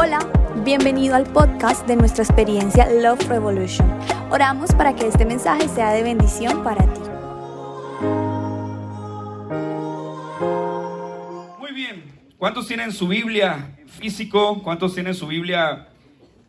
Hola, 0.00 0.20
bienvenido 0.64 1.16
al 1.16 1.24
podcast 1.24 1.84
de 1.88 1.96
nuestra 1.96 2.22
experiencia 2.22 2.88
Love 2.88 3.28
Revolution. 3.28 3.84
Oramos 4.30 4.72
para 4.72 4.94
que 4.94 5.08
este 5.08 5.24
mensaje 5.24 5.66
sea 5.66 5.90
de 5.90 6.04
bendición 6.04 6.62
para 6.62 6.84
ti. 6.84 7.00
Muy 11.58 11.72
bien. 11.72 12.04
¿Cuántos 12.38 12.68
tienen 12.68 12.92
su 12.92 13.08
Biblia 13.08 13.74
en 13.76 13.88
físico? 13.88 14.62
¿Cuántos 14.62 14.94
tienen 14.94 15.16
su 15.16 15.26
Biblia 15.26 15.88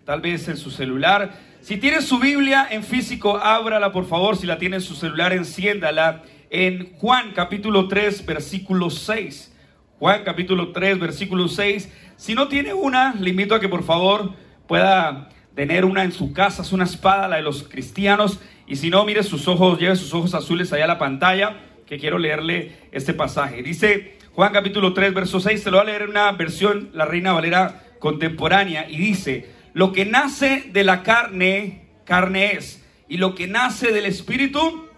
tal 0.05 0.21
vez 0.21 0.47
en 0.47 0.55
su 0.55 0.69
celular? 0.69 1.31
Si 1.61 1.77
tienes 1.77 2.05
su 2.05 2.19
Biblia 2.19 2.67
en 2.69 2.83
físico, 2.83 3.35
ábrala 3.35 3.91
por 3.91 4.05
favor. 4.05 4.37
Si 4.37 4.45
la 4.45 4.59
tiene 4.59 4.75
en 4.75 4.83
su 4.83 4.93
celular, 4.93 5.33
enciéndala 5.33 6.21
en 6.51 6.93
Juan 6.99 7.31
capítulo 7.33 7.87
3, 7.87 8.27
versículo 8.27 8.91
6. 8.91 9.55
Juan 9.97 10.21
capítulo 10.23 10.71
3, 10.71 10.99
versículo 10.99 11.47
6. 11.47 11.89
Si 12.19 12.35
no 12.35 12.49
tiene 12.49 12.73
una, 12.73 13.15
le 13.17 13.29
invito 13.29 13.55
a 13.55 13.61
que 13.61 13.69
por 13.69 13.81
favor 13.81 14.33
pueda 14.67 15.29
tener 15.55 15.85
una 15.85 16.03
en 16.03 16.11
su 16.11 16.33
casa, 16.33 16.63
es 16.63 16.73
una 16.73 16.83
espada, 16.83 17.29
la 17.29 17.37
de 17.37 17.43
los 17.43 17.63
cristianos. 17.63 18.41
Y 18.67 18.75
si 18.75 18.89
no, 18.89 19.05
mire 19.05 19.23
sus 19.23 19.47
ojos, 19.47 19.79
lleve 19.79 19.95
sus 19.95 20.13
ojos 20.13 20.33
azules 20.33 20.73
allá 20.73 20.83
a 20.83 20.87
la 20.87 20.99
pantalla, 20.99 21.61
que 21.87 21.97
quiero 21.97 22.17
leerle 22.17 22.73
este 22.91 23.13
pasaje. 23.13 23.63
Dice 23.63 24.17
Juan 24.33 24.51
capítulo 24.51 24.93
3, 24.93 25.13
verso 25.13 25.39
6, 25.39 25.63
se 25.63 25.71
lo 25.71 25.77
va 25.77 25.83
a 25.83 25.85
leer 25.85 26.01
en 26.01 26.09
una 26.09 26.29
versión, 26.33 26.89
la 26.91 27.05
Reina 27.05 27.31
Valera 27.31 27.85
contemporánea, 27.99 28.89
y 28.89 28.97
dice, 28.97 29.49
lo 29.73 29.93
que 29.93 30.03
nace 30.03 30.69
de 30.73 30.83
la 30.83 31.03
carne, 31.03 31.87
carne 32.03 32.51
es, 32.51 32.85
y 33.07 33.15
lo 33.15 33.33
que 33.33 33.47
nace 33.47 33.93
del 33.93 34.05
espíritu, 34.05 34.89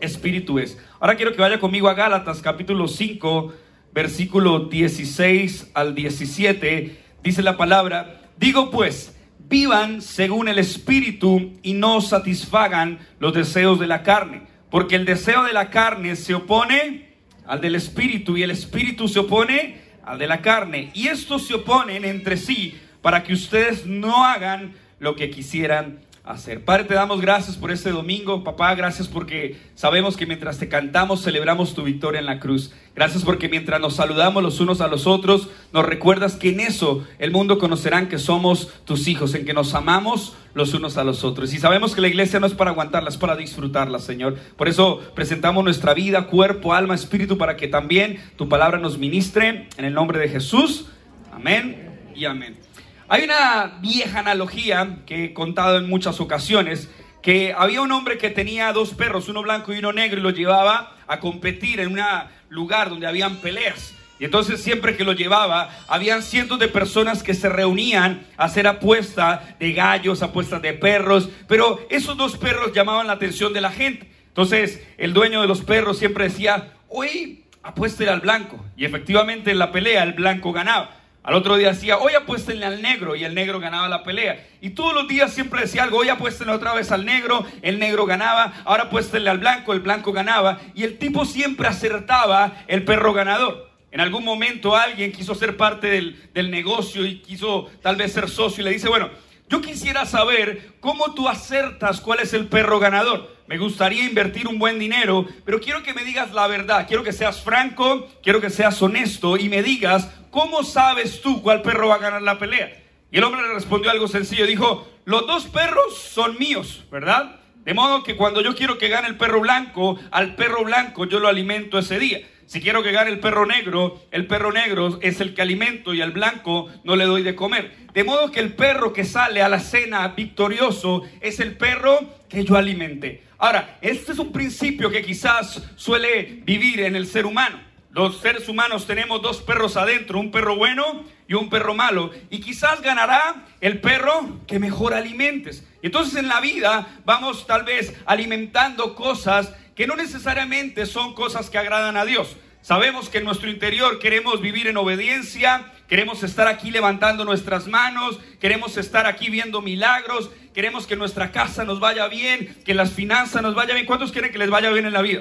espíritu 0.00 0.58
es. 0.58 0.78
Ahora 1.00 1.16
quiero 1.16 1.34
que 1.34 1.42
vaya 1.42 1.60
conmigo 1.60 1.90
a 1.90 1.94
Gálatas 1.94 2.40
capítulo 2.40 2.88
5, 2.88 3.52
versículo 3.96 4.58
16 4.58 5.70
al 5.72 5.94
17, 5.94 7.00
dice 7.24 7.42
la 7.42 7.56
palabra, 7.56 8.20
digo 8.36 8.70
pues, 8.70 9.16
vivan 9.48 10.02
según 10.02 10.48
el 10.48 10.58
espíritu 10.58 11.54
y 11.62 11.72
no 11.72 12.02
satisfagan 12.02 12.98
los 13.20 13.32
deseos 13.32 13.80
de 13.80 13.86
la 13.86 14.02
carne, 14.02 14.42
porque 14.70 14.96
el 14.96 15.06
deseo 15.06 15.44
de 15.44 15.54
la 15.54 15.70
carne 15.70 16.14
se 16.14 16.34
opone 16.34 17.14
al 17.46 17.62
del 17.62 17.74
espíritu 17.74 18.36
y 18.36 18.42
el 18.42 18.50
espíritu 18.50 19.08
se 19.08 19.20
opone 19.20 19.80
al 20.04 20.18
de 20.18 20.26
la 20.26 20.42
carne, 20.42 20.90
y 20.92 21.08
estos 21.08 21.46
se 21.46 21.54
oponen 21.54 22.04
entre 22.04 22.36
sí 22.36 22.78
para 23.00 23.22
que 23.22 23.32
ustedes 23.32 23.86
no 23.86 24.26
hagan 24.26 24.74
lo 24.98 25.16
que 25.16 25.30
quisieran 25.30 26.00
hacer. 26.26 26.64
Padre, 26.64 26.84
te 26.84 26.94
damos 26.94 27.20
gracias 27.20 27.56
por 27.56 27.70
este 27.70 27.90
domingo. 27.90 28.42
Papá, 28.42 28.74
gracias 28.74 29.06
porque 29.06 29.56
sabemos 29.76 30.16
que 30.16 30.26
mientras 30.26 30.58
te 30.58 30.68
cantamos 30.68 31.22
celebramos 31.22 31.74
tu 31.74 31.84
victoria 31.84 32.18
en 32.18 32.26
la 32.26 32.40
cruz. 32.40 32.72
Gracias 32.94 33.24
porque 33.24 33.48
mientras 33.48 33.80
nos 33.80 33.94
saludamos 33.96 34.42
los 34.42 34.58
unos 34.58 34.80
a 34.80 34.88
los 34.88 35.06
otros, 35.06 35.48
nos 35.72 35.86
recuerdas 35.86 36.34
que 36.34 36.50
en 36.50 36.60
eso 36.60 37.06
el 37.18 37.30
mundo 37.30 37.58
conocerán 37.58 38.08
que 38.08 38.18
somos 38.18 38.72
tus 38.84 39.06
hijos, 39.06 39.34
en 39.34 39.44
que 39.44 39.54
nos 39.54 39.74
amamos 39.74 40.34
los 40.54 40.74
unos 40.74 40.96
a 40.96 41.04
los 41.04 41.22
otros. 41.22 41.54
Y 41.54 41.58
sabemos 41.58 41.94
que 41.94 42.00
la 42.00 42.08
iglesia 42.08 42.40
no 42.40 42.46
es 42.46 42.54
para 42.54 42.72
aguantarla, 42.72 43.10
es 43.10 43.16
para 43.16 43.36
disfrutarla, 43.36 44.00
Señor. 44.00 44.36
Por 44.56 44.68
eso 44.68 45.00
presentamos 45.14 45.62
nuestra 45.62 45.94
vida, 45.94 46.26
cuerpo, 46.26 46.74
alma, 46.74 46.94
espíritu, 46.94 47.38
para 47.38 47.56
que 47.56 47.68
también 47.68 48.18
tu 48.36 48.48
palabra 48.48 48.78
nos 48.78 48.98
ministre. 48.98 49.68
En 49.76 49.84
el 49.84 49.94
nombre 49.94 50.18
de 50.18 50.28
Jesús. 50.28 50.86
Amén 51.32 52.10
y 52.14 52.24
amén. 52.24 52.65
Hay 53.08 53.22
una 53.22 53.78
vieja 53.80 54.18
analogía 54.18 54.98
que 55.06 55.26
he 55.26 55.32
contado 55.32 55.78
en 55.78 55.88
muchas 55.88 56.20
ocasiones, 56.20 56.90
que 57.22 57.54
había 57.56 57.80
un 57.80 57.92
hombre 57.92 58.18
que 58.18 58.30
tenía 58.30 58.72
dos 58.72 58.94
perros, 58.94 59.28
uno 59.28 59.42
blanco 59.42 59.72
y 59.72 59.78
uno 59.78 59.92
negro, 59.92 60.18
y 60.18 60.22
lo 60.24 60.30
llevaba 60.30 60.96
a 61.06 61.20
competir 61.20 61.78
en 61.78 61.92
un 61.92 62.00
lugar 62.48 62.90
donde 62.90 63.06
habían 63.06 63.36
peleas. 63.36 63.94
Y 64.18 64.24
entonces 64.24 64.60
siempre 64.60 64.96
que 64.96 65.04
lo 65.04 65.12
llevaba, 65.12 65.70
habían 65.86 66.20
cientos 66.20 66.58
de 66.58 66.66
personas 66.66 67.22
que 67.22 67.34
se 67.34 67.48
reunían 67.48 68.26
a 68.36 68.46
hacer 68.46 68.66
apuesta 68.66 69.54
de 69.60 69.72
gallos, 69.72 70.22
apuestas 70.22 70.60
de 70.60 70.72
perros, 70.72 71.28
pero 71.46 71.86
esos 71.90 72.16
dos 72.16 72.36
perros 72.36 72.72
llamaban 72.72 73.06
la 73.06 73.12
atención 73.12 73.52
de 73.52 73.60
la 73.60 73.70
gente. 73.70 74.10
Entonces 74.28 74.84
el 74.98 75.12
dueño 75.12 75.40
de 75.42 75.46
los 75.46 75.60
perros 75.60 75.98
siempre 75.98 76.24
decía, 76.24 76.72
hoy 76.88 77.44
apuéstele 77.62 78.10
al 78.10 78.20
blanco. 78.20 78.64
Y 78.76 78.84
efectivamente 78.84 79.52
en 79.52 79.60
la 79.60 79.70
pelea 79.70 80.02
el 80.02 80.14
blanco 80.14 80.52
ganaba. 80.52 81.05
Al 81.26 81.34
otro 81.34 81.56
día 81.56 81.72
decía, 81.72 81.98
hoy 81.98 82.14
apuéstenle 82.14 82.66
al 82.66 82.80
negro 82.80 83.16
y 83.16 83.24
el 83.24 83.34
negro 83.34 83.58
ganaba 83.58 83.88
la 83.88 84.04
pelea. 84.04 84.46
Y 84.60 84.70
todos 84.70 84.94
los 84.94 85.08
días 85.08 85.34
siempre 85.34 85.62
decía 85.62 85.82
algo, 85.82 85.98
hoy 85.98 86.08
apuéstenle 86.08 86.52
otra 86.52 86.72
vez 86.72 86.92
al 86.92 87.04
negro, 87.04 87.44
el 87.62 87.80
negro 87.80 88.06
ganaba, 88.06 88.52
ahora 88.64 88.84
apuéstenle 88.84 89.28
al 89.28 89.38
blanco, 89.38 89.72
el 89.72 89.80
blanco 89.80 90.12
ganaba. 90.12 90.60
Y 90.76 90.84
el 90.84 90.98
tipo 90.98 91.24
siempre 91.24 91.66
acertaba 91.66 92.62
el 92.68 92.84
perro 92.84 93.12
ganador. 93.12 93.68
En 93.90 94.00
algún 94.00 94.24
momento 94.24 94.76
alguien 94.76 95.10
quiso 95.10 95.34
ser 95.34 95.56
parte 95.56 95.88
del, 95.88 96.30
del 96.32 96.48
negocio 96.48 97.04
y 97.04 97.18
quiso 97.18 97.68
tal 97.82 97.96
vez 97.96 98.12
ser 98.12 98.30
socio 98.30 98.62
y 98.62 98.64
le 98.64 98.70
dice, 98.70 98.88
bueno, 98.88 99.10
yo 99.48 99.60
quisiera 99.60 100.06
saber 100.06 100.72
cómo 100.80 101.14
tú 101.14 101.28
acertas 101.28 102.00
cuál 102.00 102.20
es 102.20 102.32
el 102.34 102.48
perro 102.48 102.80
ganador. 102.80 103.36
Me 103.46 103.58
gustaría 103.58 104.04
invertir 104.04 104.48
un 104.48 104.58
buen 104.58 104.78
dinero, 104.78 105.24
pero 105.44 105.60
quiero 105.60 105.84
que 105.84 105.94
me 105.94 106.04
digas 106.04 106.32
la 106.32 106.48
verdad. 106.48 106.86
Quiero 106.88 107.04
que 107.04 107.12
seas 107.12 107.42
franco, 107.42 108.08
quiero 108.22 108.40
que 108.40 108.50
seas 108.50 108.80
honesto 108.82 109.36
y 109.36 109.48
me 109.48 109.62
digas 109.62 110.10
cómo 110.30 110.64
sabes 110.64 111.20
tú 111.20 111.42
cuál 111.42 111.62
perro 111.62 111.88
va 111.88 111.94
a 111.94 111.98
ganar 111.98 112.22
la 112.22 112.38
pelea. 112.38 112.82
Y 113.12 113.18
el 113.18 113.24
hombre 113.24 113.42
le 113.42 113.54
respondió 113.54 113.90
algo 113.90 114.08
sencillo. 114.08 114.46
Dijo, 114.46 114.88
los 115.04 115.26
dos 115.28 115.44
perros 115.44 115.96
son 115.96 116.36
míos, 116.38 116.84
¿verdad? 116.90 117.40
De 117.64 117.72
modo 117.72 118.02
que 118.02 118.16
cuando 118.16 118.40
yo 118.40 118.54
quiero 118.56 118.78
que 118.78 118.88
gane 118.88 119.06
el 119.06 119.16
perro 119.16 119.40
blanco, 119.40 119.98
al 120.10 120.34
perro 120.34 120.64
blanco 120.64 121.04
yo 121.04 121.20
lo 121.20 121.28
alimento 121.28 121.78
ese 121.78 122.00
día. 122.00 122.20
Si 122.46 122.60
quiero 122.60 122.84
que 122.84 122.92
gane 122.92 123.10
el 123.10 123.18
perro 123.18 123.44
negro, 123.44 124.00
el 124.12 124.28
perro 124.28 124.52
negro 124.52 125.00
es 125.02 125.20
el 125.20 125.34
que 125.34 125.42
alimento 125.42 125.92
y 125.92 126.00
al 126.00 126.12
blanco 126.12 126.68
no 126.84 126.94
le 126.94 127.04
doy 127.04 127.22
de 127.22 127.34
comer. 127.34 127.72
De 127.92 128.04
modo 128.04 128.30
que 128.30 128.38
el 128.38 128.54
perro 128.54 128.92
que 128.92 129.04
sale 129.04 129.42
a 129.42 129.48
la 129.48 129.58
cena 129.58 130.06
victorioso 130.08 131.02
es 131.20 131.40
el 131.40 131.56
perro 131.56 131.98
que 132.28 132.44
yo 132.44 132.56
alimenté. 132.56 133.24
Ahora, 133.38 133.78
este 133.80 134.12
es 134.12 134.18
un 134.20 134.30
principio 134.30 134.90
que 134.90 135.02
quizás 135.02 135.60
suele 135.74 136.40
vivir 136.44 136.80
en 136.80 136.94
el 136.94 137.08
ser 137.08 137.26
humano. 137.26 137.60
Los 137.90 138.20
seres 138.20 138.48
humanos 138.48 138.86
tenemos 138.86 139.22
dos 139.22 139.40
perros 139.40 139.76
adentro, 139.76 140.20
un 140.20 140.30
perro 140.30 140.54
bueno 140.54 141.04
y 141.26 141.34
un 141.34 141.48
perro 141.48 141.74
malo. 141.74 142.10
Y 142.30 142.40
quizás 142.40 142.80
ganará 142.80 143.46
el 143.60 143.80
perro 143.80 144.40
que 144.46 144.58
mejor 144.60 144.94
alimentes. 144.94 145.66
Entonces 145.82 146.16
en 146.16 146.28
la 146.28 146.40
vida 146.40 147.00
vamos 147.04 147.46
tal 147.46 147.64
vez 147.64 147.94
alimentando 148.04 148.94
cosas 148.94 149.52
que 149.76 149.86
no 149.86 149.94
necesariamente 149.94 150.86
son 150.86 151.14
cosas 151.14 151.50
que 151.50 151.58
agradan 151.58 151.96
a 151.96 152.04
Dios. 152.04 152.36
Sabemos 152.62 153.08
que 153.08 153.18
en 153.18 153.24
nuestro 153.24 153.48
interior 153.48 154.00
queremos 154.00 154.40
vivir 154.40 154.66
en 154.66 154.76
obediencia, 154.76 155.72
queremos 155.86 156.24
estar 156.24 156.48
aquí 156.48 156.72
levantando 156.72 157.24
nuestras 157.24 157.68
manos, 157.68 158.18
queremos 158.40 158.76
estar 158.76 159.06
aquí 159.06 159.30
viendo 159.30 159.62
milagros, 159.62 160.32
queremos 160.52 160.86
que 160.86 160.96
nuestra 160.96 161.30
casa 161.30 161.64
nos 161.64 161.78
vaya 161.78 162.08
bien, 162.08 162.56
que 162.64 162.74
las 162.74 162.90
finanzas 162.90 163.42
nos 163.42 163.54
vaya 163.54 163.74
bien. 163.74 163.86
¿Cuántos 163.86 164.10
quieren 164.10 164.32
que 164.32 164.38
les 164.38 164.50
vaya 164.50 164.70
bien 164.70 164.86
en 164.86 164.94
la 164.94 165.02
vida? 165.02 165.20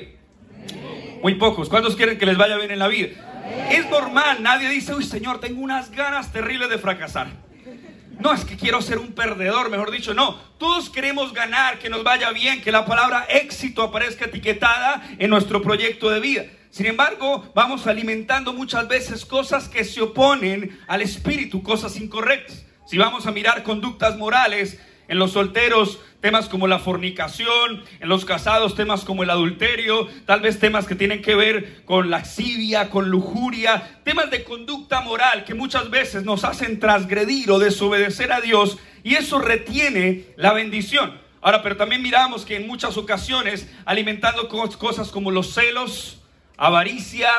Muy 1.22 1.35
pocos. 1.35 1.69
¿Cuántos 1.69 1.95
quieren 1.95 2.17
que 2.17 2.25
les 2.25 2.37
vaya 2.37 2.57
bien 2.57 2.72
en 2.72 2.79
la 2.79 2.87
vida? 2.87 3.09
Es 3.69 3.87
normal, 3.89 4.41
nadie 4.41 4.69
dice, 4.69 4.95
uy 4.95 5.03
Señor, 5.03 5.39
tengo 5.39 5.61
unas 5.61 5.91
ganas 5.91 6.31
terribles 6.31 6.69
de 6.69 6.79
fracasar. 6.79 7.44
No 8.19 8.33
es 8.33 8.45
que 8.45 8.57
quiero 8.57 8.81
ser 8.81 8.97
un 8.97 9.13
perdedor, 9.13 9.69
mejor 9.69 9.91
dicho, 9.91 10.13
no. 10.13 10.39
Todos 10.57 10.89
queremos 10.89 11.33
ganar, 11.33 11.79
que 11.79 11.89
nos 11.89 12.03
vaya 12.03 12.31
bien, 12.31 12.61
que 12.61 12.71
la 12.71 12.85
palabra 12.85 13.25
éxito 13.29 13.83
aparezca 13.83 14.25
etiquetada 14.25 15.03
en 15.19 15.29
nuestro 15.29 15.61
proyecto 15.61 16.09
de 16.09 16.19
vida. 16.19 16.45
Sin 16.69 16.85
embargo, 16.85 17.51
vamos 17.53 17.87
alimentando 17.87 18.53
muchas 18.53 18.87
veces 18.87 19.25
cosas 19.25 19.69
que 19.69 19.83
se 19.83 20.01
oponen 20.01 20.79
al 20.87 21.01
espíritu, 21.01 21.63
cosas 21.63 21.97
incorrectas. 21.97 22.65
Si 22.87 22.97
vamos 22.97 23.25
a 23.27 23.31
mirar 23.31 23.63
conductas 23.63 24.17
morales, 24.17 24.79
en 25.07 25.19
los 25.19 25.31
solteros, 25.31 25.99
temas 26.25 26.49
como 26.49 26.65
la 26.65 26.79
fornicación, 26.79 27.83
en 27.99 28.09
los 28.09 28.25
casados, 28.25 28.73
temas 28.73 29.05
como 29.05 29.21
el 29.21 29.29
adulterio, 29.29 30.07
tal 30.25 30.41
vez 30.41 30.57
temas 30.57 30.87
que 30.87 30.95
tienen 30.95 31.21
que 31.21 31.35
ver 31.35 31.83
con 31.85 32.09
laxivia, 32.09 32.89
con 32.89 33.11
lujuria, 33.11 33.99
temas 34.03 34.31
de 34.31 34.43
conducta 34.43 35.01
moral 35.01 35.43
que 35.43 35.53
muchas 35.53 35.91
veces 35.91 36.23
nos 36.23 36.43
hacen 36.43 36.79
transgredir 36.79 37.51
o 37.51 37.59
desobedecer 37.59 38.31
a 38.31 38.41
Dios 38.41 38.79
y 39.03 39.13
eso 39.13 39.37
retiene 39.37 40.25
la 40.35 40.51
bendición. 40.51 41.22
Ahora, 41.41 41.61
pero 41.61 41.77
también 41.77 42.01
miramos 42.01 42.43
que 42.43 42.55
en 42.55 42.66
muchas 42.66 42.97
ocasiones 42.97 43.69
alimentando 43.85 44.49
cosas 44.49 45.11
como 45.11 45.29
los 45.29 45.53
celos, 45.53 46.23
avaricia, 46.57 47.29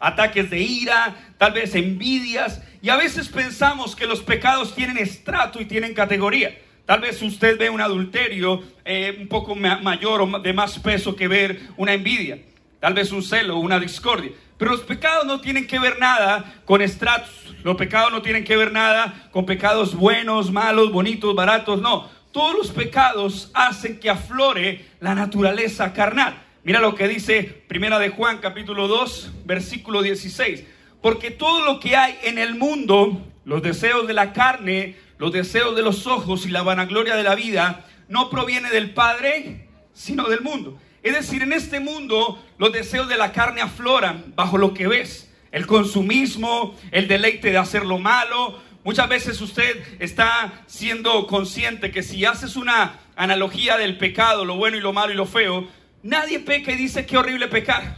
ataques 0.00 0.50
de 0.50 0.58
ira, 0.58 1.14
tal 1.38 1.52
vez 1.52 1.76
envidias, 1.76 2.60
y 2.82 2.88
a 2.88 2.96
veces 2.96 3.28
pensamos 3.28 3.94
que 3.94 4.08
los 4.08 4.20
pecados 4.20 4.74
tienen 4.74 4.98
estrato 4.98 5.60
y 5.60 5.64
tienen 5.64 5.94
categoría. 5.94 6.58
Tal 6.86 7.00
vez 7.00 7.22
usted 7.22 7.58
ve 7.58 7.70
un 7.70 7.80
adulterio 7.80 8.62
eh, 8.84 9.16
un 9.20 9.28
poco 9.28 9.54
mayor 9.54 10.20
o 10.20 10.38
de 10.40 10.52
más 10.52 10.78
peso 10.78 11.14
que 11.14 11.28
ver 11.28 11.60
una 11.76 11.94
envidia. 11.94 12.38
Tal 12.80 12.94
vez 12.94 13.12
un 13.12 13.22
celo, 13.22 13.58
una 13.58 13.78
discordia. 13.78 14.32
Pero 14.58 14.72
los 14.72 14.80
pecados 14.80 15.24
no 15.24 15.40
tienen 15.40 15.66
que 15.66 15.78
ver 15.78 15.98
nada 16.00 16.60
con 16.64 16.82
estratos. 16.82 17.54
Los 17.62 17.76
pecados 17.76 18.10
no 18.10 18.22
tienen 18.22 18.42
que 18.42 18.56
ver 18.56 18.72
nada 18.72 19.28
con 19.30 19.46
pecados 19.46 19.94
buenos, 19.94 20.50
malos, 20.50 20.90
bonitos, 20.90 21.34
baratos. 21.34 21.80
No. 21.80 22.10
Todos 22.32 22.56
los 22.56 22.70
pecados 22.70 23.50
hacen 23.54 24.00
que 24.00 24.10
aflore 24.10 24.84
la 25.00 25.14
naturaleza 25.14 25.92
carnal. 25.92 26.42
Mira 26.64 26.80
lo 26.80 26.94
que 26.94 27.06
dice 27.06 27.42
Primera 27.42 27.98
de 27.98 28.08
Juan 28.08 28.38
capítulo 28.38 28.88
2, 28.88 29.32
versículo 29.44 30.02
16. 30.02 30.64
Porque 31.00 31.30
todo 31.30 31.64
lo 31.64 31.78
que 31.78 31.96
hay 31.96 32.18
en 32.22 32.38
el 32.38 32.56
mundo, 32.56 33.26
Los 33.44 33.62
deseos 33.62 34.06
de 34.06 34.14
la 34.14 34.32
carne, 34.32 34.94
los 35.22 35.30
deseos 35.30 35.76
de 35.76 35.82
los 35.82 36.08
ojos 36.08 36.46
y 36.46 36.48
la 36.48 36.64
vanagloria 36.64 37.14
de 37.14 37.22
la 37.22 37.36
vida 37.36 37.86
no 38.08 38.28
proviene 38.28 38.70
del 38.70 38.92
Padre, 38.92 39.68
sino 39.92 40.28
del 40.28 40.40
mundo. 40.40 40.80
Es 41.00 41.14
decir, 41.14 41.42
en 41.42 41.52
este 41.52 41.78
mundo 41.78 42.44
los 42.58 42.72
deseos 42.72 43.08
de 43.08 43.16
la 43.16 43.30
carne 43.30 43.60
afloran 43.60 44.32
bajo 44.34 44.58
lo 44.58 44.74
que 44.74 44.88
ves. 44.88 45.32
El 45.52 45.68
consumismo, 45.68 46.76
el 46.90 47.06
deleite 47.06 47.52
de 47.52 47.58
hacer 47.58 47.86
lo 47.86 48.00
malo. 48.00 48.60
Muchas 48.82 49.08
veces 49.08 49.40
usted 49.40 49.84
está 50.00 50.64
siendo 50.66 51.28
consciente 51.28 51.92
que 51.92 52.02
si 52.02 52.24
haces 52.24 52.56
una 52.56 52.98
analogía 53.14 53.76
del 53.76 53.98
pecado, 53.98 54.44
lo 54.44 54.56
bueno 54.56 54.76
y 54.76 54.80
lo 54.80 54.92
malo 54.92 55.12
y 55.12 55.16
lo 55.16 55.26
feo, 55.26 55.68
nadie 56.02 56.40
peca 56.40 56.72
y 56.72 56.76
dice 56.76 57.06
qué 57.06 57.16
horrible 57.16 57.46
pecar. 57.46 57.96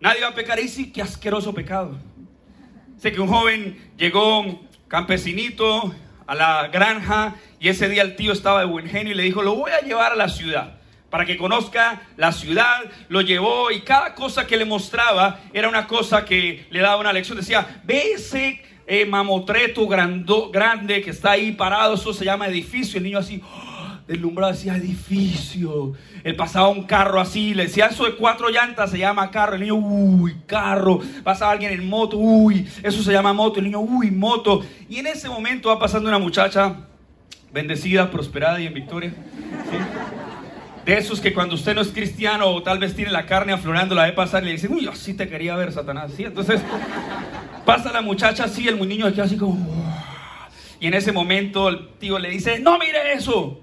Nadie 0.00 0.22
va 0.22 0.28
a 0.28 0.34
pecar 0.34 0.58
y 0.58 0.62
dice 0.62 0.90
qué 0.90 1.02
asqueroso 1.02 1.52
pecado. 1.52 1.98
Sé 2.96 3.12
que 3.12 3.20
un 3.20 3.28
joven 3.28 3.92
llegó 3.98 4.58
campesinito 4.88 5.94
a 6.30 6.34
la 6.36 6.68
granja 6.68 7.34
y 7.58 7.70
ese 7.70 7.88
día 7.88 8.02
el 8.02 8.14
tío 8.14 8.32
estaba 8.32 8.60
de 8.60 8.66
buen 8.66 8.88
genio 8.88 9.12
y 9.12 9.16
le 9.16 9.24
dijo, 9.24 9.42
lo 9.42 9.56
voy 9.56 9.72
a 9.72 9.80
llevar 9.80 10.12
a 10.12 10.14
la 10.14 10.28
ciudad 10.28 10.74
para 11.10 11.24
que 11.24 11.36
conozca 11.36 12.02
la 12.16 12.30
ciudad, 12.30 12.84
lo 13.08 13.20
llevó 13.20 13.72
y 13.72 13.80
cada 13.80 14.14
cosa 14.14 14.46
que 14.46 14.56
le 14.56 14.64
mostraba 14.64 15.40
era 15.52 15.68
una 15.68 15.88
cosa 15.88 16.24
que 16.24 16.66
le 16.70 16.78
daba 16.78 16.98
una 16.98 17.12
lección. 17.12 17.36
Decía, 17.36 17.82
ve 17.82 18.12
ese 18.12 18.62
eh, 18.86 19.06
mamotreto 19.06 19.88
grande 19.88 21.02
que 21.02 21.10
está 21.10 21.32
ahí 21.32 21.50
parado, 21.50 21.94
eso 21.94 22.14
se 22.14 22.24
llama 22.24 22.46
edificio. 22.46 22.98
El 22.98 23.04
niño 23.04 23.18
así. 23.18 23.42
Deslumbrado, 24.10 24.52
decía 24.52 24.76
edificio. 24.76 25.92
Él 26.24 26.34
pasaba 26.34 26.68
un 26.68 26.82
carro 26.82 27.20
así, 27.20 27.54
le 27.54 27.64
decía, 27.64 27.86
eso 27.86 28.04
de 28.04 28.16
cuatro 28.16 28.48
llantas 28.48 28.90
se 28.90 28.98
llama 28.98 29.30
carro. 29.30 29.54
El 29.54 29.60
niño, 29.60 29.76
uy, 29.76 30.36
carro. 30.46 31.00
Pasaba 31.22 31.52
alguien 31.52 31.72
en 31.72 31.88
moto, 31.88 32.16
uy, 32.16 32.68
eso 32.82 33.02
se 33.04 33.12
llama 33.12 33.32
moto. 33.32 33.60
El 33.60 33.66
niño, 33.66 33.78
uy, 33.78 34.10
moto. 34.10 34.64
Y 34.88 34.96
en 34.98 35.06
ese 35.06 35.28
momento 35.28 35.68
va 35.68 35.78
pasando 35.78 36.08
una 36.08 36.18
muchacha 36.18 36.74
bendecida, 37.52 38.10
prosperada 38.10 38.60
y 38.60 38.66
en 38.66 38.74
victoria. 38.74 39.14
De 40.84 40.98
esos 40.98 41.20
que 41.20 41.32
cuando 41.32 41.54
usted 41.54 41.76
no 41.76 41.80
es 41.80 41.88
cristiano 41.88 42.46
o 42.46 42.62
tal 42.64 42.80
vez 42.80 42.96
tiene 42.96 43.12
la 43.12 43.26
carne 43.26 43.52
aflorando, 43.52 43.94
la 43.94 44.04
ve 44.04 44.12
pasar 44.12 44.42
y 44.42 44.46
le 44.46 44.52
dicen, 44.52 44.72
uy, 44.72 44.88
así 44.88 45.14
te 45.14 45.28
quería 45.28 45.54
ver, 45.54 45.70
Satanás. 45.70 46.10
¿Sí? 46.16 46.24
Entonces 46.24 46.60
pasa 47.64 47.92
la 47.92 48.02
muchacha 48.02 48.44
así, 48.44 48.66
el 48.66 48.88
niño 48.88 49.08
queda 49.12 49.24
así 49.24 49.36
como... 49.36 49.88
Y 50.80 50.86
en 50.86 50.94
ese 50.94 51.12
momento 51.12 51.68
el 51.68 51.90
tío 51.98 52.18
le 52.18 52.30
dice, 52.30 52.58
no 52.58 52.78
mire 52.78 53.12
eso, 53.12 53.60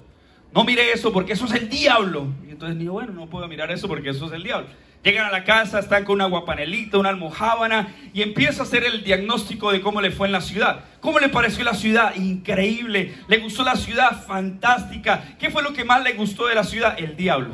no 0.57 0.63
mire 0.63 0.92
eso 0.92 1.13
porque 1.13 1.33
eso 1.33 1.45
es 1.45 1.51
el 1.51 1.69
diablo. 1.69 2.33
Y 2.48 2.50
entonces 2.50 2.75
niño, 2.75 2.94
bueno, 2.94 3.13
no 3.13 3.27
puedo 3.27 3.48
mirar 3.48 3.69
eso 3.69 3.88
porque 3.88 4.09
eso 4.09 4.25
es 4.25 4.31
el 4.31 4.42
diablo. 4.42 4.68
Llegan 5.04 5.27
a 5.27 5.30
la 5.30 5.44
casa, 5.44 5.77
están 5.77 6.04
con 6.04 6.15
una 6.15 6.25
guapanelita, 6.25 6.98
una 6.98 7.09
almohábana 7.09 7.89
y 8.12 8.24
empieza 8.24 8.63
a 8.63 8.65
hacer 8.65 8.83
el 8.83 9.04
diagnóstico 9.04 9.71
de 9.71 9.81
cómo 9.81 10.01
le 10.01 10.09
fue 10.09 10.25
en 10.25 10.31
la 10.31 10.42
ciudad. 10.42 10.80
¿Cómo 11.00 11.19
le 11.19 11.30
pareció 11.30 11.63
la 11.63 11.75
ciudad? 11.75 12.15
Increíble. 12.15 13.13
¿Le 13.27 13.38
gustó 13.38 13.63
la 13.63 13.75
ciudad? 13.75 14.25
Fantástica. 14.25 15.36
¿Qué 15.38 15.51
fue 15.51 15.62
lo 15.62 15.74
que 15.74 15.86
más 15.86 16.01
le 16.04 16.13
gustó 16.13 16.48
de 16.48 16.56
la 16.56 16.63
ciudad? 16.63 16.95
El 16.98 17.15
diablo. 17.15 17.53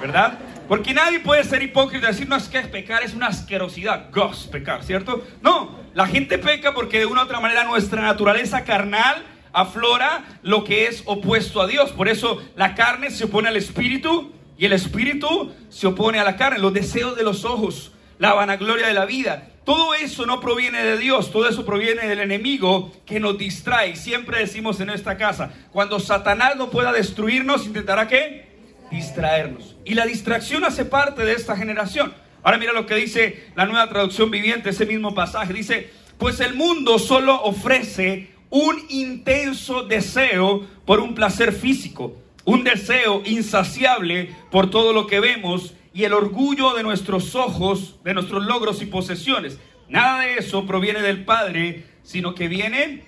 ¿Verdad? 0.00 0.38
Porque 0.66 0.94
nadie 0.94 1.20
puede 1.20 1.44
ser 1.44 1.62
hipócrita 1.62 2.06
y 2.06 2.12
decir, 2.12 2.26
no 2.26 2.36
es 2.36 2.48
que 2.48 2.62
pecar, 2.62 3.02
es 3.02 3.12
una 3.12 3.26
asquerosidad. 3.26 4.06
Gos, 4.10 4.48
pecar, 4.50 4.82
¿cierto? 4.82 5.26
No, 5.42 5.78
la 5.92 6.06
gente 6.06 6.38
peca 6.38 6.72
porque 6.72 7.00
de 7.00 7.04
una 7.04 7.20
u 7.20 7.24
otra 7.24 7.38
manera 7.38 7.64
nuestra 7.64 8.00
naturaleza 8.00 8.64
carnal 8.64 9.26
aflora 9.52 10.24
lo 10.42 10.64
que 10.64 10.86
es 10.86 11.02
opuesto 11.06 11.60
a 11.60 11.66
Dios. 11.66 11.90
Por 11.90 12.08
eso 12.08 12.42
la 12.56 12.74
carne 12.74 13.10
se 13.10 13.24
opone 13.24 13.48
al 13.48 13.56
espíritu 13.56 14.32
y 14.58 14.66
el 14.66 14.72
espíritu 14.72 15.52
se 15.68 15.86
opone 15.86 16.18
a 16.18 16.24
la 16.24 16.36
carne, 16.36 16.58
los 16.58 16.74
deseos 16.74 17.16
de 17.16 17.22
los 17.22 17.44
ojos, 17.44 17.92
la 18.18 18.34
vanagloria 18.34 18.86
de 18.86 18.94
la 18.94 19.06
vida. 19.06 19.48
Todo 19.64 19.94
eso 19.94 20.26
no 20.26 20.40
proviene 20.40 20.82
de 20.82 20.98
Dios, 20.98 21.30
todo 21.30 21.48
eso 21.48 21.64
proviene 21.64 22.06
del 22.06 22.20
enemigo 22.20 22.92
que 23.06 23.20
nos 23.20 23.38
distrae. 23.38 23.94
Siempre 23.96 24.40
decimos 24.40 24.80
en 24.80 24.90
esta 24.90 25.16
casa, 25.16 25.52
cuando 25.70 26.00
Satanás 26.00 26.56
no 26.56 26.70
pueda 26.70 26.92
destruirnos, 26.92 27.66
intentará 27.66 28.08
qué? 28.08 28.48
Distraernos. 28.90 29.76
Y 29.84 29.94
la 29.94 30.06
distracción 30.06 30.64
hace 30.64 30.84
parte 30.84 31.24
de 31.24 31.34
esta 31.34 31.56
generación. 31.56 32.12
Ahora 32.42 32.58
mira 32.58 32.72
lo 32.72 32.86
que 32.86 32.94
dice 32.94 33.48
la 33.54 33.66
nueva 33.66 33.88
traducción 33.88 34.30
viviente, 34.30 34.70
ese 34.70 34.86
mismo 34.86 35.14
pasaje. 35.14 35.52
Dice, 35.52 35.90
pues 36.18 36.40
el 36.40 36.54
mundo 36.54 36.98
solo 36.98 37.40
ofrece 37.42 38.30
un 38.50 38.76
intenso 38.88 39.84
deseo 39.84 40.66
por 40.84 41.00
un 41.00 41.14
placer 41.14 41.52
físico 41.52 42.16
un 42.44 42.64
deseo 42.64 43.22
insaciable 43.26 44.34
por 44.50 44.70
todo 44.70 44.92
lo 44.92 45.06
que 45.06 45.20
vemos 45.20 45.74
y 45.92 46.04
el 46.04 46.12
orgullo 46.12 46.74
de 46.74 46.82
nuestros 46.82 47.34
ojos, 47.34 47.96
de 48.04 48.14
nuestros 48.14 48.44
logros 48.44 48.82
y 48.82 48.86
posesiones. 48.86 49.58
Nada 49.88 50.20
de 50.20 50.34
eso 50.34 50.66
proviene 50.66 51.02
del 51.02 51.24
Padre, 51.24 51.84
sino 52.02 52.34
que 52.34 52.48
viene 52.48 53.04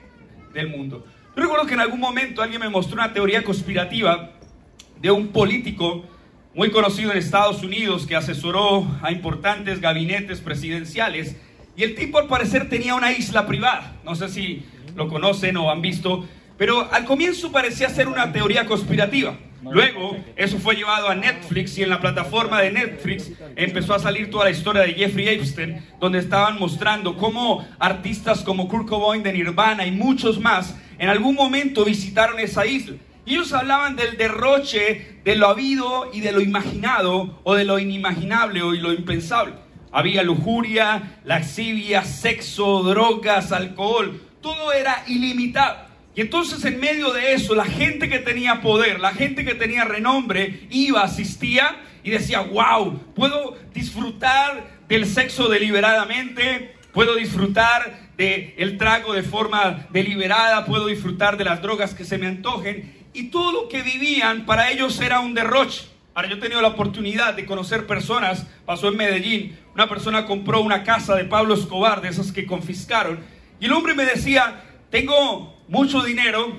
del 0.52 0.68
mundo. 0.68 1.06
Yo 1.34 1.42
recuerdo 1.42 1.66
que 1.66 1.74
en 1.74 1.80
algún 1.80 2.00
momento 2.00 2.42
alguien 2.42 2.60
me 2.60 2.68
mostró 2.68 2.94
una 2.94 3.12
teoría 3.12 3.42
conspirativa 3.42 4.32
de 5.00 5.10
un 5.10 5.28
político 5.28 6.04
muy 6.54 6.70
conocido 6.70 7.10
en 7.10 7.18
Estados 7.18 7.62
Unidos 7.62 8.06
que 8.06 8.14
asesoró 8.14 8.86
a 9.02 9.10
importantes 9.10 9.80
gabinetes 9.80 10.40
presidenciales 10.40 11.36
y 11.76 11.82
el 11.84 11.94
tipo 11.94 12.18
al 12.18 12.26
parecer 12.26 12.68
tenía 12.68 12.94
una 12.94 13.12
isla 13.12 13.46
privada. 13.46 13.96
No 14.04 14.14
sé 14.14 14.28
si 14.28 14.64
lo 14.94 15.08
conocen 15.08 15.56
o 15.56 15.70
han 15.70 15.80
visto, 15.80 16.26
pero 16.58 16.92
al 16.92 17.04
comienzo 17.04 17.50
parecía 17.50 17.88
ser 17.88 18.08
una 18.08 18.32
teoría 18.32 18.66
conspirativa. 18.66 19.38
Luego, 19.62 20.16
eso 20.34 20.58
fue 20.58 20.74
llevado 20.74 21.08
a 21.08 21.14
Netflix 21.14 21.78
y 21.78 21.82
en 21.84 21.90
la 21.90 22.00
plataforma 22.00 22.60
de 22.60 22.72
Netflix 22.72 23.30
empezó 23.54 23.94
a 23.94 24.00
salir 24.00 24.28
toda 24.28 24.44
la 24.44 24.50
historia 24.50 24.82
de 24.82 24.92
Jeffrey 24.92 25.28
Epstein, 25.28 25.80
donde 26.00 26.18
estaban 26.18 26.58
mostrando 26.58 27.16
cómo 27.16 27.64
artistas 27.78 28.42
como 28.42 28.66
Kurt 28.66 28.88
Cobain 28.88 29.22
de 29.22 29.32
Nirvana 29.32 29.86
y 29.86 29.92
muchos 29.92 30.40
más 30.40 30.76
en 30.98 31.08
algún 31.08 31.36
momento 31.36 31.84
visitaron 31.84 32.40
esa 32.40 32.66
isla. 32.66 32.96
Y 33.24 33.34
ellos 33.34 33.52
hablaban 33.52 33.94
del 33.94 34.16
derroche 34.16 35.20
de 35.24 35.36
lo 35.36 35.46
habido 35.46 36.10
y 36.12 36.20
de 36.20 36.32
lo 36.32 36.40
imaginado, 36.40 37.38
o 37.44 37.54
de 37.54 37.64
lo 37.64 37.78
inimaginable 37.78 38.62
o 38.62 38.72
de 38.72 38.78
lo 38.78 38.92
impensable. 38.92 39.54
Había 39.92 40.22
lujuria, 40.22 41.20
laxivia, 41.24 42.04
sexo, 42.04 42.82
drogas, 42.82 43.52
alcohol, 43.52 44.20
todo 44.40 44.72
era 44.72 45.04
ilimitado. 45.06 45.92
Y 46.14 46.20
entonces 46.20 46.62
en 46.64 46.80
medio 46.80 47.12
de 47.12 47.32
eso, 47.32 47.54
la 47.54 47.64
gente 47.64 48.08
que 48.08 48.18
tenía 48.18 48.60
poder, 48.60 49.00
la 49.00 49.12
gente 49.12 49.44
que 49.44 49.54
tenía 49.54 49.84
renombre, 49.84 50.66
iba, 50.70 51.02
asistía 51.02 51.76
y 52.04 52.10
decía, 52.10 52.40
wow, 52.40 52.98
puedo 53.14 53.56
disfrutar 53.72 54.82
del 54.88 55.06
sexo 55.06 55.48
deliberadamente, 55.48 56.74
puedo 56.92 57.14
disfrutar 57.14 58.10
del 58.16 58.52
el 58.58 58.76
trago 58.76 59.14
de 59.14 59.22
forma 59.22 59.86
deliberada, 59.90 60.66
puedo 60.66 60.86
disfrutar 60.86 61.36
de 61.38 61.44
las 61.44 61.62
drogas 61.62 61.94
que 61.94 62.04
se 62.04 62.18
me 62.18 62.26
antojen. 62.26 63.02
Y 63.14 63.24
todo 63.24 63.52
lo 63.52 63.68
que 63.68 63.82
vivían 63.82 64.44
para 64.44 64.70
ellos 64.70 65.00
era 65.00 65.20
un 65.20 65.34
derroche. 65.34 65.91
Ahora 66.14 66.28
yo 66.28 66.36
he 66.36 66.40
tenido 66.40 66.60
la 66.60 66.68
oportunidad 66.68 67.34
de 67.34 67.46
conocer 67.46 67.86
personas, 67.86 68.46
pasó 68.66 68.88
en 68.88 68.96
Medellín, 68.96 69.58
una 69.74 69.88
persona 69.88 70.26
compró 70.26 70.60
una 70.60 70.84
casa 70.84 71.14
de 71.14 71.24
Pablo 71.24 71.54
Escobar, 71.54 72.02
de 72.02 72.08
esas 72.08 72.32
que 72.32 72.44
confiscaron, 72.44 73.20
y 73.58 73.66
el 73.66 73.72
hombre 73.72 73.94
me 73.94 74.04
decía, 74.04 74.62
tengo 74.90 75.56
mucho 75.68 76.02
dinero, 76.02 76.52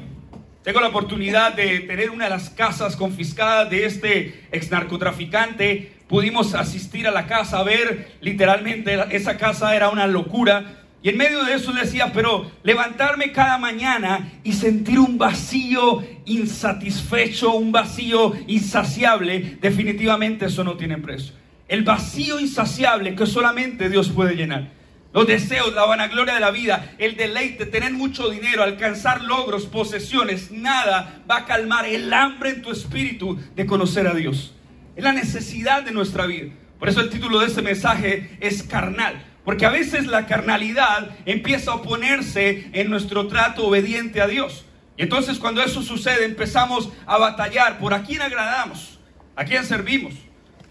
tengo 0.64 0.80
la 0.80 0.88
oportunidad 0.88 1.54
de 1.54 1.82
tener 1.82 2.10
una 2.10 2.24
de 2.24 2.30
las 2.32 2.50
casas 2.50 2.96
confiscadas 2.96 3.70
de 3.70 3.86
este 3.86 4.48
ex 4.52 4.72
narcotraficante. 4.72 5.92
Pudimos 6.08 6.56
asistir 6.56 7.06
a 7.06 7.12
la 7.12 7.28
casa, 7.28 7.60
a 7.60 7.64
ver 7.64 8.14
literalmente 8.22 8.98
esa 9.12 9.38
casa 9.38 9.76
era 9.76 9.90
una 9.90 10.08
locura. 10.08 10.83
Y 11.04 11.10
en 11.10 11.18
medio 11.18 11.44
de 11.44 11.54
eso 11.54 11.74
decía, 11.74 12.12
pero 12.14 12.50
levantarme 12.64 13.32
cada 13.34 13.58
mañana 13.58 14.32
y 14.44 14.54
sentir 14.54 15.00
un 15.00 15.18
vacío 15.18 16.02
insatisfecho, 16.26 17.52
un 17.52 17.74
vacío 17.74 18.34
insaciable, 18.48 19.58
definitivamente 19.62 20.46
eso 20.46 20.64
no 20.64 20.78
tiene 20.78 20.98
precio. 20.98 21.34
El 21.68 21.84
vacío 21.84 22.40
insaciable 22.40 23.16
que 23.16 23.26
solamente 23.26 23.90
Dios 23.90 24.10
puede 24.10 24.36
llenar 24.36 24.72
los 25.14 25.28
deseos, 25.28 25.74
la 25.74 25.86
vanagloria 25.86 26.34
de 26.34 26.40
la 26.40 26.50
vida, 26.50 26.96
el 26.98 27.16
deleite, 27.16 27.68
tener 27.68 27.94
mucho 27.94 28.30
dinero, 28.30 28.64
alcanzar 28.64 29.22
logros, 29.22 29.68
posesiones, 29.68 30.52
nada 30.52 31.22
va 31.30 31.38
a 31.38 31.46
calmar 31.46 31.86
el 31.86 32.12
hambre 32.12 32.50
en 32.50 32.62
tu 32.64 32.72
espíritu 32.72 33.40
de 33.56 33.66
conocer 33.68 34.08
a 34.08 34.16
Dios. 34.16 34.56
Es 34.96 35.04
la 35.04 35.14
necesidad 35.14 35.84
de 35.84 35.92
nuestra 35.92 36.26
vida. 36.26 36.52
Por 36.80 36.90
eso 36.90 37.00
el 37.00 37.12
título 37.12 37.40
de 37.40 37.46
este 37.46 37.62
mensaje 37.62 38.38
es 38.40 38.64
carnal. 38.64 39.24
Porque 39.46 39.66
a 39.66 39.70
veces 39.70 40.08
la 40.08 40.26
carnalidad 40.26 41.10
empieza 41.26 41.72
a 41.72 41.76
oponerse 41.76 42.70
en 42.74 42.90
nuestro 42.90 43.28
trato 43.28 43.68
obediente 43.68 44.22
a 44.22 44.28
Dios. 44.28 44.66
Y 44.98 45.04
entonces 45.04 45.40
cuando 45.40 45.62
eso 45.62 45.82
sucede 45.82 46.26
empezamos 46.26 46.90
a 47.06 47.18
batallar 47.18 47.80
por 47.80 47.94
a 47.94 48.04
quién 48.04 48.22
agradamos, 48.22 49.00
a 49.36 49.44
quién 49.44 49.66
servimos. 49.66 50.14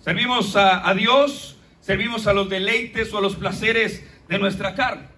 Servimos 0.01 0.57
a, 0.57 0.89
a 0.89 0.95
Dios, 0.95 1.57
servimos 1.81 2.27
a 2.27 2.33
los 2.33 2.49
deleites 2.49 3.13
o 3.13 3.19
a 3.19 3.21
los 3.21 3.37
placeres 3.37 4.05
de 4.29 4.39
nuestra 4.39 4.75
carne. 4.75 5.09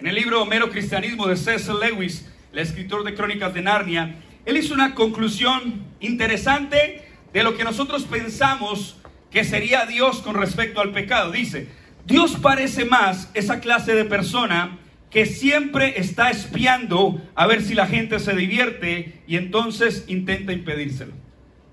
En 0.00 0.06
el 0.06 0.14
libro 0.14 0.46
Mero 0.46 0.70
Cristianismo 0.70 1.26
de 1.26 1.36
Cecil 1.36 1.80
Lewis, 1.80 2.28
el 2.52 2.58
escritor 2.58 3.04
de 3.04 3.14
Crónicas 3.14 3.54
de 3.54 3.62
Narnia, 3.62 4.16
él 4.44 4.56
hizo 4.56 4.74
una 4.74 4.94
conclusión 4.94 5.84
interesante 6.00 7.06
de 7.32 7.42
lo 7.42 7.56
que 7.56 7.64
nosotros 7.64 8.04
pensamos 8.04 8.96
que 9.30 9.44
sería 9.44 9.86
Dios 9.86 10.20
con 10.20 10.34
respecto 10.34 10.80
al 10.80 10.92
pecado. 10.92 11.30
Dice, 11.30 11.68
Dios 12.06 12.36
parece 12.40 12.84
más 12.84 13.30
esa 13.34 13.60
clase 13.60 13.94
de 13.94 14.04
persona 14.04 14.78
que 15.10 15.26
siempre 15.26 16.00
está 16.00 16.30
espiando 16.30 17.20
a 17.34 17.46
ver 17.46 17.62
si 17.62 17.74
la 17.74 17.86
gente 17.86 18.18
se 18.18 18.34
divierte 18.34 19.22
y 19.26 19.36
entonces 19.36 20.04
intenta 20.08 20.52
impedírselo. 20.52 21.12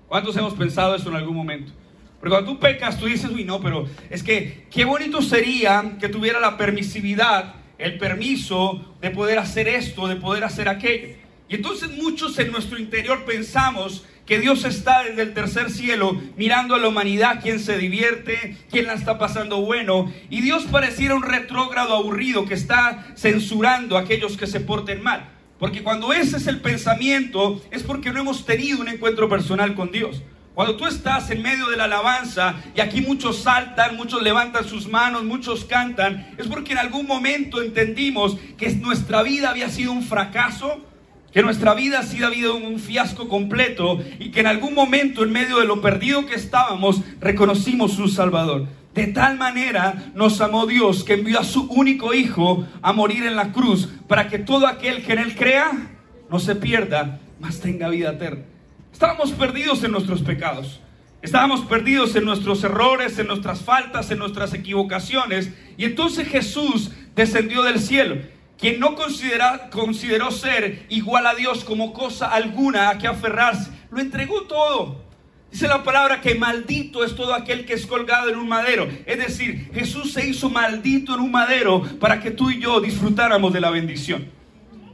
¿Cuántos 0.08 0.36
hemos 0.36 0.54
pensado 0.54 0.94
eso 0.94 1.08
en 1.08 1.16
algún 1.16 1.36
momento? 1.36 1.72
Porque 2.20 2.34
cuando 2.34 2.52
tú 2.52 2.60
pecas, 2.60 2.98
tú 2.98 3.06
dices, 3.06 3.30
uy, 3.30 3.44
no, 3.44 3.60
pero 3.60 3.88
es 4.10 4.22
que 4.22 4.66
qué 4.70 4.84
bonito 4.84 5.22
sería 5.22 5.96
que 5.98 6.10
tuviera 6.10 6.38
la 6.38 6.58
permisividad, 6.58 7.54
el 7.78 7.96
permiso 7.96 8.94
de 9.00 9.10
poder 9.10 9.38
hacer 9.38 9.68
esto, 9.68 10.06
de 10.06 10.16
poder 10.16 10.44
hacer 10.44 10.68
aquello. 10.68 11.16
Y 11.48 11.54
entonces 11.54 11.90
muchos 11.96 12.38
en 12.38 12.52
nuestro 12.52 12.78
interior 12.78 13.24
pensamos 13.24 14.04
que 14.30 14.38
Dios 14.38 14.64
está 14.64 15.02
desde 15.02 15.22
el 15.22 15.34
tercer 15.34 15.72
cielo 15.72 16.22
mirando 16.36 16.76
a 16.76 16.78
la 16.78 16.86
humanidad, 16.86 17.40
quién 17.42 17.58
se 17.58 17.76
divierte, 17.78 18.56
quién 18.70 18.86
la 18.86 18.92
está 18.92 19.18
pasando 19.18 19.60
bueno. 19.60 20.12
Y 20.30 20.40
Dios 20.40 20.66
pareciera 20.70 21.16
un 21.16 21.24
retrógrado 21.24 21.96
aburrido 21.96 22.46
que 22.46 22.54
está 22.54 23.08
censurando 23.16 23.96
a 23.96 24.02
aquellos 24.02 24.36
que 24.36 24.46
se 24.46 24.60
porten 24.60 25.02
mal. 25.02 25.28
Porque 25.58 25.82
cuando 25.82 26.12
ese 26.12 26.36
es 26.36 26.46
el 26.46 26.60
pensamiento 26.60 27.60
es 27.72 27.82
porque 27.82 28.12
no 28.12 28.20
hemos 28.20 28.46
tenido 28.46 28.80
un 28.80 28.86
encuentro 28.86 29.28
personal 29.28 29.74
con 29.74 29.90
Dios. 29.90 30.22
Cuando 30.54 30.76
tú 30.76 30.86
estás 30.86 31.28
en 31.32 31.42
medio 31.42 31.66
de 31.66 31.76
la 31.76 31.84
alabanza 31.84 32.54
y 32.76 32.80
aquí 32.80 33.00
muchos 33.00 33.42
saltan, 33.42 33.96
muchos 33.96 34.22
levantan 34.22 34.64
sus 34.64 34.86
manos, 34.86 35.24
muchos 35.24 35.64
cantan, 35.64 36.36
es 36.38 36.46
porque 36.46 36.70
en 36.70 36.78
algún 36.78 37.08
momento 37.08 37.62
entendimos 37.62 38.36
que 38.56 38.70
nuestra 38.74 39.24
vida 39.24 39.50
había 39.50 39.70
sido 39.70 39.90
un 39.90 40.04
fracaso, 40.04 40.86
que 41.32 41.42
nuestra 41.42 41.74
vida 41.74 42.00
ha 42.00 42.02
sido 42.02 42.26
habido 42.26 42.56
un 42.56 42.78
fiasco 42.78 43.28
completo 43.28 44.02
y 44.18 44.30
que 44.30 44.40
en 44.40 44.46
algún 44.46 44.74
momento 44.74 45.22
en 45.22 45.32
medio 45.32 45.58
de 45.58 45.66
lo 45.66 45.80
perdido 45.80 46.26
que 46.26 46.34
estábamos 46.34 47.02
reconocimos 47.20 47.92
su 47.92 48.08
Salvador. 48.08 48.66
De 48.94 49.06
tal 49.06 49.38
manera 49.38 50.10
nos 50.14 50.40
amó 50.40 50.66
Dios 50.66 51.04
que 51.04 51.14
envió 51.14 51.38
a 51.38 51.44
su 51.44 51.62
único 51.70 52.12
Hijo 52.12 52.66
a 52.82 52.92
morir 52.92 53.24
en 53.24 53.36
la 53.36 53.52
cruz 53.52 53.88
para 54.08 54.28
que 54.28 54.38
todo 54.38 54.66
aquel 54.66 55.04
que 55.04 55.12
en 55.12 55.20
Él 55.20 55.36
crea 55.36 55.70
no 56.28 56.40
se 56.40 56.56
pierda, 56.56 57.20
mas 57.38 57.60
tenga 57.60 57.88
vida 57.88 58.10
eterna. 58.10 58.44
Estábamos 58.92 59.30
perdidos 59.32 59.84
en 59.84 59.92
nuestros 59.92 60.22
pecados. 60.22 60.80
Estábamos 61.22 61.60
perdidos 61.62 62.16
en 62.16 62.24
nuestros 62.24 62.64
errores, 62.64 63.18
en 63.18 63.26
nuestras 63.26 63.60
faltas, 63.62 64.10
en 64.10 64.18
nuestras 64.18 64.54
equivocaciones. 64.54 65.52
Y 65.76 65.84
entonces 65.84 66.26
Jesús 66.26 66.90
descendió 67.14 67.62
del 67.62 67.78
cielo 67.78 68.16
quien 68.60 68.78
no 68.78 68.94
consideró 68.94 70.30
ser 70.30 70.84
igual 70.90 71.26
a 71.26 71.34
Dios 71.34 71.64
como 71.64 71.92
cosa 71.92 72.28
alguna 72.28 72.90
a 72.90 72.98
que 72.98 73.06
aferrarse, 73.06 73.70
lo 73.90 74.00
entregó 74.00 74.42
todo. 74.42 75.02
Dice 75.50 75.66
la 75.66 75.82
palabra 75.82 76.20
que 76.20 76.36
maldito 76.36 77.02
es 77.02 77.16
todo 77.16 77.34
aquel 77.34 77.64
que 77.64 77.72
es 77.72 77.86
colgado 77.86 78.28
en 78.28 78.36
un 78.36 78.48
madero. 78.48 78.86
Es 79.06 79.18
decir, 79.18 79.70
Jesús 79.74 80.12
se 80.12 80.28
hizo 80.28 80.48
maldito 80.48 81.14
en 81.14 81.20
un 81.20 81.30
madero 81.30 81.82
para 81.98 82.20
que 82.20 82.30
tú 82.30 82.50
y 82.50 82.60
yo 82.60 82.80
disfrutáramos 82.80 83.52
de 83.52 83.60
la 83.60 83.70
bendición. 83.70 84.30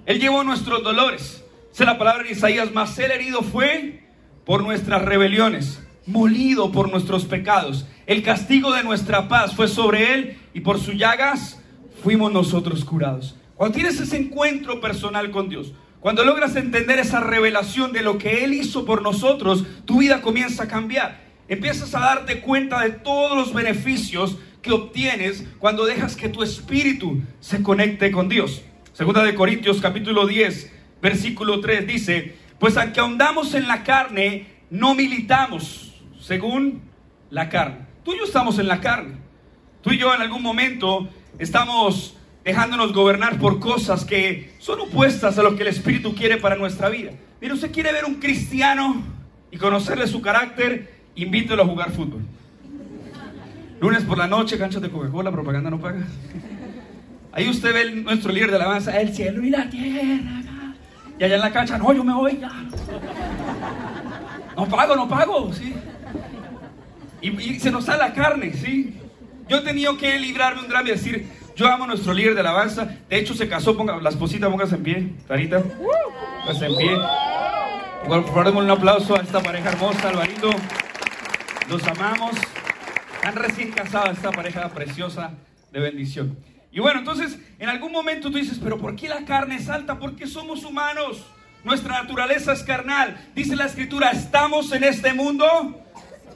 Él 0.06 0.20
llevó 0.20 0.44
nuestros 0.44 0.82
dolores. 0.82 1.44
Dice 1.70 1.84
la 1.84 1.98
palabra 1.98 2.24
en 2.24 2.32
Isaías, 2.32 2.72
más 2.72 2.98
el 2.98 3.10
herido 3.10 3.42
fue 3.42 4.04
por 4.46 4.62
nuestras 4.62 5.02
rebeliones, 5.02 5.82
molido 6.06 6.72
por 6.72 6.88
nuestros 6.88 7.26
pecados. 7.26 7.86
El 8.06 8.22
castigo 8.22 8.72
de 8.72 8.84
nuestra 8.84 9.28
paz 9.28 9.54
fue 9.54 9.68
sobre 9.68 10.14
él 10.14 10.38
y 10.54 10.60
por 10.60 10.80
sus 10.80 10.96
llagas 10.96 11.60
fuimos 12.02 12.32
nosotros 12.32 12.84
curados. 12.84 13.34
Cuando 13.56 13.74
tienes 13.74 13.98
ese 13.98 14.18
encuentro 14.18 14.80
personal 14.80 15.30
con 15.30 15.48
Dios, 15.48 15.72
cuando 16.00 16.24
logras 16.24 16.54
entender 16.56 16.98
esa 16.98 17.20
revelación 17.20 17.92
de 17.92 18.02
lo 18.02 18.18
que 18.18 18.44
Él 18.44 18.52
hizo 18.52 18.84
por 18.84 19.02
nosotros, 19.02 19.64
tu 19.86 20.00
vida 20.00 20.20
comienza 20.20 20.64
a 20.64 20.68
cambiar. 20.68 21.24
Empiezas 21.48 21.94
a 21.94 22.00
darte 22.00 22.40
cuenta 22.40 22.80
de 22.80 22.90
todos 22.90 23.36
los 23.36 23.54
beneficios 23.54 24.36
que 24.60 24.72
obtienes 24.72 25.46
cuando 25.58 25.86
dejas 25.86 26.16
que 26.16 26.28
tu 26.28 26.42
espíritu 26.42 27.22
se 27.40 27.62
conecte 27.62 28.10
con 28.10 28.28
Dios. 28.28 28.62
Segunda 28.92 29.24
de 29.24 29.34
Corintios 29.34 29.80
capítulo 29.80 30.26
10, 30.26 30.72
versículo 31.00 31.60
3 31.60 31.86
dice, 31.86 32.36
pues 32.58 32.76
aunque 32.76 33.00
ahondamos 33.00 33.54
en 33.54 33.68
la 33.68 33.84
carne, 33.84 34.48
no 34.70 34.94
militamos 34.94 35.94
según 36.20 36.82
la 37.30 37.48
carne. 37.48 37.86
Tú 38.04 38.12
y 38.12 38.18
yo 38.18 38.24
estamos 38.24 38.58
en 38.58 38.68
la 38.68 38.80
carne. 38.80 39.16
Tú 39.82 39.92
y 39.92 39.98
yo 39.98 40.14
en 40.14 40.20
algún 40.20 40.42
momento 40.42 41.08
estamos 41.38 42.15
dejándonos 42.46 42.92
gobernar 42.92 43.40
por 43.40 43.58
cosas 43.58 44.04
que 44.04 44.52
son 44.60 44.78
opuestas 44.78 45.36
a 45.36 45.42
lo 45.42 45.56
que 45.56 45.62
el 45.62 45.68
Espíritu 45.68 46.14
quiere 46.14 46.36
para 46.36 46.54
nuestra 46.54 46.88
vida. 46.88 47.10
Mire, 47.40 47.52
usted 47.52 47.72
quiere 47.72 47.92
ver 47.92 48.04
un 48.04 48.14
cristiano 48.14 49.02
y 49.50 49.56
conocerle 49.58 50.06
su 50.06 50.22
carácter, 50.22 50.94
invítelo 51.16 51.64
a 51.64 51.66
jugar 51.66 51.90
fútbol. 51.90 52.22
Lunes 53.80 54.04
por 54.04 54.16
la 54.16 54.28
noche, 54.28 54.56
canchas 54.58 54.80
de 54.80 54.88
Coca-Cola, 54.88 55.32
propaganda 55.32 55.70
no 55.70 55.80
paga. 55.80 56.06
Ahí 57.32 57.50
usted 57.50 57.74
ve 57.74 57.90
nuestro 58.02 58.32
líder 58.32 58.50
de 58.50 58.56
alabanza, 58.56 58.96
el 59.00 59.12
cielo 59.12 59.44
y 59.44 59.50
la 59.50 59.68
tierra. 59.68 60.44
Y 61.18 61.24
allá 61.24 61.34
en 61.34 61.40
la 61.40 61.52
cancha, 61.52 61.78
no, 61.78 61.92
yo 61.92 62.04
me 62.04 62.14
voy 62.14 62.38
ya. 62.40 62.52
No 64.56 64.68
pago, 64.68 64.94
no 64.94 65.08
pago, 65.08 65.52
sí. 65.52 65.74
Y, 67.20 67.28
y 67.28 67.58
se 67.58 67.72
nos 67.72 67.86
sale 67.86 67.98
la 67.98 68.12
carne, 68.12 68.52
sí. 68.52 68.94
Yo 69.48 69.56
he 69.56 69.62
tenido 69.62 69.96
que 69.96 70.16
librarme 70.20 70.60
un 70.62 70.68
drama 70.68 70.88
y 70.88 70.92
decir, 70.92 71.28
yo 71.56 71.66
amo 71.66 71.84
a 71.84 71.86
nuestro 71.86 72.12
líder 72.12 72.34
de 72.34 72.40
alabanza. 72.40 72.84
De 73.08 73.18
hecho, 73.18 73.34
se 73.34 73.48
casó. 73.48 73.76
Ponga, 73.76 73.96
la 73.96 74.10
esposita, 74.10 74.50
póngase 74.50 74.74
en 74.74 74.82
pie. 74.82 75.12
Clarita. 75.26 75.62
Póngase 75.62 76.66
en 76.66 76.76
pie. 76.76 76.96
Por 78.06 78.24
favor, 78.26 78.48
un 78.62 78.70
aplauso 78.70 79.16
a 79.16 79.20
esta 79.20 79.42
pareja 79.42 79.70
hermosa, 79.70 80.10
Alvarito. 80.10 80.50
Los 81.68 81.82
amamos. 81.88 82.32
Han 83.24 83.34
recién 83.34 83.72
casado 83.72 84.12
esta 84.12 84.30
pareja 84.30 84.68
preciosa 84.68 85.32
de 85.72 85.80
bendición. 85.80 86.36
Y 86.70 86.80
bueno, 86.80 86.98
entonces, 86.98 87.38
en 87.58 87.70
algún 87.70 87.90
momento 87.90 88.30
tú 88.30 88.36
dices, 88.36 88.60
pero 88.62 88.76
¿por 88.76 88.94
qué 88.94 89.08
la 89.08 89.24
carne 89.24 89.56
es 89.56 89.68
alta? 89.70 89.98
Porque 89.98 90.26
somos 90.26 90.62
humanos. 90.62 91.24
Nuestra 91.64 92.02
naturaleza 92.02 92.52
es 92.52 92.62
carnal. 92.62 93.16
Dice 93.34 93.56
la 93.56 93.64
escritura, 93.64 94.10
estamos 94.10 94.70
en 94.72 94.84
este 94.84 95.14
mundo, 95.14 95.82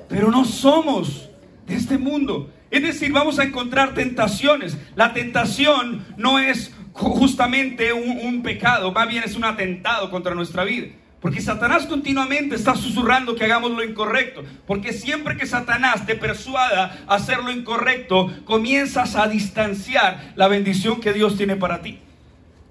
pero 0.09 0.31
no 0.31 0.47
somos 0.47 1.29
de 1.67 1.77
este 1.77 1.99
mundo. 1.99 2.51
Es 2.71 2.83
decir, 2.83 3.13
vamos 3.13 3.39
a 3.39 3.45
encontrar 3.45 3.95
tentaciones. 3.95 4.79
La 4.95 5.13
tentación 5.13 6.07
no 6.17 6.39
es 6.39 6.73
justamente 6.93 7.93
un, 7.93 8.43
pecado, 8.43 8.93
más 8.93 9.09
bien 9.09 9.25
es 9.25 9.35
un 9.35 9.45
atentado 9.45 10.11
contra 10.11 10.35
nuestra 10.35 10.65
vida. 10.65 10.89
Porque 11.21 11.43
Satanás 11.43 11.85
continuamente 11.85 12.55
está 12.55 12.75
susurrando 12.75 13.35
que 13.35 13.45
hagamos 13.45 13.73
lo 13.73 13.85
incorrecto. 13.85 14.43
Porque 14.67 14.93
siempre 14.93 15.37
que 15.37 15.47
Satanás 15.47 16.07
te 16.07 16.15
persuada 16.15 17.05
a 17.07 17.17
hacer 17.17 17.39
lo 17.39 17.51
incorrecto, 17.51 18.33
comienzas 18.45 19.17
a 19.17 19.29
distanciar 19.29 20.33
la 20.37 20.49
bendición 20.49 21.01
que 21.01 21.13
Dios 21.13 21.37
tiene 21.37 21.57
para 21.57 21.83
ti. 21.83 21.99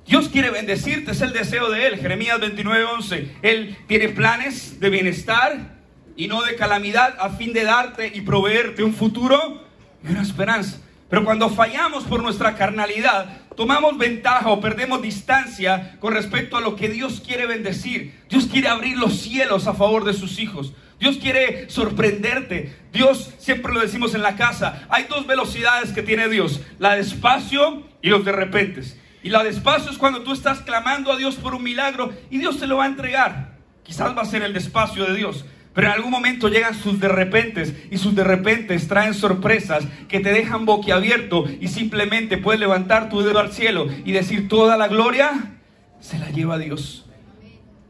Dios 0.07 0.29
quiere 0.29 0.49
bendecirte, 0.49 1.11
es 1.11 1.21
el 1.21 1.33
deseo 1.33 1.69
de 1.69 1.85
Él. 1.85 1.97
Jeremías 1.97 2.39
29:11. 2.39 3.27
Él 3.43 3.77
tiene 3.85 4.09
planes 4.09 4.79
de 4.79 4.89
bienestar 4.89 5.77
y 6.15 6.27
no 6.27 6.41
de 6.41 6.55
calamidad 6.55 7.15
a 7.19 7.29
fin 7.29 7.53
de 7.53 7.63
darte 7.63 8.11
y 8.15 8.21
proveerte 8.21 8.81
un 8.81 8.95
futuro 8.95 9.68
y 10.03 10.11
una 10.11 10.21
esperanza. 10.21 10.77
Pero 11.09 11.25
cuando 11.25 11.49
fallamos 11.49 12.03
por 12.03 12.21
nuestra 12.21 12.55
carnalidad, 12.55 13.37
tomamos 13.55 13.97
ventaja 13.97 14.49
o 14.49 14.61
perdemos 14.61 15.01
distancia 15.01 15.97
con 15.99 16.13
respecto 16.13 16.55
a 16.55 16.61
lo 16.61 16.75
que 16.75 16.87
Dios 16.87 17.21
quiere 17.25 17.47
bendecir. 17.47 18.21
Dios 18.29 18.45
quiere 18.45 18.67
abrir 18.67 18.97
los 18.97 19.19
cielos 19.19 19.65
a 19.65 19.73
favor 19.73 20.05
de 20.05 20.13
sus 20.13 20.39
hijos. 20.39 20.73
Dios 20.99 21.17
quiere 21.17 21.69
sorprenderte. 21.69 22.75
Dios, 22.93 23.33
siempre 23.39 23.73
lo 23.73 23.79
decimos 23.79 24.13
en 24.13 24.21
la 24.21 24.35
casa, 24.35 24.85
hay 24.89 25.05
dos 25.09 25.25
velocidades 25.25 25.93
que 25.93 26.03
tiene 26.03 26.29
Dios, 26.29 26.61
la 26.77 26.95
despacio 26.95 27.83
y 28.01 28.09
los 28.09 28.23
de 28.25 28.31
repente. 28.31 28.81
Y 29.23 29.29
la 29.29 29.43
despacio 29.43 29.91
es 29.91 29.97
cuando 29.97 30.21
tú 30.21 30.31
estás 30.31 30.59
clamando 30.59 31.11
a 31.11 31.17
Dios 31.17 31.35
por 31.35 31.55
un 31.55 31.63
milagro 31.63 32.13
y 32.29 32.37
Dios 32.37 32.59
te 32.59 32.67
lo 32.67 32.77
va 32.77 32.83
a 32.83 32.87
entregar. 32.87 33.57
Quizás 33.83 34.15
va 34.15 34.21
a 34.21 34.25
ser 34.25 34.43
el 34.43 34.53
despacio 34.53 35.05
de 35.05 35.15
Dios. 35.15 35.45
Pero 35.73 35.87
en 35.87 35.93
algún 35.93 36.11
momento 36.11 36.49
llegan 36.49 36.73
sus 36.73 36.99
de 36.99 37.07
repentes 37.07 37.73
y 37.91 37.97
sus 37.97 38.15
de 38.15 38.23
repentes 38.23 38.87
traen 38.87 39.13
sorpresas 39.13 39.85
que 40.07 40.19
te 40.19 40.33
dejan 40.33 40.65
boquiabierto 40.65 41.45
y 41.59 41.67
simplemente 41.67 42.37
puedes 42.37 42.59
levantar 42.59 43.09
tu 43.09 43.21
dedo 43.21 43.39
al 43.39 43.51
cielo 43.51 43.87
y 44.03 44.11
decir 44.11 44.47
toda 44.47 44.77
la 44.77 44.87
gloria 44.87 45.57
se 45.99 46.17
la 46.17 46.29
lleva 46.31 46.57
Dios. 46.57 47.05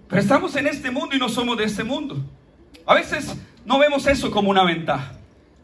Pero 0.07 0.21
estamos 0.21 0.55
en 0.55 0.67
este 0.67 0.91
mundo 0.91 1.15
y 1.15 1.19
no 1.19 1.29
somos 1.29 1.57
de 1.57 1.63
este 1.63 1.83
mundo. 1.83 2.17
A 2.85 2.95
veces 2.95 3.35
no 3.65 3.79
vemos 3.79 4.07
eso 4.07 4.31
como 4.31 4.49
una 4.49 4.63
ventaja. 4.63 5.13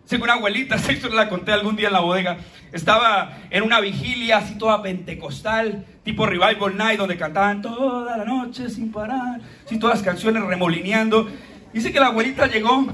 Sé 0.06 0.18
una 0.18 0.34
abuelita, 0.34 0.76
esto 0.90 1.10
la 1.10 1.28
conté 1.28 1.52
algún 1.52 1.76
día 1.76 1.88
en 1.88 1.94
la 1.94 2.00
bodega, 2.00 2.38
estaba 2.72 3.40
en 3.50 3.64
una 3.64 3.80
vigilia 3.80 4.38
así 4.38 4.58
toda 4.58 4.82
pentecostal, 4.84 5.84
tipo 6.04 6.28
Revival 6.28 6.78
Night, 6.78 7.00
donde 7.00 7.18
cantaban 7.18 7.62
toda 7.62 8.16
la 8.16 8.26
noche 8.26 8.70
sin 8.70 8.92
parar, 8.92 9.42
así 9.66 9.80
todas 9.80 9.98
las 9.98 10.06
canciones 10.06 10.44
remolineando. 10.44 11.28
Dice 11.76 11.92
que 11.92 12.00
la 12.00 12.08
abuelita 12.08 12.48
llegó 12.48 12.88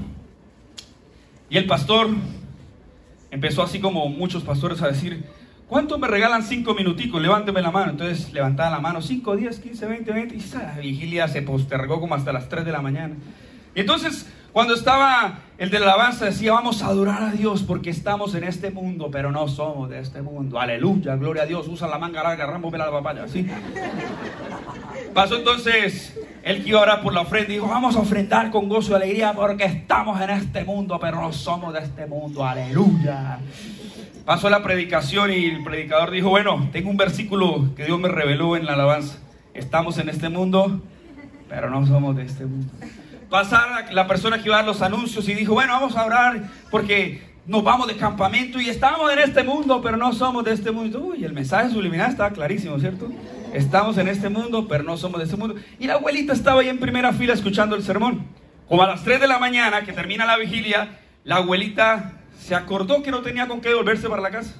y 1.48 1.56
el 1.56 1.66
pastor 1.66 2.08
empezó 3.30 3.62
así 3.62 3.78
como 3.78 4.08
muchos 4.08 4.42
pastores 4.42 4.82
a 4.82 4.88
decir, 4.88 5.22
¿cuánto 5.68 5.98
me 5.98 6.08
regalan 6.08 6.42
cinco 6.42 6.74
minuticos? 6.74 7.22
Levánteme 7.22 7.62
la 7.62 7.70
mano. 7.70 7.92
Entonces 7.92 8.32
levantaba 8.32 8.70
la 8.70 8.80
mano, 8.80 9.00
5, 9.00 9.36
10, 9.36 9.60
15, 9.60 9.86
20, 9.86 10.12
20. 10.12 10.34
Y 10.34 10.38
esa 10.38 10.78
vigilia 10.80 11.28
se 11.28 11.42
postergó 11.42 12.00
como 12.00 12.16
hasta 12.16 12.32
las 12.32 12.48
3 12.48 12.64
de 12.64 12.72
la 12.72 12.82
mañana. 12.82 13.14
Y 13.76 13.82
entonces 13.82 14.28
Cuando 14.52 14.74
estaba 14.74 15.38
el 15.56 15.70
de 15.70 15.78
la 15.78 15.86
alabanza 15.86 16.26
decía, 16.26 16.52
vamos 16.52 16.82
a 16.82 16.88
adorar 16.88 17.22
a 17.22 17.30
Dios 17.30 17.62
porque 17.62 17.88
estamos 17.88 18.34
en 18.34 18.44
este 18.44 18.70
mundo, 18.70 19.10
pero 19.10 19.32
no 19.32 19.48
somos 19.48 19.88
de 19.88 20.00
este 20.00 20.20
mundo. 20.20 20.60
Aleluya, 20.60 21.16
gloria 21.16 21.44
a 21.44 21.46
Dios. 21.46 21.68
Usa 21.68 21.88
la 21.88 21.98
manga 21.98 22.22
larga, 22.22 22.44
Rambo, 22.46 22.70
la 22.70 22.90
papaya, 22.90 23.26
¿sí? 23.28 23.46
Pasó 25.14 25.36
entonces 25.36 26.18
el 26.42 26.62
que 26.62 26.70
iba 26.70 26.80
a 26.80 26.82
orar 26.82 27.02
por 27.02 27.14
la 27.14 27.22
ofrenda 27.22 27.50
y 27.50 27.54
dijo, 27.54 27.68
vamos 27.68 27.96
a 27.96 28.00
ofrendar 28.00 28.50
con 28.50 28.68
gozo 28.68 28.92
y 28.92 28.94
alegría 28.96 29.32
porque 29.32 29.64
estamos 29.64 30.20
en 30.20 30.30
este 30.30 30.64
mundo, 30.64 30.98
pero 31.00 31.20
no 31.20 31.32
somos 31.32 31.72
de 31.72 31.80
este 31.80 32.06
mundo. 32.06 32.44
Aleluya. 32.44 33.38
Pasó 34.26 34.50
la 34.50 34.62
predicación 34.62 35.32
y 35.32 35.46
el 35.46 35.64
predicador 35.64 36.10
dijo, 36.10 36.28
bueno, 36.28 36.68
tengo 36.72 36.90
un 36.90 36.98
versículo 36.98 37.74
que 37.74 37.86
Dios 37.86 37.98
me 37.98 38.08
reveló 38.08 38.56
en 38.56 38.66
la 38.66 38.74
alabanza. 38.74 39.18
Estamos 39.54 39.96
en 39.98 40.10
este 40.10 40.28
mundo, 40.28 40.80
pero 41.48 41.70
no 41.70 41.86
somos 41.86 42.16
de 42.16 42.24
este 42.24 42.44
mundo. 42.44 42.70
Pasar 43.32 43.94
la 43.94 44.06
persona 44.06 44.36
que 44.36 44.44
iba 44.50 44.56
a 44.56 44.58
dar 44.58 44.66
los 44.66 44.82
anuncios 44.82 45.26
y 45.26 45.32
dijo, 45.32 45.54
bueno, 45.54 45.72
vamos 45.72 45.96
a 45.96 46.04
orar 46.04 46.50
porque 46.70 47.22
nos 47.46 47.64
vamos 47.64 47.86
de 47.86 47.96
campamento 47.96 48.60
y 48.60 48.68
estamos 48.68 49.10
en 49.10 49.20
este 49.20 49.42
mundo, 49.42 49.80
pero 49.80 49.96
no 49.96 50.12
somos 50.12 50.44
de 50.44 50.52
este 50.52 50.70
mundo. 50.70 51.00
Uy, 51.00 51.24
el 51.24 51.32
mensaje 51.32 51.70
subliminal 51.70 52.10
estaba 52.10 52.28
clarísimo, 52.28 52.78
¿cierto? 52.78 53.10
Estamos 53.54 53.96
en 53.96 54.08
este 54.08 54.28
mundo, 54.28 54.68
pero 54.68 54.84
no 54.84 54.98
somos 54.98 55.18
de 55.18 55.24
este 55.24 55.38
mundo. 55.38 55.54
Y 55.78 55.86
la 55.86 55.94
abuelita 55.94 56.34
estaba 56.34 56.60
ahí 56.60 56.68
en 56.68 56.78
primera 56.78 57.10
fila 57.14 57.32
escuchando 57.32 57.74
el 57.74 57.82
sermón. 57.82 58.26
Como 58.68 58.82
a 58.82 58.86
las 58.86 59.02
3 59.02 59.18
de 59.18 59.26
la 59.26 59.38
mañana, 59.38 59.80
que 59.80 59.94
termina 59.94 60.26
la 60.26 60.36
vigilia, 60.36 60.98
la 61.24 61.36
abuelita 61.36 62.12
se 62.38 62.54
acordó 62.54 63.02
que 63.02 63.10
no 63.10 63.22
tenía 63.22 63.48
con 63.48 63.62
qué 63.62 63.70
devolverse 63.70 64.10
para 64.10 64.20
la 64.20 64.30
casa. 64.30 64.56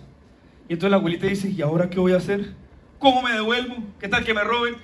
Y 0.67 0.73
entonces 0.73 0.93
la 0.93 0.97
abuelita 0.97 1.27
dice, 1.27 1.51
¿y 1.51 1.61
ahora 1.61 1.91
qué 1.91 2.01
voy 2.01 2.15
a 2.15 2.17
hacer? 2.17 2.55
¿Cómo 2.99 3.21
me 3.21 3.33
devuelvo? 3.33 3.77
¿Qué 4.01 4.09
tal 4.09 4.25
que 4.25 4.33
me 4.33 4.43
roben? 4.43 4.77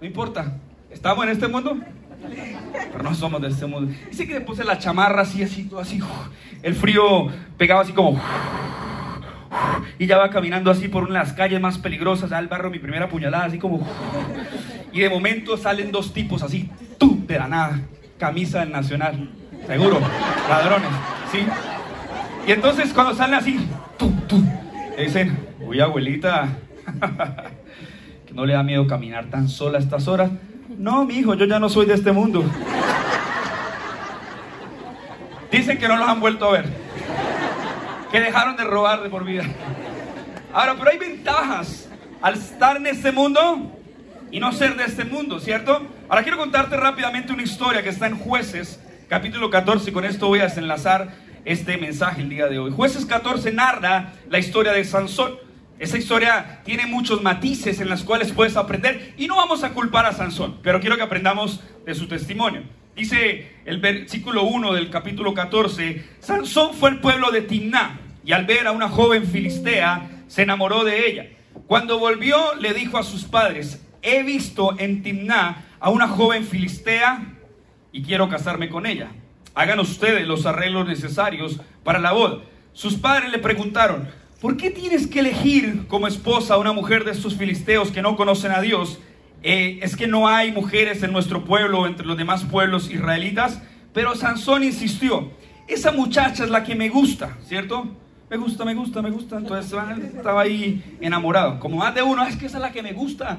No 0.00 0.06
importa, 0.08 0.58
¿estamos 0.90 1.24
en 1.24 1.30
este 1.30 1.46
mundo? 1.46 1.78
Pero 2.92 3.02
no 3.02 3.14
somos 3.14 3.40
de 3.40 3.48
este 3.48 3.66
mundo. 3.66 3.92
Dice 4.10 4.26
que 4.26 4.34
le 4.34 4.40
puse 4.40 4.64
la 4.64 4.78
chamarra 4.78 5.22
así, 5.22 5.42
así, 5.42 5.64
todo 5.64 5.80
así. 5.80 6.00
El 6.62 6.74
frío 6.74 7.28
pegaba 7.56 7.82
así 7.82 7.92
como... 7.92 8.20
Y 9.98 10.06
ya 10.06 10.18
va 10.18 10.28
caminando 10.30 10.70
así 10.70 10.88
por 10.88 11.04
una 11.04 11.20
de 11.20 11.24
las 11.26 11.32
calles 11.32 11.60
más 11.60 11.78
peligrosas, 11.78 12.32
al 12.32 12.48
barro 12.48 12.70
mi 12.70 12.78
primera 12.78 13.08
puñalada, 13.08 13.44
así 13.44 13.58
como... 13.58 13.86
Y 14.92 15.00
de 15.00 15.10
momento 15.10 15.56
salen 15.56 15.92
dos 15.92 16.12
tipos 16.12 16.42
así, 16.42 16.70
tú, 16.98 17.22
de 17.26 17.38
la 17.38 17.48
nada, 17.48 17.80
camisa 18.18 18.60
del 18.60 18.72
Nacional, 18.72 19.30
seguro, 19.66 20.00
ladrones, 20.48 20.88
¿sí? 21.30 21.46
Y 22.46 22.52
entonces 22.52 22.92
cuando 22.92 23.14
salen 23.14 23.34
así, 23.34 23.68
tú, 23.98 24.10
tú, 24.26 24.42
dicen, 24.98 25.36
uy 25.60 25.80
abuelita, 25.80 26.48
que 28.26 28.32
no 28.32 28.46
le 28.46 28.54
da 28.54 28.62
miedo 28.62 28.86
caminar 28.86 29.26
tan 29.26 29.48
sola 29.48 29.78
a 29.78 29.80
estas 29.80 30.08
horas. 30.08 30.30
No, 30.68 31.04
mi 31.04 31.14
hijo, 31.14 31.34
yo 31.34 31.44
ya 31.44 31.58
no 31.58 31.68
soy 31.68 31.86
de 31.86 31.94
este 31.94 32.12
mundo. 32.12 32.44
Dicen 35.50 35.78
que 35.78 35.86
no 35.86 35.96
los 35.96 36.08
han 36.08 36.20
vuelto 36.20 36.46
a 36.46 36.52
ver. 36.52 36.64
Que 38.10 38.20
dejaron 38.20 38.56
de 38.56 38.64
robar 38.64 39.02
de 39.02 39.08
por 39.08 39.24
vida. 39.24 39.44
Ahora, 40.52 40.74
pero 40.76 40.90
hay 40.90 40.98
ventajas 40.98 41.88
al 42.20 42.34
estar 42.34 42.76
en 42.76 42.86
este 42.86 43.12
mundo 43.12 43.72
y 44.30 44.40
no 44.40 44.52
ser 44.52 44.76
de 44.76 44.84
este 44.84 45.04
mundo, 45.04 45.38
¿cierto? 45.38 45.82
Ahora 46.08 46.22
quiero 46.22 46.38
contarte 46.38 46.76
rápidamente 46.76 47.32
una 47.32 47.42
historia 47.42 47.82
que 47.82 47.90
está 47.90 48.06
en 48.06 48.18
Jueces, 48.18 48.80
capítulo 49.08 49.50
14, 49.50 49.90
y 49.90 49.92
con 49.92 50.04
esto 50.04 50.26
voy 50.26 50.40
a 50.40 50.44
desenlazar 50.44 51.14
este 51.44 51.76
mensaje 51.76 52.22
el 52.22 52.28
día 52.28 52.48
de 52.48 52.58
hoy. 52.58 52.72
Jueces 52.72 53.06
14 53.06 53.52
narra 53.52 54.14
la 54.28 54.38
historia 54.38 54.72
de 54.72 54.84
Sansón. 54.84 55.45
Esa 55.78 55.98
historia 55.98 56.62
tiene 56.64 56.86
muchos 56.86 57.22
matices 57.22 57.80
en 57.80 57.90
las 57.90 58.02
cuales 58.02 58.32
puedes 58.32 58.56
aprender 58.56 59.14
y 59.18 59.26
no 59.26 59.36
vamos 59.36 59.62
a 59.62 59.70
culpar 59.74 60.06
a 60.06 60.12
Sansón, 60.12 60.58
pero 60.62 60.80
quiero 60.80 60.96
que 60.96 61.02
aprendamos 61.02 61.60
de 61.84 61.94
su 61.94 62.08
testimonio. 62.08 62.62
Dice 62.94 63.56
el 63.66 63.78
versículo 63.78 64.44
1 64.44 64.72
del 64.72 64.88
capítulo 64.88 65.34
14, 65.34 66.02
Sansón 66.20 66.72
fue 66.72 66.88
el 66.88 67.00
pueblo 67.00 67.30
de 67.30 67.42
Timná 67.42 68.00
y 68.24 68.32
al 68.32 68.46
ver 68.46 68.66
a 68.66 68.72
una 68.72 68.88
joven 68.88 69.26
filistea 69.26 70.08
se 70.28 70.42
enamoró 70.42 70.82
de 70.82 71.08
ella. 71.08 71.26
Cuando 71.66 71.98
volvió 71.98 72.54
le 72.54 72.72
dijo 72.72 72.96
a 72.96 73.02
sus 73.02 73.24
padres, 73.24 73.84
he 74.00 74.22
visto 74.22 74.76
en 74.78 75.02
Timná 75.02 75.66
a 75.78 75.90
una 75.90 76.08
joven 76.08 76.44
filistea 76.44 77.34
y 77.92 78.02
quiero 78.02 78.30
casarme 78.30 78.70
con 78.70 78.86
ella. 78.86 79.10
Hagan 79.54 79.80
ustedes 79.80 80.26
los 80.26 80.46
arreglos 80.46 80.86
necesarios 80.86 81.60
para 81.84 81.98
la 81.98 82.12
boda. 82.12 82.38
Sus 82.72 82.94
padres 82.94 83.30
le 83.30 83.38
preguntaron, 83.38 84.08
¿por 84.40 84.56
qué 84.56 84.70
tienes 84.70 85.06
que 85.06 85.20
elegir 85.20 85.86
como 85.88 86.06
esposa 86.06 86.54
a 86.54 86.58
una 86.58 86.72
mujer 86.72 87.04
de 87.04 87.12
estos 87.12 87.36
filisteos 87.36 87.90
que 87.90 88.02
no 88.02 88.16
conocen 88.16 88.52
a 88.52 88.60
Dios? 88.60 88.98
Eh, 89.42 89.78
es 89.82 89.96
que 89.96 90.06
no 90.06 90.28
hay 90.28 90.52
mujeres 90.52 91.02
en 91.02 91.12
nuestro 91.12 91.44
pueblo, 91.44 91.86
entre 91.86 92.06
los 92.06 92.16
demás 92.16 92.44
pueblos 92.44 92.90
israelitas. 92.90 93.62
Pero 93.92 94.14
Sansón 94.14 94.64
insistió, 94.64 95.30
esa 95.68 95.92
muchacha 95.92 96.44
es 96.44 96.50
la 96.50 96.64
que 96.64 96.74
me 96.74 96.88
gusta, 96.88 97.36
¿cierto? 97.46 97.88
Me 98.28 98.36
gusta, 98.36 98.64
me 98.64 98.74
gusta, 98.74 99.02
me 99.02 99.10
gusta. 99.10 99.36
Entonces 99.38 99.72
estaba 100.14 100.42
ahí 100.42 100.96
enamorado. 101.00 101.60
Como 101.60 101.76
más 101.76 101.94
de 101.94 102.02
uno, 102.02 102.26
es 102.26 102.36
que 102.36 102.46
esa 102.46 102.58
es 102.58 102.62
la 102.62 102.72
que 102.72 102.82
me 102.82 102.92
gusta. 102.92 103.38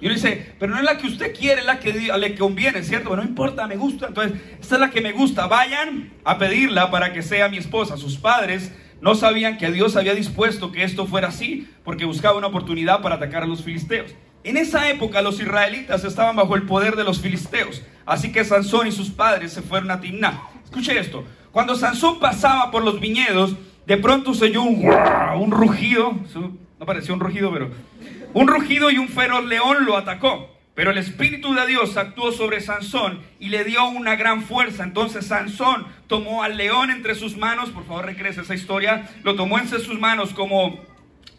Y 0.00 0.06
uno 0.06 0.14
dice, 0.14 0.54
pero 0.58 0.72
no 0.72 0.78
es 0.78 0.84
la 0.84 0.98
que 0.98 1.06
usted 1.06 1.32
quiere, 1.32 1.60
es 1.60 1.66
la 1.66 1.78
que 1.78 1.92
le 1.92 2.34
conviene, 2.34 2.82
¿cierto? 2.82 3.10
Pero 3.10 3.22
no 3.22 3.28
importa, 3.28 3.68
me 3.68 3.76
gusta. 3.76 4.08
Entonces, 4.08 4.40
esta 4.60 4.74
es 4.74 4.80
la 4.80 4.90
que 4.90 5.00
me 5.00 5.12
gusta. 5.12 5.46
Vayan 5.46 6.10
a 6.24 6.38
pedirla 6.38 6.90
para 6.90 7.12
que 7.12 7.22
sea 7.22 7.48
mi 7.48 7.58
esposa. 7.58 7.96
Sus 7.96 8.16
padres 8.16 8.72
no 9.02 9.16
sabían 9.16 9.58
que 9.58 9.72
Dios 9.72 9.96
había 9.96 10.14
dispuesto 10.14 10.70
que 10.70 10.84
esto 10.84 11.06
fuera 11.06 11.28
así, 11.28 11.68
porque 11.84 12.04
buscaba 12.04 12.38
una 12.38 12.46
oportunidad 12.46 13.02
para 13.02 13.16
atacar 13.16 13.42
a 13.42 13.46
los 13.46 13.64
filisteos. 13.64 14.14
En 14.44 14.56
esa 14.56 14.88
época 14.88 15.22
los 15.22 15.40
israelitas 15.40 16.04
estaban 16.04 16.36
bajo 16.36 16.54
el 16.54 16.62
poder 16.62 16.94
de 16.94 17.02
los 17.02 17.20
filisteos, 17.20 17.82
así 18.06 18.30
que 18.30 18.44
Sansón 18.44 18.86
y 18.86 18.92
sus 18.92 19.10
padres 19.10 19.52
se 19.52 19.60
fueron 19.60 19.90
a 19.90 20.00
Timná. 20.00 20.44
Escuche 20.64 20.96
esto, 20.96 21.24
cuando 21.50 21.74
Sansón 21.74 22.20
pasaba 22.20 22.70
por 22.70 22.84
los 22.84 23.00
viñedos, 23.00 23.56
de 23.86 23.96
pronto 23.96 24.34
se 24.34 24.44
oyó 24.44 24.62
un, 24.62 24.88
un 25.36 25.50
rugido, 25.50 26.14
no 26.78 26.86
parecía 26.86 27.12
un 27.12 27.20
rugido, 27.20 27.52
pero 27.52 27.70
un 28.34 28.46
rugido 28.46 28.88
y 28.92 28.98
un 28.98 29.08
feroz 29.08 29.44
león 29.44 29.84
lo 29.84 29.96
atacó. 29.96 30.51
Pero 30.74 30.90
el 30.90 30.98
Espíritu 30.98 31.54
de 31.54 31.66
Dios 31.66 31.96
actuó 31.96 32.32
sobre 32.32 32.60
Sansón 32.60 33.20
y 33.38 33.50
le 33.50 33.64
dio 33.64 33.86
una 33.88 34.16
gran 34.16 34.42
fuerza. 34.42 34.84
Entonces 34.84 35.26
Sansón 35.26 35.86
tomó 36.06 36.42
al 36.42 36.56
león 36.56 36.90
entre 36.90 37.14
sus 37.14 37.36
manos, 37.36 37.70
por 37.70 37.84
favor 37.84 38.06
recrece 38.06 38.40
esa 38.40 38.54
historia, 38.54 39.08
lo 39.22 39.34
tomó 39.34 39.58
entre 39.58 39.80
sus 39.80 39.98
manos 39.98 40.32
como 40.32 40.80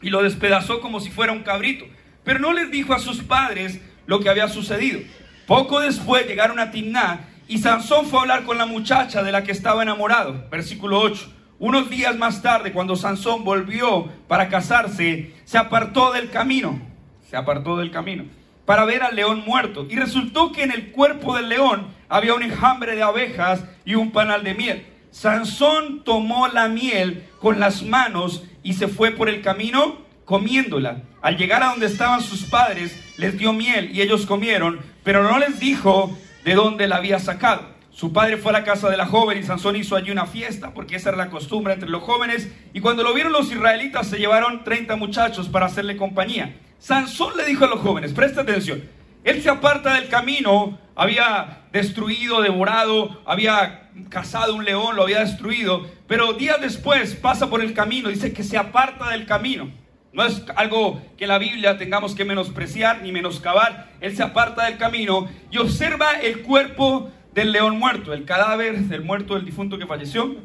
y 0.02 0.10
lo 0.10 0.22
despedazó 0.22 0.82
como 0.82 1.00
si 1.00 1.10
fuera 1.10 1.32
un 1.32 1.44
cabrito. 1.44 1.86
Pero 2.24 2.40
no 2.40 2.54
les 2.54 2.70
dijo 2.70 2.94
a 2.94 3.00
sus 3.00 3.24
padres 3.24 3.82
lo 4.06 4.20
que 4.20 4.30
había 4.30 4.48
sucedido. 4.50 5.00
Poco 5.48 5.80
después 5.80 6.28
llegaron 6.28 6.60
a 6.60 6.72
Timná 6.72 7.30
y 7.48 7.58
Sansón 7.58 8.06
fue 8.06 8.20
a 8.20 8.22
hablar 8.22 8.44
con 8.44 8.58
la 8.58 8.66
muchacha 8.66 9.24
de 9.24 9.32
la 9.32 9.44
que 9.44 9.52
estaba 9.52 9.82
enamorado. 9.82 10.48
Versículo 10.50 11.00
8. 11.00 11.34
Unos 11.60 11.90
días 11.90 12.18
más 12.18 12.42
tarde, 12.42 12.72
cuando 12.72 12.96
Sansón 12.96 13.44
volvió 13.44 14.06
para 14.28 14.50
casarse, 14.50 15.34
se 15.46 15.58
apartó 15.58 16.12
del 16.12 16.30
camino, 16.30 16.82
se 17.30 17.38
apartó 17.38 17.78
del 17.78 17.92
camino, 17.92 18.26
para 18.66 18.86
ver 18.86 19.04
al 19.04 19.16
león 19.16 19.44
muerto. 19.46 19.86
Y 19.90 19.96
resultó 19.96 20.52
que 20.52 20.64
en 20.64 20.72
el 20.72 20.92
cuerpo 20.92 21.36
del 21.36 21.50
león 21.50 21.88
había 22.10 22.34
un 22.34 22.44
enjambre 22.44 22.96
de 22.96 23.04
abejas 23.04 23.64
y 23.86 23.96
un 23.96 24.12
panal 24.12 24.44
de 24.44 24.54
miel. 24.54 24.86
Sansón 25.12 26.04
tomó 26.04 26.48
la 26.48 26.68
miel 26.68 27.24
con 27.40 27.60
las 27.60 27.84
manos 27.84 28.44
y 28.64 28.74
se 28.74 28.88
fue 28.88 29.12
por 29.12 29.30
el 29.30 29.42
camino 29.42 30.02
comiéndola. 30.26 31.04
Al 31.22 31.38
llegar 31.38 31.64
a 31.64 31.68
donde 31.68 31.86
estaban 31.86 32.22
sus 32.22 32.46
padres, 32.46 33.00
les 33.18 33.38
dio 33.38 33.54
miel 33.54 33.92
y 33.94 34.02
ellos 34.02 34.26
comieron, 34.26 34.80
pero 35.04 35.24
no 35.24 35.38
les 35.38 35.60
dijo 35.60 36.18
de 36.44 36.56
dónde 36.56 36.88
la 36.88 36.98
había 36.98 37.20
sacado. 37.20 37.74
Su 37.92 38.12
padre 38.12 38.38
fue 38.38 38.50
a 38.50 38.54
la 38.54 38.64
casa 38.64 38.90
de 38.90 38.98
la 38.98 39.06
joven 39.06 39.38
y 39.38 39.44
Sansón 39.44 39.76
hizo 39.76 39.96
allí 39.96 40.10
una 40.10 40.26
fiesta, 40.26 40.74
porque 40.74 40.96
esa 40.96 41.10
era 41.10 41.18
la 41.18 41.30
costumbre 41.30 41.74
entre 41.74 41.90
los 41.90 42.02
jóvenes. 42.02 42.52
Y 42.74 42.80
cuando 42.80 43.04
lo 43.04 43.14
vieron 43.14 43.32
los 43.32 43.52
israelitas, 43.52 44.08
se 44.08 44.18
llevaron 44.18 44.64
30 44.64 44.96
muchachos 44.96 45.48
para 45.48 45.68
hacerle 45.68 45.96
compañía. 45.96 46.56
Sansón 46.84 47.38
le 47.38 47.46
dijo 47.46 47.64
a 47.64 47.70
los 47.70 47.80
jóvenes, 47.80 48.12
presta 48.12 48.42
atención, 48.42 48.84
él 49.24 49.42
se 49.42 49.50
aparta 49.50 49.94
del 49.94 50.10
camino, 50.10 50.78
había 50.96 51.62
destruido, 51.72 52.42
devorado, 52.42 53.22
había 53.26 53.90
cazado 54.10 54.54
un 54.54 54.66
león, 54.66 54.98
lo 54.98 55.04
había 55.04 55.22
destruido, 55.22 55.88
pero 56.08 56.34
días 56.34 56.60
después 56.60 57.16
pasa 57.16 57.50
por 57.50 57.62
el 57.62 57.74
camino, 57.74 58.10
dice 58.10 58.34
que 58.34 58.44
se 58.44 58.58
aparta 58.58 59.12
del 59.12 59.26
camino. 59.26 59.72
No 60.12 60.26
es 60.26 60.44
algo 60.58 61.02
que 61.16 61.26
la 61.26 61.38
Biblia 61.38 61.78
tengamos 61.78 62.16
que 62.16 62.26
menospreciar 62.26 63.02
ni 63.02 63.14
menoscabar. 63.14 63.94
Él 64.02 64.14
se 64.14 64.24
aparta 64.24 64.66
del 64.66 64.78
camino 64.78 65.30
y 65.52 65.60
observa 65.60 66.20
el 66.20 66.42
cuerpo 66.42 67.10
del 67.34 67.54
león 67.54 67.80
muerto, 67.80 68.12
el 68.12 68.26
cadáver 68.26 68.78
del 68.78 69.04
muerto, 69.04 69.36
del 69.36 69.46
difunto 69.46 69.78
que 69.80 69.88
falleció. 69.88 70.36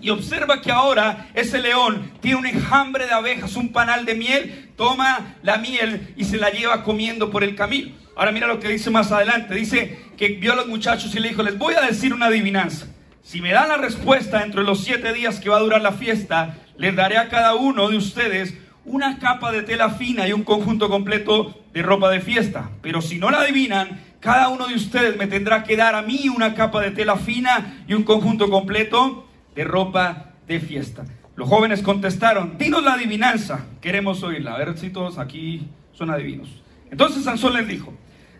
Y 0.00 0.10
observa 0.10 0.60
que 0.60 0.70
ahora 0.70 1.28
ese 1.34 1.58
león 1.58 2.12
tiene 2.20 2.38
un 2.38 2.46
enjambre 2.46 3.06
de 3.06 3.12
abejas, 3.12 3.56
un 3.56 3.72
panal 3.72 4.04
de 4.04 4.14
miel, 4.14 4.70
toma 4.76 5.36
la 5.42 5.58
miel 5.58 6.14
y 6.16 6.24
se 6.24 6.36
la 6.36 6.50
lleva 6.50 6.82
comiendo 6.82 7.30
por 7.30 7.44
el 7.44 7.54
camino. 7.54 7.92
Ahora 8.16 8.32
mira 8.32 8.46
lo 8.46 8.60
que 8.60 8.68
dice 8.68 8.90
más 8.90 9.10
adelante. 9.12 9.54
Dice 9.54 9.98
que 10.16 10.28
vio 10.28 10.52
a 10.52 10.56
los 10.56 10.66
muchachos 10.66 11.14
y 11.14 11.20
le 11.20 11.28
dijo, 11.28 11.42
les 11.42 11.58
voy 11.58 11.74
a 11.74 11.80
decir 11.80 12.12
una 12.14 12.26
adivinanza. 12.26 12.86
Si 13.22 13.40
me 13.40 13.52
dan 13.52 13.68
la 13.68 13.76
respuesta 13.76 14.40
dentro 14.40 14.60
de 14.60 14.66
los 14.66 14.84
siete 14.84 15.12
días 15.12 15.40
que 15.40 15.48
va 15.48 15.56
a 15.56 15.60
durar 15.60 15.80
la 15.80 15.92
fiesta, 15.92 16.58
les 16.76 16.94
daré 16.94 17.16
a 17.16 17.28
cada 17.28 17.54
uno 17.54 17.88
de 17.88 17.96
ustedes 17.96 18.54
una 18.84 19.18
capa 19.18 19.50
de 19.50 19.62
tela 19.62 19.90
fina 19.90 20.28
y 20.28 20.32
un 20.32 20.44
conjunto 20.44 20.90
completo 20.90 21.64
de 21.72 21.82
ropa 21.82 22.10
de 22.10 22.20
fiesta. 22.20 22.70
Pero 22.82 23.00
si 23.00 23.18
no 23.18 23.30
la 23.30 23.40
adivinan, 23.40 24.00
cada 24.20 24.48
uno 24.48 24.66
de 24.66 24.74
ustedes 24.74 25.16
me 25.16 25.26
tendrá 25.26 25.64
que 25.64 25.76
dar 25.76 25.94
a 25.94 26.02
mí 26.02 26.28
una 26.28 26.54
capa 26.54 26.80
de 26.82 26.90
tela 26.90 27.16
fina 27.16 27.84
y 27.88 27.94
un 27.94 28.04
conjunto 28.04 28.50
completo 28.50 29.26
de 29.54 29.64
ropa 29.64 30.32
de 30.46 30.60
fiesta. 30.60 31.04
Los 31.36 31.48
jóvenes 31.48 31.82
contestaron, 31.82 32.58
dinos 32.58 32.84
la 32.84 32.94
adivinanza, 32.94 33.66
queremos 33.80 34.22
oírla. 34.22 34.54
A 34.54 34.58
ver 34.58 34.78
si 34.78 34.90
todos 34.90 35.18
aquí 35.18 35.68
son 35.92 36.10
adivinos. 36.10 36.62
Entonces 36.90 37.24
Sansón 37.24 37.54
les 37.54 37.66
dijo, 37.66 37.92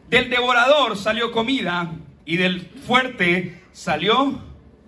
del 0.09 0.31
devorador 0.31 0.97
salió 0.97 1.33
comida 1.33 1.93
y 2.25 2.37
del 2.37 2.61
fuerte 2.61 3.63
salió 3.73 4.41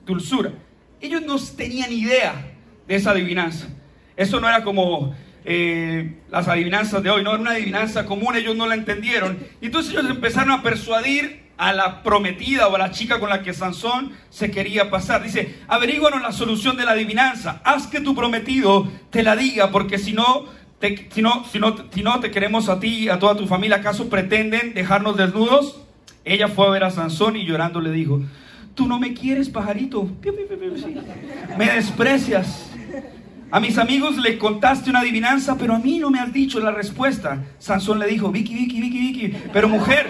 dulzura. 0.05 0.53
Ellos 1.01 1.23
no 1.23 1.37
tenían 1.57 1.93
idea 1.93 2.53
de 2.87 2.95
esa 2.95 3.11
adivinanza. 3.11 3.69
Eso 4.17 4.41
no 4.41 4.49
era 4.49 4.63
como 4.63 5.15
eh, 5.45 6.21
las 6.31 6.49
adivinanzas 6.49 7.03
de 7.03 7.11
hoy, 7.11 7.23
no 7.23 7.31
era 7.31 7.41
una 7.41 7.51
adivinanza 7.53 8.07
común, 8.07 8.37
ellos 8.37 8.57
no 8.57 8.67
la 8.67 8.75
entendieron. 8.75 9.39
Entonces 9.61 9.93
ellos 9.93 10.09
empezaron 10.09 10.53
a 10.53 10.63
persuadir 10.63 11.46
a 11.59 11.73
la 11.73 12.03
prometida 12.03 12.69
o 12.69 12.75
a 12.75 12.79
la 12.79 12.91
chica 12.91 13.19
con 13.19 13.31
la 13.31 13.43
que 13.43 13.55
Sansón 13.55 14.13
se 14.31 14.51
quería 14.51 14.91
pasar. 14.91 15.23
Dice, 15.23 15.61
averíguanos 15.69 16.23
la 16.23 16.33
solución 16.33 16.77
de 16.77 16.85
la 16.85 16.93
adivinanza, 16.93 17.61
haz 17.65 17.87
que 17.87 18.01
tu 18.01 18.15
prometido 18.15 18.89
te 19.11 19.23
la 19.23 19.37
diga, 19.37 19.71
porque 19.71 19.99
si 19.99 20.13
no, 20.13 20.47
si 21.11 21.23
no, 21.23 21.45
si 21.45 21.59
no, 21.59 21.77
si 21.93 22.03
no 22.03 22.21
te 22.21 22.31
queremos 22.31 22.69
a 22.69 22.79
ti 22.79 23.05
y 23.05 23.09
a 23.09 23.19
toda 23.19 23.37
tu 23.37 23.47
familia, 23.47 23.77
¿acaso 23.77 24.09
pretenden 24.09 24.75
dejarnos 24.75 25.17
desnudos? 25.17 25.81
Ella 26.25 26.49
fue 26.49 26.67
a 26.67 26.71
ver 26.71 26.85
a 26.85 26.91
Sansón 26.91 27.37
y 27.37 27.45
llorando 27.45 27.81
le 27.81 27.93
dijo, 27.93 28.21
tú 28.75 28.87
no 28.87 28.99
me 28.99 29.15
quieres, 29.15 29.49
pajarito, 29.49 30.11
me 31.57 31.67
desprecias. 31.73 32.71
A 33.49 33.61
mis 33.61 33.79
amigos 33.79 34.17
le 34.17 34.39
contaste 34.39 34.91
una 34.91 35.01
adivinanza, 35.01 35.57
pero 35.57 35.75
a 35.75 35.79
mí 35.79 35.99
no 35.99 36.11
me 36.11 36.19
has 36.19 36.33
dicho 36.33 36.59
la 36.59 36.73
respuesta. 36.73 37.45
Sansón 37.61 38.01
le 38.01 38.07
dijo, 38.07 38.33
Vicky, 38.33 38.55
Vicky, 38.55 38.81
Vicky, 38.81 38.99
Vicky, 38.99 39.37
pero 39.53 39.69
mujer, 39.69 40.09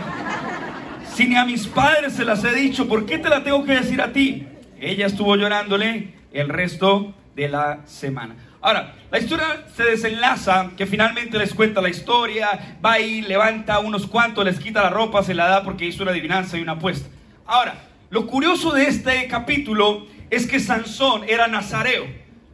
si 1.16 1.26
ni 1.26 1.36
a 1.36 1.46
mis 1.46 1.66
padres 1.66 2.12
se 2.12 2.26
las 2.26 2.44
he 2.44 2.54
dicho, 2.54 2.86
¿por 2.86 3.06
qué 3.06 3.16
te 3.16 3.30
la 3.30 3.42
tengo 3.42 3.64
que 3.64 3.72
decir 3.72 4.02
a 4.02 4.12
ti? 4.12 4.46
Ella 4.78 5.06
estuvo 5.06 5.34
llorándole 5.34 6.12
el 6.30 6.50
resto 6.50 7.14
de 7.34 7.48
la 7.48 7.80
semana. 7.86 8.36
Ahora, 8.60 8.92
la 9.10 9.18
historia 9.18 9.64
se 9.74 9.84
desenlaza, 9.84 10.72
que 10.76 10.84
finalmente 10.84 11.38
les 11.38 11.54
cuenta 11.54 11.80
la 11.80 11.88
historia, 11.88 12.76
va 12.84 12.98
y 12.98 13.22
levanta 13.22 13.78
unos 13.78 14.06
cuantos, 14.06 14.44
les 14.44 14.58
quita 14.58 14.82
la 14.82 14.90
ropa, 14.90 15.22
se 15.22 15.32
la 15.32 15.46
da 15.48 15.62
porque 15.62 15.86
hizo 15.86 16.02
una 16.02 16.12
adivinanza 16.12 16.58
y 16.58 16.60
una 16.60 16.72
apuesta. 16.72 17.08
Ahora, 17.46 17.76
lo 18.10 18.26
curioso 18.26 18.72
de 18.72 18.84
este 18.84 19.26
capítulo 19.26 20.06
es 20.28 20.46
que 20.46 20.60
Sansón 20.60 21.22
era 21.26 21.46
nazareo. 21.46 22.04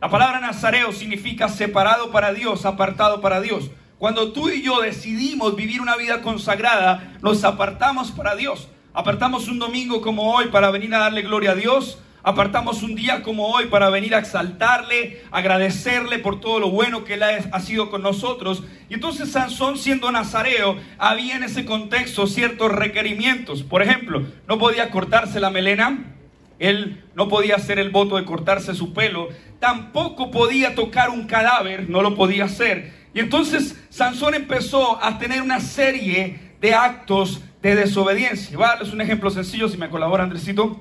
La 0.00 0.08
palabra 0.08 0.38
nazareo 0.38 0.92
significa 0.92 1.48
separado 1.48 2.12
para 2.12 2.32
Dios, 2.32 2.64
apartado 2.64 3.20
para 3.20 3.40
Dios. 3.40 3.72
Cuando 4.02 4.32
tú 4.32 4.48
y 4.48 4.62
yo 4.62 4.80
decidimos 4.80 5.54
vivir 5.54 5.80
una 5.80 5.94
vida 5.94 6.22
consagrada, 6.22 7.14
nos 7.22 7.44
apartamos 7.44 8.10
para 8.10 8.34
Dios. 8.34 8.66
Apartamos 8.92 9.46
un 9.46 9.60
domingo 9.60 10.00
como 10.00 10.34
hoy 10.34 10.48
para 10.48 10.72
venir 10.72 10.92
a 10.92 10.98
darle 10.98 11.22
gloria 11.22 11.52
a 11.52 11.54
Dios. 11.54 12.00
Apartamos 12.24 12.82
un 12.82 12.96
día 12.96 13.22
como 13.22 13.46
hoy 13.50 13.66
para 13.66 13.90
venir 13.90 14.16
a 14.16 14.18
exaltarle, 14.18 15.22
agradecerle 15.30 16.18
por 16.18 16.40
todo 16.40 16.58
lo 16.58 16.70
bueno 16.70 17.04
que 17.04 17.14
él 17.14 17.22
ha, 17.22 17.60
sido 17.60 17.90
con 17.90 18.02
nosotros. 18.02 18.64
Y 18.88 18.94
entonces 18.94 19.30
Sansón 19.30 19.78
siendo 19.78 20.10
nazareo, 20.10 20.78
había 20.98 21.36
en 21.36 21.44
ese 21.44 21.64
contexto 21.64 22.26
ciertos 22.26 22.72
requerimientos. 22.72 23.62
Por 23.62 23.82
ejemplo, 23.82 24.26
no 24.48 24.58
podía 24.58 24.90
cortarse 24.90 25.38
la 25.38 25.50
melena, 25.50 26.16
él 26.58 27.04
no 27.14 27.28
podía 27.28 27.54
hacer 27.54 27.78
el 27.78 27.90
voto 27.90 28.16
de 28.16 28.24
cortarse 28.24 28.74
su 28.74 28.94
pelo, 28.94 29.28
tampoco 29.60 30.32
podía 30.32 30.74
tocar 30.74 31.10
un 31.10 31.28
cadáver, 31.28 31.88
no 31.88 32.02
lo 32.02 32.16
podía 32.16 32.46
hacer. 32.46 33.01
Y 33.14 33.20
entonces 33.20 33.78
Sansón 33.90 34.34
empezó 34.34 35.02
a 35.02 35.18
tener 35.18 35.42
una 35.42 35.60
serie 35.60 36.54
de 36.60 36.74
actos 36.74 37.42
de 37.60 37.74
desobediencia. 37.74 38.56
Voy 38.56 38.66
a 38.66 38.70
darles 38.70 38.92
un 38.92 39.00
ejemplo 39.00 39.30
sencillo, 39.30 39.68
si 39.68 39.76
me 39.76 39.90
colabora 39.90 40.24
Andresito. 40.24 40.80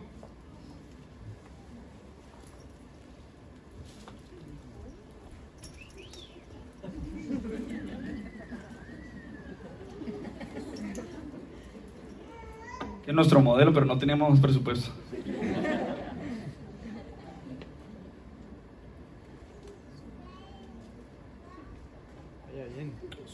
Es 13.05 13.13
nuestro 13.13 13.41
modelo, 13.41 13.73
pero 13.73 13.85
no 13.85 13.97
teníamos 13.97 14.39
presupuesto. 14.39 14.89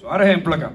Ahora 0.10 0.26
ejemplo 0.26 0.56
acá. 0.56 0.72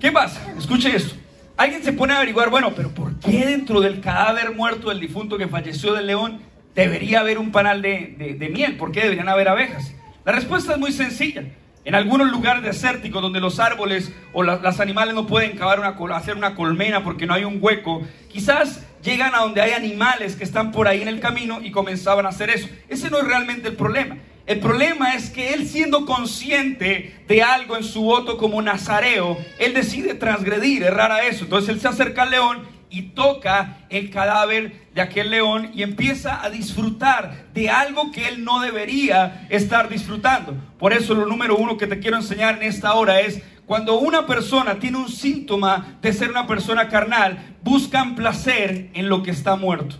¿Qué 0.00 0.12
pasa? 0.12 0.40
Escuche 0.58 0.94
esto. 0.94 1.14
Alguien 1.56 1.82
se 1.82 1.92
pone 1.92 2.12
a 2.12 2.18
averiguar, 2.18 2.50
bueno, 2.50 2.72
pero 2.74 2.90
¿por 2.90 3.18
qué 3.18 3.46
dentro 3.46 3.80
del 3.80 4.00
cadáver 4.00 4.54
muerto 4.54 4.90
del 4.90 5.00
difunto 5.00 5.38
que 5.38 5.48
falleció 5.48 5.94
del 5.94 6.06
león 6.06 6.40
debería 6.74 7.20
haber 7.20 7.38
un 7.38 7.50
panal 7.50 7.80
de, 7.80 8.50
miel? 8.52 8.76
¿Por 8.76 8.92
qué 8.92 9.02
deberían 9.02 9.28
haber 9.28 9.48
abejas? 9.48 9.94
La 10.24 10.32
respuesta 10.32 10.72
es 10.72 10.78
muy 10.78 10.92
sencilla. 10.92 11.44
En 11.84 11.94
algunos 11.94 12.30
lugares 12.30 12.62
desérticos 12.62 13.22
donde 13.22 13.40
los 13.40 13.60
árboles 13.60 14.12
o 14.32 14.42
las 14.42 14.80
animales 14.80 15.14
no 15.14 15.26
pueden 15.26 15.56
cavar 15.56 15.78
una, 15.78 15.96
hacer 16.16 16.36
una 16.36 16.56
colmena 16.56 17.04
porque 17.04 17.26
no 17.26 17.32
hay 17.32 17.44
un 17.44 17.58
hueco, 17.60 18.02
quizás 18.28 18.84
llegan 19.02 19.34
a 19.34 19.38
donde 19.38 19.62
hay 19.62 19.70
animales 19.70 20.34
que 20.34 20.44
están 20.44 20.72
por 20.72 20.88
ahí 20.88 21.00
en 21.00 21.08
el 21.08 21.20
camino 21.20 21.60
y 21.62 21.70
comenzaban 21.70 22.26
a 22.26 22.30
hacer 22.30 22.50
eso. 22.50 22.68
Ese 22.88 23.08
no 23.08 23.18
es 23.18 23.24
realmente 23.24 23.68
el 23.68 23.76
problema. 23.76 24.16
El 24.46 24.60
problema 24.60 25.14
es 25.14 25.30
que 25.30 25.54
él 25.54 25.66
siendo 25.66 26.06
consciente 26.06 27.16
de 27.26 27.42
algo 27.42 27.76
en 27.76 27.82
su 27.82 28.02
voto 28.02 28.38
como 28.38 28.62
nazareo, 28.62 29.36
él 29.58 29.74
decide 29.74 30.14
transgredir, 30.14 30.84
errar 30.84 31.10
a 31.10 31.26
eso. 31.26 31.44
Entonces 31.44 31.70
él 31.70 31.80
se 31.80 31.88
acerca 31.88 32.22
al 32.22 32.30
león 32.30 32.76
y 32.88 33.02
toca 33.10 33.78
el 33.90 34.08
cadáver 34.10 34.86
de 34.94 35.00
aquel 35.00 35.30
león 35.30 35.72
y 35.74 35.82
empieza 35.82 36.44
a 36.44 36.48
disfrutar 36.48 37.46
de 37.54 37.70
algo 37.70 38.12
que 38.12 38.28
él 38.28 38.44
no 38.44 38.60
debería 38.60 39.48
estar 39.50 39.88
disfrutando. 39.88 40.54
Por 40.78 40.92
eso 40.92 41.14
lo 41.14 41.26
número 41.26 41.56
uno 41.56 41.76
que 41.76 41.88
te 41.88 41.98
quiero 41.98 42.16
enseñar 42.16 42.54
en 42.54 42.68
esta 42.68 42.94
hora 42.94 43.20
es 43.20 43.42
cuando 43.66 43.98
una 43.98 44.26
persona 44.26 44.78
tiene 44.78 44.98
un 44.98 45.08
síntoma 45.08 45.98
de 46.00 46.12
ser 46.12 46.30
una 46.30 46.46
persona 46.46 46.88
carnal, 46.88 47.56
buscan 47.64 48.14
placer 48.14 48.90
en 48.94 49.08
lo 49.08 49.24
que 49.24 49.32
está 49.32 49.56
muerto. 49.56 49.96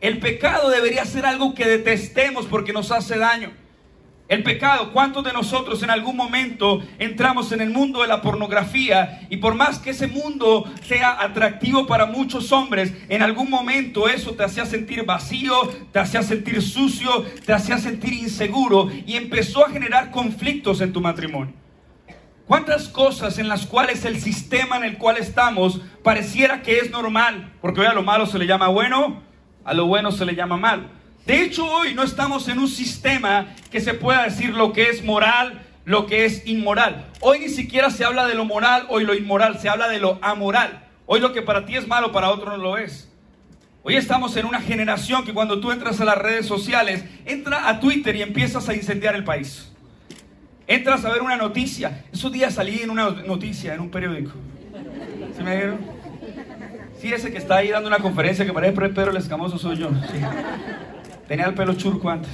El 0.00 0.18
pecado 0.18 0.68
debería 0.68 1.04
ser 1.04 1.24
algo 1.24 1.54
que 1.54 1.64
detestemos 1.64 2.46
porque 2.46 2.72
nos 2.72 2.90
hace 2.90 3.16
daño. 3.16 3.52
El 4.26 4.42
pecado, 4.42 4.90
¿cuántos 4.92 5.22
de 5.22 5.34
nosotros 5.34 5.82
en 5.82 5.90
algún 5.90 6.16
momento 6.16 6.82
entramos 6.98 7.52
en 7.52 7.60
el 7.60 7.68
mundo 7.68 8.00
de 8.00 8.08
la 8.08 8.22
pornografía 8.22 9.26
y 9.28 9.36
por 9.36 9.54
más 9.54 9.78
que 9.78 9.90
ese 9.90 10.06
mundo 10.06 10.64
sea 10.82 11.22
atractivo 11.22 11.86
para 11.86 12.06
muchos 12.06 12.50
hombres, 12.50 12.94
en 13.10 13.20
algún 13.20 13.50
momento 13.50 14.08
eso 14.08 14.32
te 14.32 14.42
hacía 14.42 14.64
sentir 14.64 15.04
vacío, 15.04 15.54
te 15.92 15.98
hacía 15.98 16.22
sentir 16.22 16.62
sucio, 16.62 17.22
te 17.44 17.52
hacía 17.52 17.76
sentir 17.76 18.14
inseguro 18.14 18.90
y 19.06 19.16
empezó 19.16 19.66
a 19.66 19.70
generar 19.70 20.10
conflictos 20.10 20.80
en 20.80 20.94
tu 20.94 21.02
matrimonio? 21.02 21.52
¿Cuántas 22.46 22.88
cosas 22.88 23.38
en 23.38 23.48
las 23.48 23.66
cuales 23.66 24.06
el 24.06 24.18
sistema 24.20 24.78
en 24.78 24.84
el 24.84 24.96
cual 24.96 25.18
estamos 25.18 25.82
pareciera 26.02 26.62
que 26.62 26.78
es 26.78 26.90
normal? 26.90 27.52
Porque 27.60 27.82
hoy 27.82 27.86
a 27.86 27.94
lo 27.94 28.02
malo 28.02 28.24
se 28.24 28.38
le 28.38 28.46
llama 28.46 28.68
bueno, 28.68 29.22
a 29.66 29.74
lo 29.74 29.84
bueno 29.84 30.12
se 30.12 30.24
le 30.24 30.34
llama 30.34 30.56
mal. 30.56 30.93
De 31.26 31.42
hecho, 31.42 31.66
hoy 31.66 31.94
no 31.94 32.02
estamos 32.02 32.48
en 32.48 32.58
un 32.58 32.68
sistema 32.68 33.54
que 33.70 33.80
se 33.80 33.94
pueda 33.94 34.24
decir 34.24 34.50
lo 34.50 34.74
que 34.74 34.90
es 34.90 35.02
moral, 35.02 35.62
lo 35.86 36.06
que 36.06 36.26
es 36.26 36.46
inmoral. 36.46 37.06
Hoy 37.20 37.38
ni 37.38 37.48
siquiera 37.48 37.90
se 37.90 38.04
habla 38.04 38.26
de 38.26 38.34
lo 38.34 38.44
moral 38.44 38.86
o 38.90 39.00
lo 39.00 39.14
inmoral, 39.14 39.58
se 39.58 39.70
habla 39.70 39.88
de 39.88 40.00
lo 40.00 40.18
amoral. 40.20 40.84
Hoy 41.06 41.20
lo 41.20 41.32
que 41.32 41.40
para 41.40 41.64
ti 41.64 41.76
es 41.76 41.88
malo, 41.88 42.12
para 42.12 42.30
otro 42.30 42.50
no 42.50 42.58
lo 42.58 42.76
es. 42.76 43.10
Hoy 43.82 43.96
estamos 43.96 44.36
en 44.36 44.46
una 44.46 44.60
generación 44.60 45.24
que 45.24 45.32
cuando 45.32 45.60
tú 45.60 45.72
entras 45.72 46.00
a 46.00 46.04
las 46.04 46.18
redes 46.18 46.46
sociales, 46.46 47.04
entra 47.24 47.68
a 47.68 47.80
Twitter 47.80 48.16
y 48.16 48.22
empiezas 48.22 48.68
a 48.68 48.74
incendiar 48.74 49.14
el 49.14 49.24
país. 49.24 49.70
Entras 50.66 51.04
a 51.04 51.10
ver 51.10 51.22
una 51.22 51.36
noticia. 51.36 52.04
Esos 52.12 52.32
días 52.32 52.54
salí 52.54 52.80
en 52.80 52.90
una 52.90 53.10
noticia, 53.10 53.74
en 53.74 53.80
un 53.80 53.90
periódico. 53.90 54.32
¿Sí 55.36 55.42
me 55.42 55.56
vieron? 55.56 55.78
Sí, 56.98 57.12
ese 57.12 57.30
que 57.30 57.38
está 57.38 57.56
ahí 57.56 57.68
dando 57.68 57.88
una 57.88 57.98
conferencia 57.98 58.46
que 58.46 58.52
parece 58.52 58.72
Pedro 58.72 59.10
el 59.10 59.16
Escamoso 59.16 59.58
soy 59.58 59.76
yo. 59.76 59.90
Sí. 59.90 60.18
Tenía 61.28 61.46
el 61.46 61.54
pelo 61.54 61.74
churco 61.74 62.10
antes, 62.10 62.30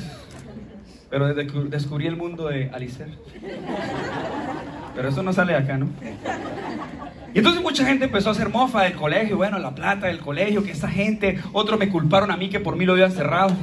pero 1.08 1.28
desde 1.28 1.46
que 1.46 1.58
descubrí 1.68 2.06
el 2.06 2.16
mundo 2.16 2.48
de 2.48 2.70
Alicer. 2.70 3.08
Pero 4.94 5.08
eso 5.08 5.22
no 5.22 5.32
sale 5.32 5.52
de 5.52 5.58
acá, 5.58 5.78
¿no? 5.78 5.88
Y 7.32 7.38
entonces 7.38 7.62
mucha 7.62 7.84
gente 7.84 8.06
empezó 8.06 8.30
a 8.30 8.32
hacer 8.32 8.48
mofa 8.48 8.82
del 8.82 8.94
colegio, 8.94 9.36
bueno, 9.36 9.58
la 9.60 9.74
plata 9.74 10.08
del 10.08 10.18
colegio, 10.18 10.64
que 10.64 10.72
esta 10.72 10.88
gente, 10.88 11.38
otros 11.52 11.78
me 11.78 11.88
culparon 11.88 12.32
a 12.32 12.36
mí 12.36 12.50
que 12.50 12.58
por 12.58 12.74
mí 12.76 12.84
lo 12.84 12.94
habían 12.94 13.12
cerrado. 13.12 13.54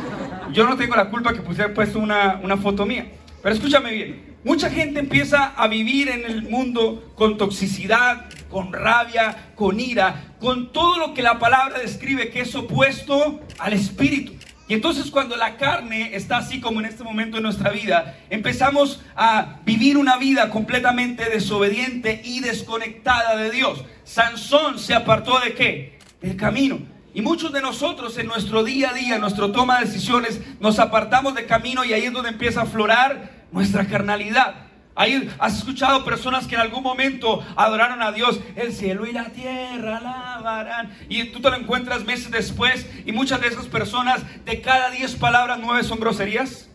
Yo 0.52 0.66
no 0.66 0.76
tengo 0.76 0.96
la 0.96 1.08
culpa 1.08 1.32
que 1.32 1.40
pusiera 1.40 1.72
puesto 1.72 2.00
una, 2.00 2.40
una 2.42 2.56
foto 2.56 2.84
mía. 2.84 3.06
Pero 3.40 3.54
escúchame 3.54 3.92
bien, 3.92 4.36
mucha 4.44 4.70
gente 4.70 5.00
empieza 5.00 5.52
a 5.56 5.68
vivir 5.68 6.08
en 6.08 6.24
el 6.24 6.42
mundo 6.42 7.12
con 7.14 7.38
toxicidad, 7.38 8.26
con 8.50 8.72
rabia, 8.72 9.50
con 9.54 9.78
ira, 9.80 10.34
con 10.40 10.72
todo 10.72 10.98
lo 10.98 11.14
que 11.14 11.22
la 11.22 11.38
palabra 11.38 11.78
describe 11.78 12.30
que 12.30 12.40
es 12.40 12.54
opuesto 12.54 13.40
al 13.58 13.72
espíritu. 13.72 14.32
Y 14.68 14.74
entonces 14.74 15.10
cuando 15.10 15.36
la 15.36 15.56
carne 15.56 16.14
está 16.14 16.38
así 16.38 16.60
como 16.60 16.80
en 16.80 16.86
este 16.86 17.04
momento 17.04 17.36
en 17.36 17.42
nuestra 17.42 17.70
vida, 17.70 18.16
empezamos 18.30 19.02
a 19.16 19.60
vivir 19.64 19.96
una 19.96 20.16
vida 20.16 20.50
completamente 20.50 21.28
desobediente 21.28 22.22
y 22.24 22.40
desconectada 22.40 23.36
de 23.36 23.50
Dios. 23.50 23.84
Sansón 24.04 24.78
se 24.78 24.94
apartó 24.94 25.40
de 25.40 25.54
qué? 25.54 25.98
Del 26.20 26.36
camino. 26.36 26.78
Y 27.14 27.20
muchos 27.20 27.52
de 27.52 27.60
nosotros 27.60 28.16
en 28.16 28.26
nuestro 28.26 28.64
día 28.64 28.90
a 28.90 28.94
día, 28.94 29.16
en 29.16 29.20
nuestro 29.20 29.52
toma 29.52 29.78
de 29.78 29.86
decisiones, 29.86 30.40
nos 30.60 30.78
apartamos 30.78 31.34
de 31.34 31.44
camino 31.44 31.84
y 31.84 31.92
ahí 31.92 32.04
es 32.04 32.12
donde 32.12 32.30
empieza 32.30 32.60
a 32.60 32.64
aflorar 32.64 33.46
nuestra 33.52 33.86
carnalidad. 33.86 34.71
Ahí 34.94 35.30
has 35.38 35.58
escuchado 35.58 36.04
personas 36.04 36.46
que 36.46 36.54
en 36.54 36.60
algún 36.60 36.82
momento 36.82 37.42
adoraron 37.56 38.02
a 38.02 38.12
Dios, 38.12 38.40
el 38.56 38.72
cielo 38.72 39.06
y 39.06 39.12
la 39.12 39.24
tierra 39.30 39.96
alabarán. 39.98 40.96
Y 41.08 41.24
tú 41.24 41.40
te 41.40 41.50
lo 41.50 41.56
encuentras 41.56 42.04
meses 42.04 42.30
después 42.30 42.86
y 43.06 43.12
muchas 43.12 43.40
de 43.40 43.48
esas 43.48 43.66
personas, 43.66 44.22
de 44.44 44.60
cada 44.60 44.90
diez 44.90 45.14
palabras, 45.14 45.58
nueve 45.62 45.82
son 45.82 45.98
groserías. 45.98 46.68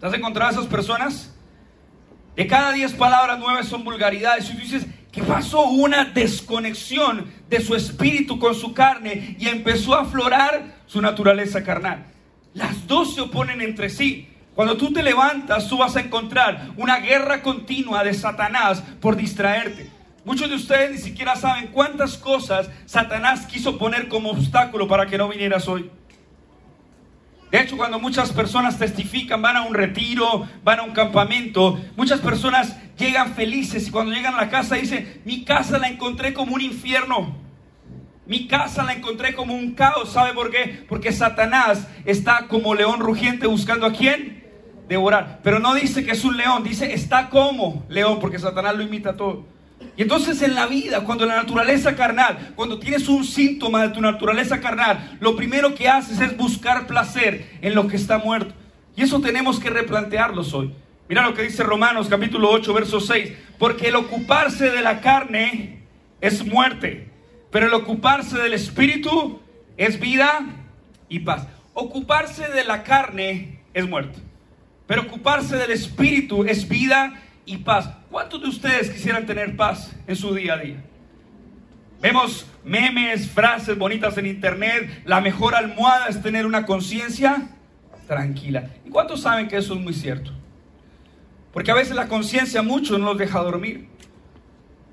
¿Te 0.00 0.06
has 0.06 0.14
encontrado 0.14 0.48
a 0.48 0.52
esas 0.52 0.66
personas? 0.66 1.34
De 2.36 2.46
cada 2.46 2.72
diez 2.72 2.94
palabras, 2.94 3.38
nueve 3.38 3.64
son 3.64 3.84
vulgaridades. 3.84 4.48
Y 4.48 4.54
tú 4.54 4.60
dices, 4.60 4.86
¿qué 5.12 5.22
pasó? 5.22 5.64
Una 5.64 6.06
desconexión 6.06 7.30
de 7.50 7.60
su 7.60 7.74
espíritu 7.74 8.38
con 8.38 8.54
su 8.54 8.72
carne 8.72 9.36
y 9.38 9.48
empezó 9.48 9.94
a 9.94 10.02
aflorar 10.02 10.80
su 10.86 11.02
naturaleza 11.02 11.62
carnal. 11.62 12.06
Las 12.54 12.86
dos 12.86 13.14
se 13.14 13.20
oponen 13.20 13.60
entre 13.60 13.90
sí. 13.90 14.29
Cuando 14.60 14.76
tú 14.76 14.92
te 14.92 15.02
levantas, 15.02 15.68
tú 15.68 15.78
vas 15.78 15.96
a 15.96 16.00
encontrar 16.00 16.72
una 16.76 16.98
guerra 16.98 17.40
continua 17.40 18.04
de 18.04 18.12
Satanás 18.12 18.82
por 19.00 19.16
distraerte. 19.16 19.90
Muchos 20.26 20.50
de 20.50 20.56
ustedes 20.56 20.90
ni 20.90 20.98
siquiera 20.98 21.34
saben 21.34 21.68
cuántas 21.68 22.18
cosas 22.18 22.68
Satanás 22.84 23.46
quiso 23.46 23.78
poner 23.78 24.08
como 24.08 24.28
obstáculo 24.28 24.86
para 24.86 25.06
que 25.06 25.16
no 25.16 25.30
vinieras 25.30 25.66
hoy. 25.66 25.90
De 27.50 27.58
hecho, 27.58 27.78
cuando 27.78 27.98
muchas 27.98 28.32
personas 28.32 28.78
testifican, 28.78 29.40
van 29.40 29.56
a 29.56 29.62
un 29.62 29.72
retiro, 29.72 30.46
van 30.62 30.80
a 30.80 30.82
un 30.82 30.92
campamento, 30.92 31.80
muchas 31.96 32.20
personas 32.20 32.76
llegan 32.98 33.32
felices 33.32 33.88
y 33.88 33.90
cuando 33.90 34.12
llegan 34.12 34.34
a 34.34 34.42
la 34.42 34.50
casa 34.50 34.74
dicen, 34.74 35.22
mi 35.24 35.42
casa 35.42 35.78
la 35.78 35.88
encontré 35.88 36.34
como 36.34 36.54
un 36.54 36.60
infierno. 36.60 37.34
Mi 38.26 38.46
casa 38.46 38.82
la 38.82 38.92
encontré 38.92 39.34
como 39.34 39.54
un 39.54 39.72
caos. 39.72 40.12
¿Sabe 40.12 40.34
por 40.34 40.50
qué? 40.50 40.84
Porque 40.86 41.12
Satanás 41.12 41.88
está 42.04 42.46
como 42.46 42.74
león 42.74 43.00
rugiente 43.00 43.46
buscando 43.46 43.86
a 43.86 43.92
quién? 43.92 44.39
Devorar. 44.90 45.38
Pero 45.44 45.60
no 45.60 45.72
dice 45.72 46.04
que 46.04 46.10
es 46.10 46.24
un 46.24 46.36
león, 46.36 46.64
dice 46.64 46.92
está 46.92 47.30
como 47.30 47.86
león, 47.88 48.18
porque 48.20 48.40
Satanás 48.40 48.76
lo 48.76 48.82
imita 48.82 49.16
todo. 49.16 49.46
Y 49.96 50.02
entonces 50.02 50.42
en 50.42 50.54
la 50.54 50.66
vida, 50.66 51.04
cuando 51.04 51.24
la 51.24 51.36
naturaleza 51.36 51.94
carnal, 51.94 52.52
cuando 52.56 52.78
tienes 52.78 53.08
un 53.08 53.24
síntoma 53.24 53.82
de 53.82 53.90
tu 53.90 54.00
naturaleza 54.00 54.60
carnal, 54.60 55.16
lo 55.20 55.36
primero 55.36 55.74
que 55.74 55.88
haces 55.88 56.20
es 56.20 56.36
buscar 56.36 56.88
placer 56.88 57.58
en 57.62 57.74
lo 57.74 57.86
que 57.86 57.96
está 57.96 58.18
muerto. 58.18 58.52
Y 58.96 59.02
eso 59.02 59.20
tenemos 59.20 59.60
que 59.60 59.70
replantearlos 59.70 60.52
hoy. 60.52 60.74
Mira 61.08 61.22
lo 61.22 61.34
que 61.34 61.42
dice 61.42 61.62
Romanos 61.62 62.08
capítulo 62.08 62.50
8, 62.50 62.74
verso 62.74 63.00
6. 63.00 63.32
Porque 63.58 63.88
el 63.88 63.96
ocuparse 63.96 64.70
de 64.70 64.82
la 64.82 65.00
carne 65.00 65.84
es 66.20 66.44
muerte, 66.44 67.08
pero 67.52 67.66
el 67.68 67.74
ocuparse 67.74 68.38
del 68.38 68.54
espíritu 68.54 69.40
es 69.76 70.00
vida 70.00 70.46
y 71.08 71.20
paz. 71.20 71.46
Ocuparse 71.74 72.48
de 72.48 72.64
la 72.64 72.82
carne 72.82 73.60
es 73.72 73.88
muerte. 73.88 74.29
Pero 74.90 75.02
ocuparse 75.02 75.56
del 75.56 75.70
Espíritu 75.70 76.42
es 76.42 76.68
vida 76.68 77.14
y 77.46 77.58
paz. 77.58 77.88
¿Cuántos 78.10 78.42
de 78.42 78.48
ustedes 78.48 78.90
quisieran 78.90 79.24
tener 79.24 79.54
paz 79.54 79.94
en 80.08 80.16
su 80.16 80.34
día 80.34 80.54
a 80.54 80.56
día? 80.56 80.82
Vemos 82.02 82.44
memes, 82.64 83.30
frases 83.30 83.78
bonitas 83.78 84.18
en 84.18 84.26
internet. 84.26 85.02
La 85.04 85.20
mejor 85.20 85.54
almohada 85.54 86.08
es 86.08 86.20
tener 86.20 86.44
una 86.44 86.66
conciencia 86.66 87.50
tranquila. 88.08 88.68
¿Y 88.84 88.90
cuántos 88.90 89.20
saben 89.20 89.46
que 89.46 89.58
eso 89.58 89.74
es 89.74 89.80
muy 89.80 89.94
cierto? 89.94 90.32
Porque 91.52 91.70
a 91.70 91.74
veces 91.74 91.94
la 91.94 92.08
conciencia 92.08 92.62
mucho 92.62 92.98
no 92.98 93.04
los 93.04 93.18
deja 93.18 93.38
dormir. 93.38 93.86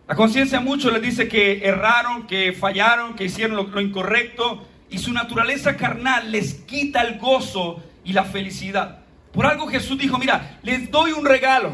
La 0.08 0.14
conciencia 0.14 0.60
mucho 0.60 0.92
les 0.92 1.02
dice 1.02 1.28
que 1.28 1.68
erraron, 1.68 2.28
que 2.28 2.54
fallaron, 2.54 3.16
que 3.16 3.24
hicieron 3.24 3.58
lo, 3.58 3.64
lo 3.64 3.82
incorrecto. 3.82 4.64
Y 4.92 5.00
su 5.00 5.12
naturaleza 5.12 5.76
carnal 5.76 6.32
les 6.32 6.54
quita 6.54 7.02
el 7.02 7.18
gozo 7.18 7.82
y 8.06 8.14
la 8.14 8.26
felicidad. 8.26 9.07
Por 9.38 9.46
algo 9.46 9.68
Jesús 9.68 10.00
dijo, 10.00 10.18
mira, 10.18 10.58
les 10.64 10.90
doy 10.90 11.12
un 11.12 11.24
regalo. 11.24 11.70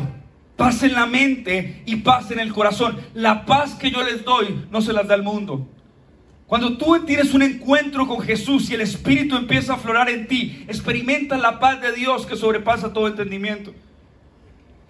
Paz 0.57 0.83
en 0.83 0.91
la 0.91 1.05
mente 1.05 1.81
y 1.85 1.95
paz 1.95 2.29
en 2.29 2.39
el 2.39 2.51
corazón. 2.51 2.99
La 3.13 3.45
paz 3.45 3.75
que 3.75 3.89
yo 3.89 4.03
les 4.03 4.25
doy 4.25 4.65
no 4.69 4.81
se 4.81 4.91
las 4.91 5.07
da 5.07 5.15
el 5.15 5.23
mundo. 5.23 5.65
Cuando 6.45 6.77
tú 6.77 7.05
tienes 7.05 7.33
un 7.33 7.41
encuentro 7.41 8.05
con 8.05 8.19
Jesús 8.19 8.69
y 8.69 8.73
el 8.73 8.81
Espíritu 8.81 9.37
empieza 9.37 9.71
a 9.71 9.75
aflorar 9.77 10.09
en 10.09 10.27
ti, 10.27 10.65
experimenta 10.67 11.37
la 11.37 11.61
paz 11.61 11.79
de 11.79 11.93
Dios 11.93 12.25
que 12.25 12.35
sobrepasa 12.35 12.91
todo 12.91 13.07
entendimiento. 13.07 13.73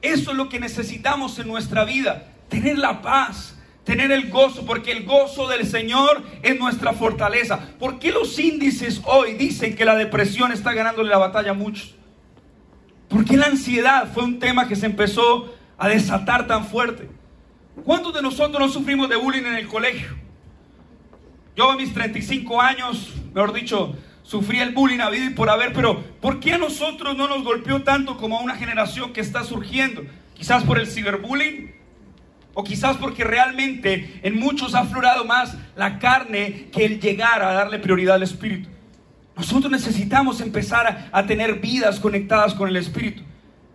Eso 0.02 0.32
es 0.32 0.38
lo 0.38 0.50
que 0.50 0.60
necesitamos 0.60 1.38
en 1.38 1.50
nuestra 1.50 1.86
vida, 1.86 2.26
tener 2.50 2.80
la 2.80 3.04
paz, 3.04 3.56
tener 3.84 4.12
el 4.12 4.32
gozo, 4.32 4.66
porque 4.66 4.94
el 4.94 5.06
gozo 5.06 5.48
del 5.48 5.68
Señor 5.68 6.24
es 6.42 6.58
nuestra 6.58 6.94
fortaleza. 6.94 7.70
¿Por 7.78 8.00
qué 8.00 8.12
los 8.12 8.40
índices 8.40 9.00
hoy 9.06 9.34
dicen 9.34 9.76
que 9.76 9.86
la 9.86 9.96
depresión 9.96 10.52
está 10.52 10.74
ganándole 10.74 11.12
la 11.12 11.20
batalla 11.20 11.52
a 11.52 11.54
muchos? 11.54 11.98
¿Por 13.14 13.26
qué 13.26 13.38
la 13.38 13.46
ansiedad 13.46 14.12
fue 14.12 14.24
un 14.24 14.40
tema 14.40 14.68
que 14.68 14.76
se 14.76 14.88
empezó 14.88 15.54
a 15.78 15.88
desatar 15.88 16.48
tan 16.48 16.66
fuerte? 16.66 17.08
¿Cuántos 17.86 18.12
de 18.12 18.24
nosotros 18.24 18.60
no 18.60 18.68
sufrimos 18.70 19.08
de 19.08 19.18
bullying 19.18 19.46
en 19.46 19.54
el 19.54 19.68
colegio? 19.68 20.18
Yo 21.56 21.70
a 21.70 21.76
mis 21.76 21.94
35 21.94 22.60
años, 22.60 23.14
mejor 23.32 23.54
dicho, 23.54 23.96
sufrí 24.24 24.62
el 24.62 24.74
bullying 24.74 25.00
a 25.00 25.12
vida 25.12 25.26
y 25.26 25.30
por 25.30 25.52
haber, 25.52 25.74
pero 25.74 26.02
¿por 26.22 26.40
qué 26.40 26.54
a 26.54 26.58
nosotros 26.58 27.16
no 27.16 27.28
nos 27.28 27.44
golpeó 27.44 27.84
tanto 27.84 28.18
como 28.18 28.40
a 28.40 28.42
una 28.42 28.56
generación 28.56 29.14
que 29.14 29.22
está 29.22 29.44
surgiendo? 29.44 30.02
Quizás 30.34 30.64
por 30.64 30.80
el 30.80 30.88
ciberbullying, 30.88 31.72
o 32.56 32.64
quizás 32.64 32.98
porque 32.98 33.24
realmente 33.24 34.22
en 34.24 34.40
muchos 34.40 34.74
ha 34.74 34.80
aflorado 34.80 35.24
más 35.24 35.56
la 35.76 36.00
carne 36.00 36.70
que 36.72 36.84
el 36.86 37.00
llegar 37.00 37.44
a 37.44 37.54
darle 37.54 37.78
prioridad 37.78 38.16
al 38.16 38.24
espíritu. 38.24 38.70
Nosotros 39.36 39.72
necesitamos 39.72 40.42
empezar 40.42 41.10
a, 41.12 41.26
tener 41.26 41.60
vidas 41.60 42.00
conectadas 42.00 42.54
con 42.54 42.70
el 42.70 42.76
Espíritu. 42.76 43.24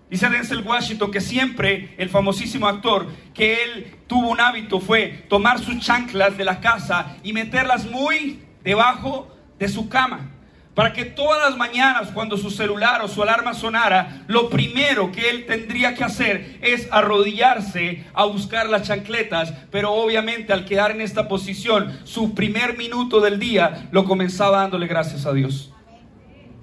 Dice 0.08 0.28
Denzel 0.28 0.62
Washington 0.66 1.10
que 1.10 1.20
siempre 1.20 1.94
el 1.98 2.08
famosísimo 2.08 2.66
actor, 2.66 3.08
que 3.34 3.62
él 3.62 3.96
tuvo 4.06 4.30
un 4.30 4.40
hábito 4.40 4.80
fue 4.80 5.26
tomar 5.28 5.58
sus 5.58 5.78
chanclas 5.80 6.36
de 6.38 6.44
la 6.44 6.60
casa 6.60 7.16
y 7.22 7.32
meterlas 7.32 7.84
muy 7.86 8.40
debajo 8.62 9.28
de 9.58 9.68
su 9.68 9.88
cama 9.88 10.30
para 10.78 10.92
que 10.92 11.04
todas 11.04 11.42
las 11.50 11.58
mañanas 11.58 12.10
cuando 12.14 12.36
su 12.36 12.52
celular 12.52 13.02
o 13.02 13.08
su 13.08 13.20
alarma 13.20 13.52
sonara, 13.52 14.22
lo 14.28 14.48
primero 14.48 15.10
que 15.10 15.28
él 15.28 15.44
tendría 15.44 15.96
que 15.96 16.04
hacer 16.04 16.56
es 16.62 16.86
arrodillarse 16.92 18.04
a 18.14 18.26
buscar 18.26 18.68
las 18.68 18.86
chancletas, 18.86 19.52
pero 19.72 19.92
obviamente 19.92 20.52
al 20.52 20.66
quedar 20.66 20.92
en 20.92 21.00
esta 21.00 21.26
posición, 21.26 21.98
su 22.04 22.32
primer 22.32 22.78
minuto 22.78 23.20
del 23.20 23.40
día 23.40 23.88
lo 23.90 24.04
comenzaba 24.04 24.58
dándole 24.58 24.86
gracias 24.86 25.26
a 25.26 25.32
Dios. 25.32 25.74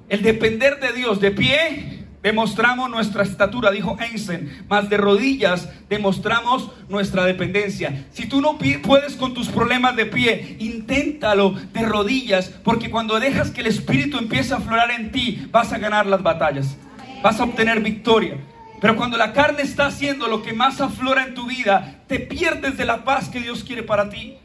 El 0.08 0.22
depender 0.22 0.80
de 0.80 0.94
Dios 0.94 1.20
de 1.20 1.32
pie 1.32 2.05
demostramos 2.26 2.90
nuestra 2.90 3.22
estatura, 3.22 3.70
dijo 3.70 3.98
Einstein, 4.00 4.66
más 4.68 4.90
de 4.90 4.98
rodillas 4.98 5.70
demostramos 5.88 6.72
nuestra 6.90 7.24
dependencia. 7.24 8.08
Si 8.14 8.26
tú 8.26 8.42
no 8.42 8.58
puedes 8.82 9.16
con 9.16 9.36
tus 9.36 9.48
problemas 9.50 9.96
de 9.96 10.08
pie, 10.08 10.58
inténtalo 10.58 11.52
de 11.52 11.84
rodillas, 11.84 12.50
porque 12.64 12.90
cuando 12.90 13.20
dejas 13.20 13.52
que 13.52 13.62
el 13.62 13.68
Espíritu 13.68 14.18
empiece 14.18 14.56
a 14.56 14.58
aflorar 14.58 14.90
en 14.90 15.12
ti, 15.12 15.48
vas 15.52 15.72
a 15.72 15.78
ganar 15.78 16.08
las 16.08 16.24
batallas, 16.24 16.76
vas 17.22 17.40
a 17.40 17.44
obtener 17.44 17.82
victoria. 17.82 18.40
Pero 18.82 18.96
cuando 18.96 19.18
la 19.18 19.32
carne 19.32 19.62
está 19.62 19.86
haciendo 19.86 20.28
lo 20.28 20.42
que 20.42 20.52
más 20.52 20.82
aflora 20.82 21.26
en 21.26 21.36
tu 21.36 21.46
vida, 21.46 22.02
te 22.08 22.18
pierdes 22.18 22.76
de 22.76 22.86
la 22.86 23.04
paz 23.04 23.30
que 23.30 23.40
Dios 23.40 23.64
quiere 23.64 23.84
para 23.84 24.10
ti. 24.10 24.36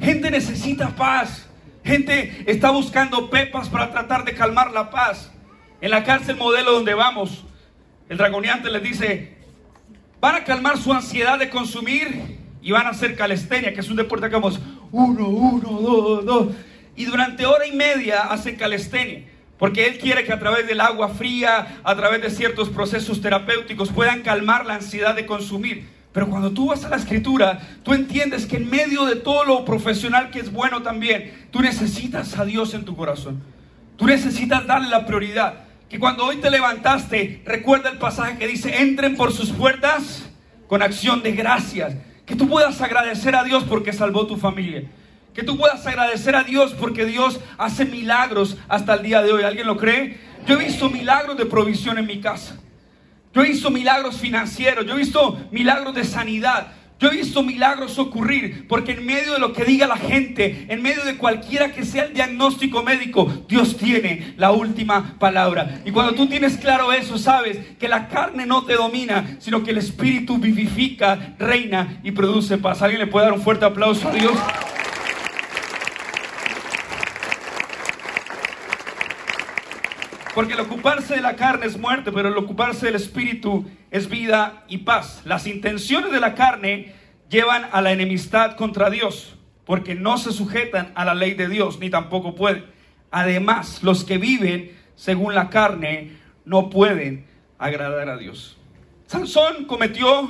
Gente 0.00 0.32
necesita 0.32 0.88
paz. 0.88 1.48
Gente 1.84 2.50
está 2.50 2.70
buscando 2.70 3.30
pepas 3.30 3.68
para 3.68 3.92
tratar 3.92 4.24
de 4.24 4.34
calmar 4.34 4.72
la 4.72 4.90
paz. 4.90 5.30
En 5.80 5.90
la 5.90 6.02
cárcel 6.02 6.36
modelo 6.36 6.72
donde 6.72 6.94
vamos, 6.94 7.44
el 8.08 8.16
dragoniante 8.16 8.68
les 8.70 8.82
dice, 8.82 9.36
van 10.20 10.34
a 10.34 10.44
calmar 10.44 10.76
su 10.76 10.92
ansiedad 10.92 11.38
de 11.38 11.50
consumir 11.50 12.38
y 12.60 12.72
van 12.72 12.86
a 12.86 12.90
hacer 12.90 13.14
calistenia, 13.14 13.72
que 13.72 13.80
es 13.80 13.88
un 13.88 13.96
deporte 13.96 14.28
que 14.28 14.34
vamos, 14.34 14.58
uno, 14.90 15.28
uno, 15.28 15.70
dos, 15.80 16.24
dos. 16.24 16.48
Y 16.96 17.04
durante 17.04 17.46
hora 17.46 17.64
y 17.66 17.72
media 17.72 18.22
hacen 18.22 18.56
calistenia. 18.56 19.24
Porque 19.56 19.86
Él 19.86 19.98
quiere 19.98 20.24
que 20.24 20.32
a 20.32 20.38
través 20.38 20.66
del 20.66 20.80
agua 20.80 21.08
fría, 21.10 21.80
a 21.84 21.96
través 21.96 22.22
de 22.22 22.30
ciertos 22.30 22.68
procesos 22.68 23.20
terapéuticos, 23.20 23.90
puedan 23.90 24.22
calmar 24.22 24.66
la 24.66 24.74
ansiedad 24.74 25.14
de 25.14 25.26
consumir. 25.26 25.88
Pero 26.12 26.28
cuando 26.28 26.50
tú 26.52 26.68
vas 26.68 26.84
a 26.84 26.88
la 26.88 26.96
escritura, 26.96 27.60
tú 27.84 27.92
entiendes 27.92 28.46
que 28.46 28.56
en 28.56 28.70
medio 28.70 29.04
de 29.04 29.16
todo 29.16 29.44
lo 29.44 29.64
profesional 29.64 30.30
que 30.30 30.40
es 30.40 30.50
bueno 30.52 30.82
también, 30.82 31.46
tú 31.52 31.60
necesitas 31.60 32.36
a 32.38 32.44
Dios 32.44 32.74
en 32.74 32.84
tu 32.84 32.96
corazón. 32.96 33.42
Tú 33.96 34.06
necesitas 34.06 34.66
darle 34.66 34.88
la 34.88 35.06
prioridad 35.06 35.67
que 35.88 35.98
cuando 35.98 36.26
hoy 36.26 36.36
te 36.36 36.50
levantaste, 36.50 37.42
recuerda 37.46 37.90
el 37.90 37.98
pasaje 37.98 38.36
que 38.36 38.46
dice, 38.46 38.82
entren 38.82 39.16
por 39.16 39.32
sus 39.32 39.50
puertas 39.50 40.28
con 40.66 40.82
acción 40.82 41.22
de 41.22 41.32
gracias. 41.32 41.94
Que 42.26 42.36
tú 42.36 42.46
puedas 42.46 42.80
agradecer 42.82 43.34
a 43.34 43.42
Dios 43.42 43.64
porque 43.64 43.94
salvó 43.94 44.26
tu 44.26 44.36
familia. 44.36 44.84
Que 45.32 45.42
tú 45.42 45.56
puedas 45.56 45.86
agradecer 45.86 46.36
a 46.36 46.44
Dios 46.44 46.74
porque 46.74 47.06
Dios 47.06 47.40
hace 47.56 47.86
milagros 47.86 48.58
hasta 48.68 48.94
el 48.94 49.02
día 49.02 49.22
de 49.22 49.32
hoy. 49.32 49.44
¿Alguien 49.44 49.66
lo 49.66 49.78
cree? 49.78 50.18
Yo 50.46 50.60
he 50.60 50.64
visto 50.64 50.90
milagros 50.90 51.38
de 51.38 51.46
provisión 51.46 51.96
en 51.96 52.06
mi 52.06 52.20
casa. 52.20 52.58
Yo 53.32 53.42
he 53.42 53.48
visto 53.48 53.70
milagros 53.70 54.18
financieros. 54.18 54.84
Yo 54.84 54.94
he 54.94 54.98
visto 54.98 55.40
milagros 55.50 55.94
de 55.94 56.04
sanidad. 56.04 56.72
Yo 56.98 57.08
he 57.08 57.16
visto 57.16 57.44
milagros 57.44 57.98
ocurrir 57.98 58.66
porque 58.66 58.92
en 58.92 59.06
medio 59.06 59.34
de 59.34 59.38
lo 59.38 59.52
que 59.52 59.64
diga 59.64 59.86
la 59.86 59.96
gente, 59.96 60.66
en 60.68 60.82
medio 60.82 61.04
de 61.04 61.16
cualquiera 61.16 61.72
que 61.72 61.84
sea 61.84 62.04
el 62.04 62.14
diagnóstico 62.14 62.82
médico, 62.82 63.44
Dios 63.48 63.76
tiene 63.76 64.34
la 64.36 64.50
última 64.50 65.16
palabra. 65.18 65.80
Y 65.84 65.92
cuando 65.92 66.14
tú 66.14 66.26
tienes 66.26 66.56
claro 66.56 66.92
eso, 66.92 67.16
sabes 67.16 67.58
que 67.78 67.88
la 67.88 68.08
carne 68.08 68.46
no 68.46 68.64
te 68.64 68.74
domina, 68.74 69.36
sino 69.38 69.62
que 69.62 69.70
el 69.70 69.78
Espíritu 69.78 70.38
vivifica, 70.38 71.36
reina 71.38 72.00
y 72.02 72.10
produce 72.10 72.58
paz. 72.58 72.82
¿Alguien 72.82 73.00
le 73.00 73.06
puede 73.06 73.26
dar 73.26 73.34
un 73.34 73.42
fuerte 73.42 73.64
aplauso 73.64 74.08
a 74.08 74.12
Dios? 74.12 74.36
Porque 80.38 80.54
el 80.54 80.60
ocuparse 80.60 81.16
de 81.16 81.20
la 81.20 81.34
carne 81.34 81.66
es 81.66 81.76
muerte, 81.76 82.12
pero 82.12 82.28
el 82.28 82.36
ocuparse 82.36 82.86
del 82.86 82.94
espíritu 82.94 83.66
es 83.90 84.08
vida 84.08 84.64
y 84.68 84.78
paz. 84.78 85.22
Las 85.24 85.46
intenciones 85.46 86.12
de 86.12 86.20
la 86.20 86.34
carne 86.34 86.94
llevan 87.28 87.68
a 87.72 87.80
la 87.80 87.92
enemistad 87.92 88.56
contra 88.56 88.90
Dios, 88.90 89.36
porque 89.64 89.94
no 89.94 90.18
se 90.18 90.32
sujetan 90.32 90.92
a 90.94 91.04
la 91.04 91.14
ley 91.14 91.34
de 91.34 91.48
Dios, 91.48 91.78
ni 91.78 91.90
tampoco 91.90 92.34
pueden. 92.34 92.64
Además, 93.10 93.82
los 93.82 94.04
que 94.04 94.18
viven 94.18 94.76
según 94.96 95.34
la 95.34 95.50
carne 95.50 96.16
no 96.44 96.70
pueden 96.70 97.26
agradar 97.58 98.08
a 98.08 98.16
Dios. 98.16 98.56
Sansón 99.06 99.64
cometió 99.64 100.28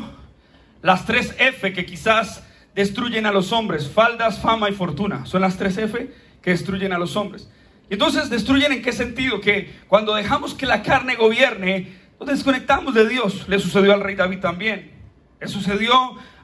las 0.82 1.04
tres 1.04 1.34
F 1.38 1.72
que 1.72 1.84
quizás 1.86 2.44
destruyen 2.74 3.26
a 3.26 3.32
los 3.32 3.52
hombres, 3.52 3.88
faldas, 3.88 4.38
fama 4.38 4.70
y 4.70 4.72
fortuna. 4.72 5.26
Son 5.26 5.40
las 5.40 5.56
tres 5.56 5.76
F 5.78 6.10
que 6.40 6.50
destruyen 6.50 6.92
a 6.92 6.98
los 6.98 7.16
hombres. 7.16 7.50
Entonces 7.90 8.30
destruyen 8.30 8.72
en 8.72 8.82
qué 8.82 8.92
sentido? 8.92 9.40
Que 9.40 9.74
cuando 9.88 10.14
dejamos 10.14 10.54
que 10.54 10.66
la 10.66 10.82
carne 10.82 11.16
gobierne, 11.16 11.88
nos 12.20 12.28
desconectamos 12.28 12.94
de 12.94 13.08
Dios. 13.08 13.48
Le 13.48 13.58
sucedió 13.58 13.92
al 13.92 14.00
rey 14.00 14.14
David 14.14 14.40
también. 14.40 14.92
Le 15.40 15.48
sucedió 15.48 15.92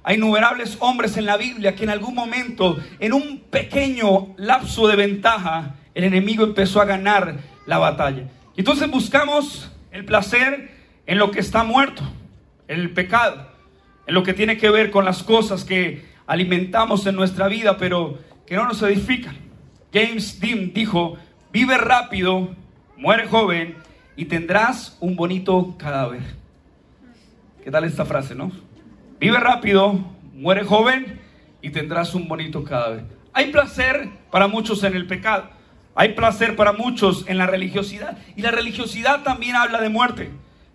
a 0.02 0.14
innumerables 0.14 0.76
hombres 0.80 1.16
en 1.16 1.26
la 1.26 1.36
Biblia 1.36 1.74
que 1.74 1.84
en 1.84 1.90
algún 1.90 2.14
momento, 2.14 2.78
en 3.00 3.12
un 3.12 3.40
pequeño 3.50 4.34
lapso 4.36 4.86
de 4.86 4.96
ventaja, 4.96 5.76
el 5.94 6.04
enemigo 6.04 6.44
empezó 6.44 6.80
a 6.80 6.84
ganar 6.84 7.38
la 7.66 7.78
batalla. 7.78 8.28
Y 8.56 8.60
entonces 8.60 8.90
buscamos 8.90 9.70
el 9.90 10.04
placer 10.04 10.70
en 11.06 11.18
lo 11.18 11.30
que 11.30 11.40
está 11.40 11.64
muerto, 11.64 12.02
en 12.68 12.80
el 12.80 12.90
pecado, 12.90 13.50
en 14.06 14.14
lo 14.14 14.22
que 14.22 14.34
tiene 14.34 14.58
que 14.58 14.70
ver 14.70 14.90
con 14.90 15.04
las 15.04 15.22
cosas 15.22 15.64
que 15.64 16.04
alimentamos 16.26 17.06
en 17.06 17.16
nuestra 17.16 17.48
vida, 17.48 17.78
pero 17.78 18.18
que 18.46 18.56
no 18.56 18.66
nos 18.66 18.82
edifican. 18.82 19.36
James 19.92 20.38
Dean 20.40 20.72
dijo, 20.72 21.16
Vive 21.52 21.78
rápido, 21.78 22.54
muere 22.96 23.28
joven 23.28 23.76
y 24.16 24.26
tendrás 24.26 24.96
un 25.00 25.16
bonito 25.16 25.76
cadáver. 25.78 26.22
¿Qué 27.62 27.70
tal 27.70 27.84
esta 27.84 28.04
frase, 28.04 28.34
no? 28.34 28.52
Vive 29.18 29.38
rápido, 29.38 29.98
muere 30.34 30.64
joven 30.64 31.20
y 31.62 31.70
tendrás 31.70 32.14
un 32.14 32.28
bonito 32.28 32.62
cadáver. 32.62 33.04
Hay 33.32 33.50
placer 33.50 34.10
para 34.30 34.46
muchos 34.46 34.84
en 34.84 34.94
el 34.94 35.06
pecado. 35.06 35.48
Hay 35.94 36.10
placer 36.14 36.56
para 36.56 36.72
muchos 36.72 37.24
en 37.28 37.38
la 37.38 37.46
religiosidad. 37.46 38.18
Y 38.36 38.42
la 38.42 38.50
religiosidad 38.50 39.22
también 39.22 39.56
habla 39.56 39.80
de 39.80 39.88
muerte. 39.88 40.30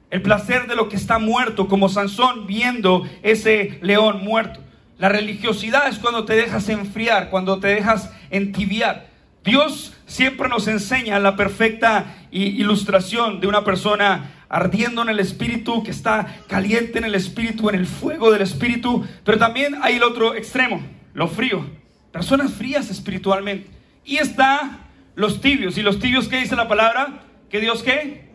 El 0.10 0.22
placer 0.22 0.68
de 0.68 0.76
lo 0.76 0.90
que 0.90 0.96
está 0.96 1.20
muerto, 1.20 1.68
como 1.68 1.90
Sansón 1.90 2.48
viendo 2.48 3.08
ese 3.22 3.78
león 3.82 4.24
muerto. 4.24 4.62
La 4.98 5.10
religiosidad 5.10 5.88
es 5.88 6.00
cuando 6.00 6.26
te 6.26 6.34
dejas 6.34 6.68
enfriar, 6.70 7.30
cuando 7.30 7.60
te 7.60 7.68
dejas 7.68 8.12
entibiar. 8.32 9.09
Dios 9.44 9.94
siempre 10.06 10.50
nos 10.50 10.68
enseña 10.68 11.20
la 11.20 11.36
perfecta 11.36 12.16
ilustración 12.32 13.40
de 13.40 13.48
una 13.48 13.64
persona 13.64 14.32
ardiendo 14.50 15.04
en 15.04 15.10
el 15.10 15.20
espíritu, 15.20 15.84
que 15.84 15.92
está 15.92 16.42
caliente 16.48 16.98
en 16.98 17.06
el 17.06 17.16
espíritu, 17.16 17.70
en 17.70 17.76
el 17.76 17.86
fuego 17.86 18.32
del 18.32 18.42
espíritu, 18.42 19.06
pero 19.24 19.38
también 19.38 19.78
hay 19.82 19.96
el 19.96 20.04
otro 20.04 20.36
extremo, 20.36 20.82
lo 21.14 21.28
frío, 21.28 21.66
personas 22.12 22.54
frías 22.54 22.90
espiritualmente. 22.90 23.70
Y 24.04 24.18
está 24.18 24.80
los 25.16 25.40
tibios, 25.40 25.78
y 25.78 25.84
los 25.84 26.00
tibios, 26.00 26.28
¿qué 26.28 26.38
dice 26.38 26.56
la 26.56 26.68
palabra? 26.68 27.24
¿Que 27.50 27.60
Dios 27.60 27.84
qué? 27.84 28.30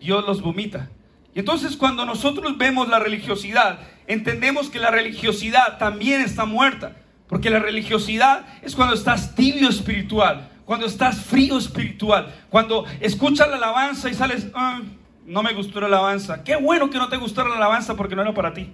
Dios 0.00 0.24
los 0.26 0.40
vomita. 0.40 0.88
Y 1.34 1.40
entonces 1.40 1.76
cuando 1.76 2.06
nosotros 2.06 2.56
vemos 2.56 2.88
la 2.88 2.98
religiosidad, 2.98 3.80
entendemos 4.06 4.70
que 4.70 4.78
la 4.78 4.90
religiosidad 4.90 5.78
también 5.78 6.22
está 6.22 6.46
muerta. 6.46 6.96
Porque 7.28 7.50
la 7.50 7.58
religiosidad 7.58 8.46
es 8.62 8.74
cuando 8.74 8.94
estás 8.94 9.34
tibio 9.34 9.68
espiritual, 9.68 10.48
cuando 10.64 10.86
estás 10.86 11.20
frío 11.24 11.58
espiritual, 11.58 12.34
cuando 12.48 12.84
escuchas 13.00 13.48
la 13.48 13.56
alabanza 13.56 14.08
y 14.08 14.14
sales, 14.14 14.48
ah, 14.54 14.80
no 15.26 15.42
me 15.42 15.52
gustó 15.52 15.80
la 15.80 15.86
alabanza. 15.86 16.42
Qué 16.42 16.56
bueno 16.56 16.88
que 16.88 16.98
no 16.98 17.08
te 17.08 17.18
gustó 17.18 17.46
la 17.46 17.56
alabanza 17.56 17.94
porque 17.94 18.16
no 18.16 18.22
era 18.22 18.32
para 18.32 18.54
ti, 18.54 18.72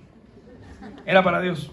era 1.05 1.23
para 1.23 1.41
Dios. 1.41 1.71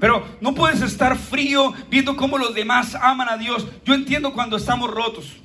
Pero 0.00 0.26
no 0.40 0.54
puedes 0.54 0.80
estar 0.80 1.16
frío 1.16 1.72
viendo 1.90 2.16
cómo 2.16 2.38
los 2.38 2.54
demás 2.54 2.94
aman 2.94 3.28
a 3.28 3.36
Dios. 3.36 3.66
Yo 3.84 3.94
entiendo 3.94 4.32
cuando 4.32 4.56
estamos 4.56 4.90
rotos, 4.90 5.36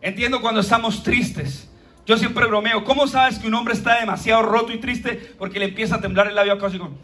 entiendo 0.00 0.40
cuando 0.40 0.60
estamos 0.60 1.02
tristes. 1.02 1.70
Yo 2.06 2.16
siempre 2.16 2.46
bromeo, 2.46 2.82
¿cómo 2.84 3.06
sabes 3.06 3.38
que 3.38 3.46
un 3.46 3.54
hombre 3.54 3.74
está 3.74 4.00
demasiado 4.00 4.42
roto 4.42 4.72
y 4.72 4.78
triste? 4.78 5.34
Porque 5.38 5.58
le 5.58 5.66
empieza 5.66 5.96
a 5.96 6.00
temblar 6.00 6.26
el 6.26 6.34
labio 6.34 6.54
acá 6.54 6.66
así 6.66 6.78
como... 6.78 6.98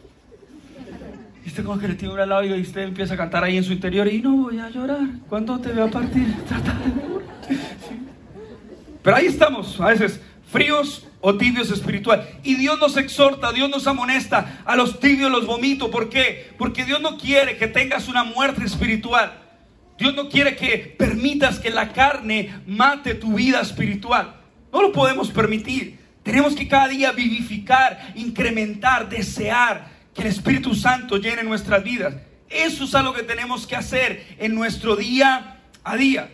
¿Viste 1.47 1.63
cómo 1.63 1.79
que 1.79 1.87
le 1.87 2.27
lado 2.27 2.45
y 2.45 2.61
usted 2.61 2.81
empieza 2.81 3.15
a 3.15 3.17
cantar 3.17 3.45
ahí 3.45 3.57
en 3.57 3.63
su 3.63 3.73
interior 3.73 4.13
y 4.13 4.21
no 4.21 4.35
voy 4.37 4.59
a 4.59 4.69
llorar 4.69 5.07
cuando 5.29 5.57
te 5.61 5.71
vea 5.71 5.87
partir? 5.87 6.35
Trata 6.49 6.73
de... 6.73 7.57
Pero 9.01 9.17
ahí 9.17 9.27
estamos, 9.27 9.81
a 9.81 9.87
veces 9.87 10.21
fríos 10.51 11.07
o 11.21 11.37
tibios 11.37 11.71
espiritual. 11.71 12.29
Y 12.43 12.57
Dios 12.57 12.81
nos 12.81 12.97
exhorta, 12.97 13.53
Dios 13.53 13.71
nos 13.71 13.87
amonesta, 13.87 14.63
a 14.65 14.75
los 14.75 14.99
tibios 14.99 15.31
los 15.31 15.47
vomito. 15.47 15.89
¿Por 15.89 16.09
qué? 16.09 16.53
Porque 16.59 16.85
Dios 16.85 17.01
no 17.01 17.17
quiere 17.17 17.57
que 17.57 17.69
tengas 17.69 18.09
una 18.09 18.25
muerte 18.25 18.65
espiritual. 18.65 19.33
Dios 19.99 20.17
no 20.17 20.29
quiere 20.29 20.57
que 20.57 20.97
permitas 20.99 21.61
que 21.61 21.71
la 21.71 21.93
carne 21.93 22.61
mate 22.67 23.15
tu 23.15 23.35
vida 23.35 23.61
espiritual. 23.61 24.35
No 24.73 24.83
lo 24.83 24.91
podemos 24.91 25.31
permitir. 25.31 25.97
Tenemos 26.25 26.57
que 26.57 26.67
cada 26.67 26.89
día 26.89 27.13
vivificar, 27.13 28.15
incrementar, 28.17 29.09
desear 29.09 29.95
que 30.17 30.23
el 30.23 30.29
Espíritu 30.29 30.75
Santo 30.75 31.19
llene 31.19 31.45
nuestras 31.45 31.85
vidas. 31.85 32.15
Eso 32.49 32.85
es 32.85 32.95
algo 32.95 33.13
que 33.13 33.23
tenemos 33.23 33.67
que 33.67 33.77
hacer 33.77 34.27
en 34.39 34.55
nuestro 34.55 34.97
día 34.97 35.61
a 35.85 35.97
día, 35.97 36.31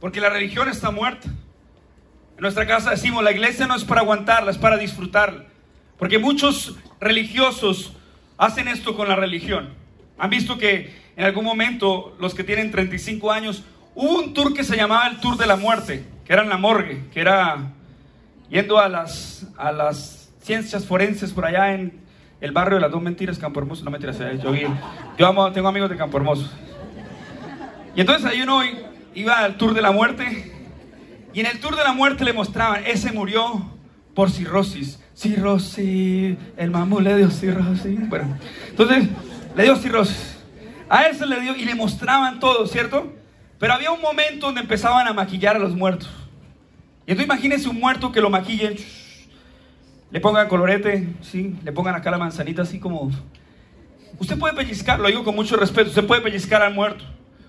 porque 0.00 0.20
la 0.20 0.30
religión 0.30 0.68
está 0.68 0.90
muerta. 0.90 1.28
En 1.28 2.42
nuestra 2.42 2.66
casa 2.66 2.90
decimos, 2.90 3.22
la 3.22 3.32
iglesia 3.32 3.66
no 3.66 3.76
es 3.76 3.84
para 3.84 4.00
aguantarla, 4.00 4.50
es 4.50 4.58
para 4.58 4.78
disfrutarla. 4.78 5.44
Porque 5.98 6.18
muchos 6.18 6.76
religiosos 7.00 7.92
hacen 8.38 8.68
esto 8.68 8.96
con 8.96 9.08
la 9.08 9.16
religión. 9.16 9.74
Han 10.16 10.30
visto 10.30 10.56
que 10.56 10.96
en 11.16 11.24
algún 11.24 11.44
momento 11.44 12.16
los 12.18 12.34
que 12.34 12.44
tienen 12.44 12.70
35 12.70 13.30
años, 13.30 13.64
hubo 13.94 14.20
un 14.20 14.32
tour 14.32 14.54
que 14.54 14.64
se 14.64 14.76
llamaba 14.76 15.08
el 15.08 15.18
Tour 15.18 15.36
de 15.36 15.46
la 15.46 15.56
Muerte, 15.56 16.04
que 16.24 16.32
era 16.32 16.42
en 16.42 16.48
la 16.48 16.56
morgue, 16.56 17.06
que 17.12 17.20
era 17.20 17.72
yendo 18.48 18.78
a 18.78 18.88
las, 18.88 19.46
a 19.58 19.72
las 19.72 20.30
ciencias 20.40 20.86
forenses 20.86 21.32
por 21.32 21.44
allá 21.44 21.74
en 21.74 22.07
el 22.40 22.52
barrio 22.52 22.76
de 22.76 22.82
las 22.82 22.90
dos 22.90 23.02
mentiras, 23.02 23.38
Campo 23.38 23.60
Hermoso, 23.60 23.84
no 23.84 23.90
mentiras, 23.90 24.18
yo, 24.42 24.52
yo 25.18 25.26
amo, 25.26 25.50
tengo 25.52 25.68
amigos 25.68 25.90
de 25.90 25.96
Campo 25.96 26.18
Hermoso. 26.18 26.48
Y 27.96 28.00
entonces 28.00 28.24
ahí 28.24 28.42
uno 28.42 28.60
iba 29.14 29.38
al 29.38 29.56
Tour 29.56 29.74
de 29.74 29.82
la 29.82 29.90
Muerte 29.90 30.52
y 31.34 31.40
en 31.40 31.46
el 31.46 31.58
Tour 31.60 31.76
de 31.76 31.82
la 31.82 31.92
Muerte 31.92 32.24
le 32.24 32.32
mostraban, 32.32 32.84
ese 32.86 33.12
murió 33.12 33.70
por 34.14 34.30
cirrosis. 34.30 35.00
Cirrosis, 35.14 36.36
el 36.56 36.70
mamú 36.70 37.00
le 37.00 37.16
dio 37.16 37.30
cirrosis. 37.30 38.08
Bueno, 38.08 38.36
entonces 38.68 39.08
le 39.56 39.62
dio 39.64 39.76
cirrosis. 39.76 40.38
A 40.88 41.04
ese 41.04 41.26
le 41.26 41.40
dio 41.40 41.56
y 41.56 41.64
le 41.64 41.74
mostraban 41.74 42.38
todo, 42.38 42.66
¿cierto? 42.66 43.12
Pero 43.58 43.74
había 43.74 43.90
un 43.90 44.00
momento 44.00 44.46
donde 44.46 44.60
empezaban 44.60 45.08
a 45.08 45.12
maquillar 45.12 45.56
a 45.56 45.58
los 45.58 45.74
muertos. 45.74 46.08
Y 47.06 47.12
entonces 47.12 47.24
imagínense 47.26 47.68
un 47.68 47.80
muerto 47.80 48.12
que 48.12 48.20
lo 48.20 48.30
maquillen 48.30 48.76
le 50.10 50.20
pongan 50.20 50.48
colorete, 50.48 51.08
sí, 51.20 51.56
le 51.62 51.72
pongan 51.72 51.94
acá 51.94 52.10
la 52.10 52.18
manzanita 52.18 52.62
así 52.62 52.78
como... 52.78 53.10
Usted 54.18 54.38
puede 54.38 54.54
pellizcar, 54.54 54.98
lo 54.98 55.06
digo 55.06 55.22
con 55.22 55.34
mucho 55.36 55.56
respeto, 55.56 55.90
usted 55.90 56.06
puede 56.06 56.20
pellizcar 56.20 56.62
al 56.62 56.74
muerto. 56.74 57.04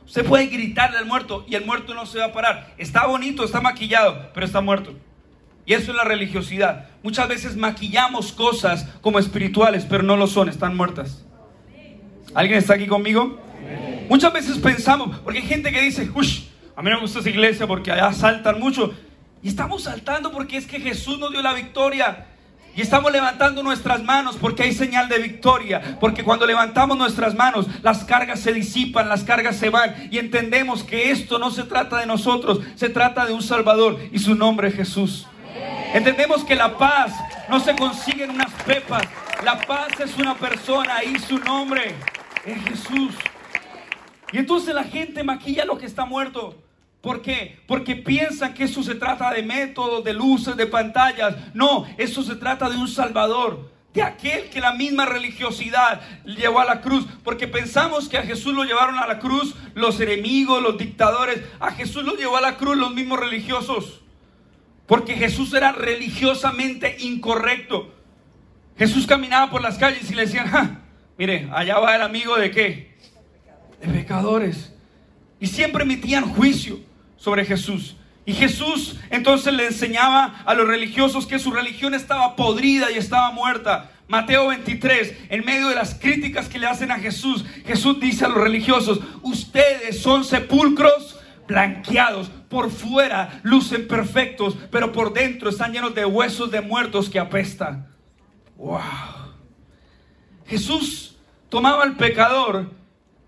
Usted 0.06 0.26
puede 0.26 0.48
gritarle 0.48 0.98
al 0.98 1.06
muerto 1.06 1.45
y 1.48 1.56
el 1.56 1.65
muerto 1.65 1.93
no 1.93 2.06
se 2.06 2.19
va 2.19 2.26
a 2.26 2.32
parar. 2.32 2.74
Está 2.78 3.06
bonito, 3.06 3.43
está 3.43 3.62
maquillado, 3.62 4.30
pero 4.34 4.45
está 4.45 4.60
muerto. 4.62 4.93
Y 5.65 5.74
eso 5.74 5.92
es 5.92 5.98
la 5.98 6.04
religiosidad. 6.04 6.90
Muchas 7.04 7.27
veces 7.27 7.56
maquillamos 7.56 8.31
cosas 8.31 8.88
como 9.02 9.19
espirituales, 9.19 9.86
pero 9.86 10.04
no 10.04 10.17
lo 10.17 10.25
son, 10.27 10.50
están 10.50 10.75
muertas. 10.75 11.23
¿Alguien 12.34 12.58
está 12.58 12.73
aquí 12.73 12.88
conmigo? 12.88 13.40
Muchas 14.10 14.34
veces 14.34 14.58
pensamos, 14.58 15.19
porque 15.19 15.40
hay 15.40 15.46
gente 15.46 15.71
que 15.71 15.81
dice, 15.81 16.10
uy, 16.15 16.48
a 16.75 16.81
mí 16.81 16.90
no 16.90 16.96
me 16.96 17.02
gusta 17.02 17.19
esa 17.19 17.29
iglesia 17.29 17.67
porque 17.67 17.92
allá 17.92 18.12
saltan 18.13 18.60
mucho. 18.60 18.94
Y 19.44 19.50
estamos 19.50 19.84
saltando 19.84 20.31
porque 20.31 20.58
es 20.58 20.65
que 20.65 20.79
Jesús 20.79 21.19
nos 21.19 21.29
dio 21.29 21.42
la 21.42 21.54
victoria. 21.54 22.29
Y 22.80 22.82
estamos 22.82 23.12
levantando 23.12 23.62
nuestras 23.62 24.02
manos 24.04 24.38
porque 24.40 24.63
hay 24.63 24.71
señal 24.71 25.10
de 25.10 25.19
victoria. 25.19 25.98
Porque 26.00 26.23
cuando 26.23 26.46
levantamos 26.46 26.98
nuestras 26.98 27.36
manos, 27.36 27.67
las 27.82 28.06
cargas 28.06 28.40
se 28.40 28.54
disipan, 28.54 29.10
las 29.10 29.25
cargas 29.25 29.58
se 29.58 29.69
van. 29.69 30.08
Y 30.12 30.17
entendemos 30.17 30.86
que 30.86 31.12
esto 31.12 31.40
no 31.40 31.52
se 31.52 31.63
trata 31.63 31.98
de 31.98 32.06
nosotros, 32.06 32.62
se 32.75 32.88
trata 32.88 33.25
de 33.25 33.34
un 33.34 33.44
Salvador 33.44 34.00
y 34.13 34.19
su 34.19 34.34
nombre 34.34 34.69
es 34.69 34.75
Jesús. 34.75 35.27
Entendemos 35.94 36.46
que 36.46 36.56
la 36.56 36.77
paz 36.77 37.12
no 37.50 37.60
se 37.60 37.75
consigue 37.75 38.23
en 38.23 38.30
unas 38.30 38.54
pepas. 38.65 39.04
La 39.44 39.60
paz 39.60 39.90
es 40.00 40.17
una 40.17 40.36
persona 40.36 41.04
y 41.04 41.19
su 41.19 41.38
nombre 41.38 41.94
es 42.46 42.63
Jesús. 42.63 43.13
Y 44.32 44.38
entonces 44.38 44.73
la 44.73 44.86
gente 44.86 45.21
maquilla 45.25 45.65
lo 45.65 45.77
que 45.77 45.86
está 45.86 46.06
muerto. 46.06 46.56
¿Por 47.02 47.21
qué? 47.21 47.60
Porque 47.65 47.95
piensan 47.95 48.54
que 48.54 48.65
eso 48.65 48.83
se 48.83 48.95
trata 48.95 49.31
de 49.31 49.41
métodos, 49.41 50.04
de 50.04 50.13
luces, 50.13 50.58
de 50.58 50.65
pantallas. 50.65 51.35
No, 51.54 51.85
eso 51.97 52.23
se 52.23 52.35
trata 52.35 52.69
de 52.69 52.77
un 52.77 52.89
Salvador, 52.89 53.71
de 53.93 54.04
aquel 54.04 54.50
que 54.50 54.60
la 54.60 54.73
misma 54.73 55.06
religiosidad 55.06 56.02
llevó 56.25 56.60
a 56.60 56.65
la 56.65 56.81
cruz. 56.81 57.06
Porque 57.23 57.47
pensamos 57.47 58.10
que 58.10 58.17
a 58.17 58.23
Jesús 58.23 58.54
lo 58.54 58.65
llevaron 58.65 59.00
a 59.00 59.08
la 59.08 59.19
cruz 59.19 59.56
los 59.75 60.00
enemigos, 60.02 60.62
los 60.62 60.77
dictadores. 60.77 61.41
A 61.62 61.71
Jesús 61.71 62.04
lo 62.04 62.15
llevó 62.15 62.35
a 62.35 62.41
la 62.41 62.58
cruz 62.58 62.77
los 62.77 62.93
mismos 62.93 63.19
religiosos. 63.19 64.02
Porque 64.85 65.13
Jesús 65.15 65.54
era 65.54 65.71
religiosamente 65.71 66.97
incorrecto. 67.00 67.93
Jesús 68.77 69.08
caminaba 69.08 69.50
por 69.50 69.62
las 69.62 69.77
calles 69.77 70.10
y 70.12 70.15
le 70.15 70.25
decían, 70.25 70.83
mire, 71.17 71.50
allá 71.54 71.79
va 71.79 71.95
el 71.95 72.02
amigo 72.02 72.35
de 72.35 72.52
qué? 72.52 72.97
De 73.79 73.87
pecadores. 73.87 74.73
Y 75.39 75.47
siempre 75.47 75.83
emitían 75.83 76.33
juicio 76.33 76.88
sobre 77.20 77.46
Jesús. 77.46 77.96
Y 78.26 78.34
Jesús 78.34 78.96
entonces 79.10 79.54
le 79.54 79.65
enseñaba 79.65 80.44
a 80.46 80.54
los 80.54 80.67
religiosos 80.67 81.26
que 81.26 81.40
su 81.40 81.52
religión 81.52 81.94
estaba 81.94 82.36
podrida 82.36 82.92
y 82.92 82.98
estaba 82.98 83.32
muerta. 83.32 83.92
Mateo 84.08 84.48
23, 84.48 85.15
en 85.30 85.46
medio 85.46 85.70
de 85.70 85.76
las 85.76 85.96
críticas 85.96 86.48
que 86.48 86.60
le 86.60 86.67
hacen 86.67 86.92
a 86.92 87.00
Jesús, 87.00 87.46
Jesús 87.65 88.00
dice 88.00 88.26
a 88.26 88.30
los 88.30 88.40
religiosos, 88.40 89.00
ustedes 89.22 90.02
son 90.02 90.24
sepulcros 90.24 91.20
blanqueados, 91.48 92.30
por 92.50 92.70
fuera 92.70 93.40
lucen 93.44 93.88
perfectos, 93.88 94.56
pero 94.72 94.92
por 94.92 95.13
dentro 95.13 95.50
están 95.50 95.74
llenos 95.74 95.96
de 95.96 96.06
huesos 96.06 96.52
de 96.52 96.62
muertos 96.62 97.10
que 97.10 97.20
apestan. 97.20 97.88
Wow. 98.58 98.80
Jesús 100.46 101.17
tomaba 101.50 101.82
al 101.84 101.96
pecador, 101.96 102.72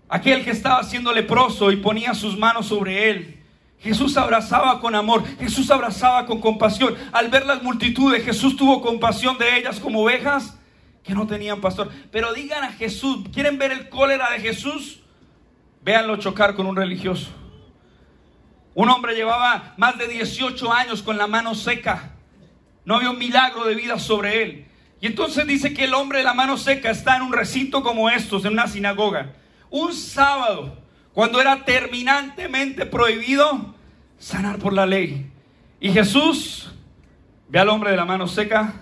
aquel 0.08 0.44
que 0.44 0.50
estaba 0.50 0.82
siendo 0.84 1.12
leproso, 1.12 1.72
y 1.72 1.76
ponía 1.76 2.14
sus 2.14 2.38
manos 2.38 2.66
sobre 2.66 3.10
él 3.10 3.41
Jesús 3.82 4.16
abrazaba 4.16 4.80
con 4.80 4.94
amor, 4.94 5.24
Jesús 5.38 5.70
abrazaba 5.70 6.24
con 6.24 6.40
compasión. 6.40 6.94
Al 7.12 7.28
ver 7.28 7.46
las 7.46 7.62
multitudes, 7.62 8.24
Jesús 8.24 8.56
tuvo 8.56 8.80
compasión 8.80 9.38
de 9.38 9.58
ellas 9.58 9.80
como 9.80 10.02
ovejas 10.02 10.56
que 11.02 11.14
no 11.14 11.26
tenían 11.26 11.60
pastor. 11.60 11.90
Pero 12.12 12.32
digan 12.32 12.62
a 12.62 12.72
Jesús, 12.72 13.24
¿quieren 13.34 13.58
ver 13.58 13.72
el 13.72 13.88
cólera 13.88 14.30
de 14.30 14.38
Jesús? 14.38 15.00
Véanlo 15.82 16.16
chocar 16.16 16.54
con 16.54 16.66
un 16.66 16.76
religioso. 16.76 17.30
Un 18.74 18.88
hombre 18.88 19.16
llevaba 19.16 19.74
más 19.76 19.98
de 19.98 20.06
18 20.06 20.72
años 20.72 21.02
con 21.02 21.18
la 21.18 21.26
mano 21.26 21.56
seca. 21.56 22.12
No 22.84 22.96
había 22.96 23.10
un 23.10 23.18
milagro 23.18 23.64
de 23.64 23.74
vida 23.74 23.98
sobre 23.98 24.42
él. 24.42 24.66
Y 25.00 25.06
entonces 25.06 25.44
dice 25.44 25.74
que 25.74 25.84
el 25.84 25.94
hombre 25.94 26.18
de 26.18 26.24
la 26.24 26.34
mano 26.34 26.56
seca 26.56 26.88
está 26.90 27.16
en 27.16 27.22
un 27.22 27.32
recinto 27.32 27.82
como 27.82 28.08
estos, 28.08 28.44
en 28.44 28.52
una 28.52 28.68
sinagoga. 28.68 29.34
Un 29.70 29.92
sábado 29.92 30.81
cuando 31.14 31.40
era 31.40 31.64
terminantemente 31.64 32.86
prohibido 32.86 33.74
sanar 34.18 34.58
por 34.58 34.72
la 34.72 34.86
ley. 34.86 35.30
Y 35.80 35.90
Jesús 35.90 36.72
ve 37.48 37.58
al 37.58 37.68
hombre 37.68 37.90
de 37.90 37.96
la 37.96 38.04
mano 38.04 38.26
seca, 38.26 38.74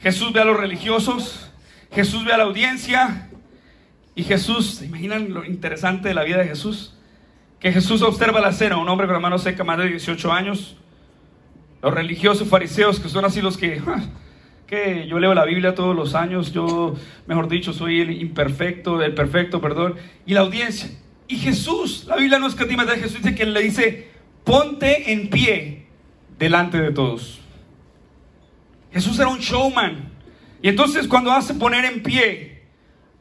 Jesús 0.00 0.32
ve 0.32 0.40
a 0.40 0.44
los 0.44 0.56
religiosos, 0.56 1.50
Jesús 1.92 2.24
ve 2.24 2.32
a 2.32 2.38
la 2.38 2.44
audiencia 2.44 3.28
y 4.14 4.24
Jesús, 4.24 4.76
¿se 4.76 4.86
imaginan 4.86 5.32
lo 5.32 5.44
interesante 5.44 6.08
de 6.08 6.14
la 6.14 6.24
vida 6.24 6.38
de 6.38 6.48
Jesús? 6.48 6.96
Que 7.60 7.72
Jesús 7.72 8.02
observa 8.02 8.40
la 8.40 8.50
escena, 8.50 8.78
un 8.78 8.88
hombre 8.88 9.06
con 9.06 9.14
la 9.14 9.20
mano 9.20 9.38
seca, 9.38 9.62
más 9.62 9.78
de 9.78 9.88
18 9.88 10.32
años, 10.32 10.76
los 11.82 11.92
religiosos 11.92 12.48
fariseos 12.48 12.98
que 12.98 13.08
son 13.08 13.24
así 13.24 13.40
los 13.40 13.56
que... 13.56 13.80
que 14.66 15.08
yo 15.08 15.18
leo 15.18 15.34
la 15.34 15.44
Biblia 15.44 15.74
todos 15.74 15.96
los 15.96 16.14
años, 16.14 16.52
yo, 16.52 16.94
mejor 17.26 17.48
dicho, 17.48 17.72
soy 17.72 18.00
el 18.00 18.12
imperfecto, 18.22 19.02
el 19.02 19.14
perfecto, 19.14 19.60
perdón, 19.60 19.96
y 20.26 20.34
la 20.34 20.40
audiencia. 20.42 20.88
Y 21.30 21.38
Jesús, 21.38 22.06
la 22.08 22.16
Biblia 22.16 22.40
no 22.40 22.48
es 22.48 22.56
que 22.56 22.64
de 22.64 22.96
Jesús 22.96 23.22
dice 23.22 23.36
que 23.36 23.46
le 23.46 23.62
dice, 23.62 24.08
ponte 24.42 25.12
en 25.12 25.30
pie 25.30 25.86
delante 26.36 26.76
de 26.76 26.90
todos. 26.90 27.38
Jesús 28.92 29.16
era 29.20 29.28
un 29.28 29.38
showman. 29.38 30.10
Y 30.60 30.68
entonces 30.68 31.06
cuando 31.06 31.30
hace 31.30 31.54
poner 31.54 31.84
en 31.84 32.02
pie 32.02 32.64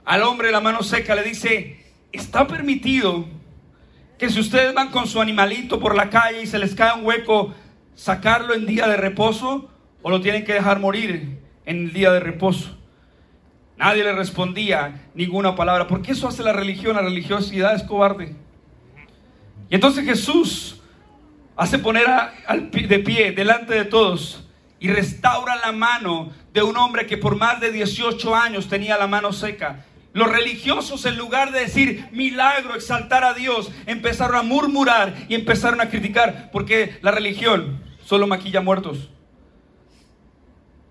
al 0.06 0.24
hombre 0.24 0.52
la 0.52 0.60
mano 0.60 0.82
seca, 0.82 1.14
le 1.14 1.22
dice, 1.22 1.86
está 2.12 2.48
permitido 2.48 3.28
que 4.18 4.32
si 4.32 4.40
ustedes 4.40 4.74
van 4.74 4.90
con 4.90 5.06
su 5.06 5.22
animalito 5.22 5.80
por 5.80 5.96
la 5.96 6.10
calle 6.10 6.42
y 6.42 6.48
se 6.48 6.58
les 6.58 6.74
cae 6.74 6.98
un 6.98 7.06
hueco, 7.06 7.54
sacarlo 7.94 8.56
en 8.56 8.66
día 8.66 8.88
de 8.88 8.98
reposo 8.98 9.70
o 10.02 10.10
lo 10.10 10.20
tienen 10.20 10.46
que 10.46 10.54
dejar 10.54 10.80
morir 10.80 11.38
en 11.68 11.94
día 11.94 12.12
de 12.12 12.22
reposo. 12.22 12.76
Nadie 13.80 14.04
le 14.04 14.12
respondía 14.12 15.10
ninguna 15.14 15.56
palabra, 15.56 15.88
porque 15.88 16.12
eso 16.12 16.28
hace 16.28 16.44
la 16.44 16.52
religión, 16.52 16.98
la 16.98 17.02
religiosidad 17.02 17.74
es 17.74 17.84
cobarde. 17.84 18.36
Y 19.70 19.76
entonces 19.76 20.04
Jesús 20.04 20.82
hace 21.56 21.80
poner 21.80 22.06
de 22.74 23.00
pie 23.00 23.32
delante 23.32 23.74
de 23.74 23.86
todos 23.86 24.46
y 24.82 24.90
restaura 24.90 25.56
la 25.56 25.72
mano 25.72 26.30
de 26.52 26.62
un 26.62 26.76
hombre 26.76 27.08
que 27.08 27.18
por 27.18 27.38
más 27.38 27.62
de 27.62 27.72
18 27.72 28.36
años 28.36 28.68
tenía 28.68 28.98
la 28.98 29.08
mano 29.08 29.32
seca. 29.32 29.86
Los 30.12 30.30
religiosos, 30.30 31.06
en 31.06 31.18
lugar 31.18 31.54
de 31.54 31.62
decir 31.62 32.10
milagro, 32.12 32.76
exaltar 32.76 33.24
a 33.24 33.34
Dios, 33.34 33.72
empezaron 33.86 34.36
a 34.36 34.44
murmurar 34.44 35.16
y 35.30 35.36
empezaron 35.36 35.80
a 35.80 35.88
criticar, 35.88 36.50
porque 36.52 37.00
la 37.02 37.12
religión 37.12 37.82
solo 38.04 38.28
maquilla 38.28 38.60
muertos. 38.60 39.10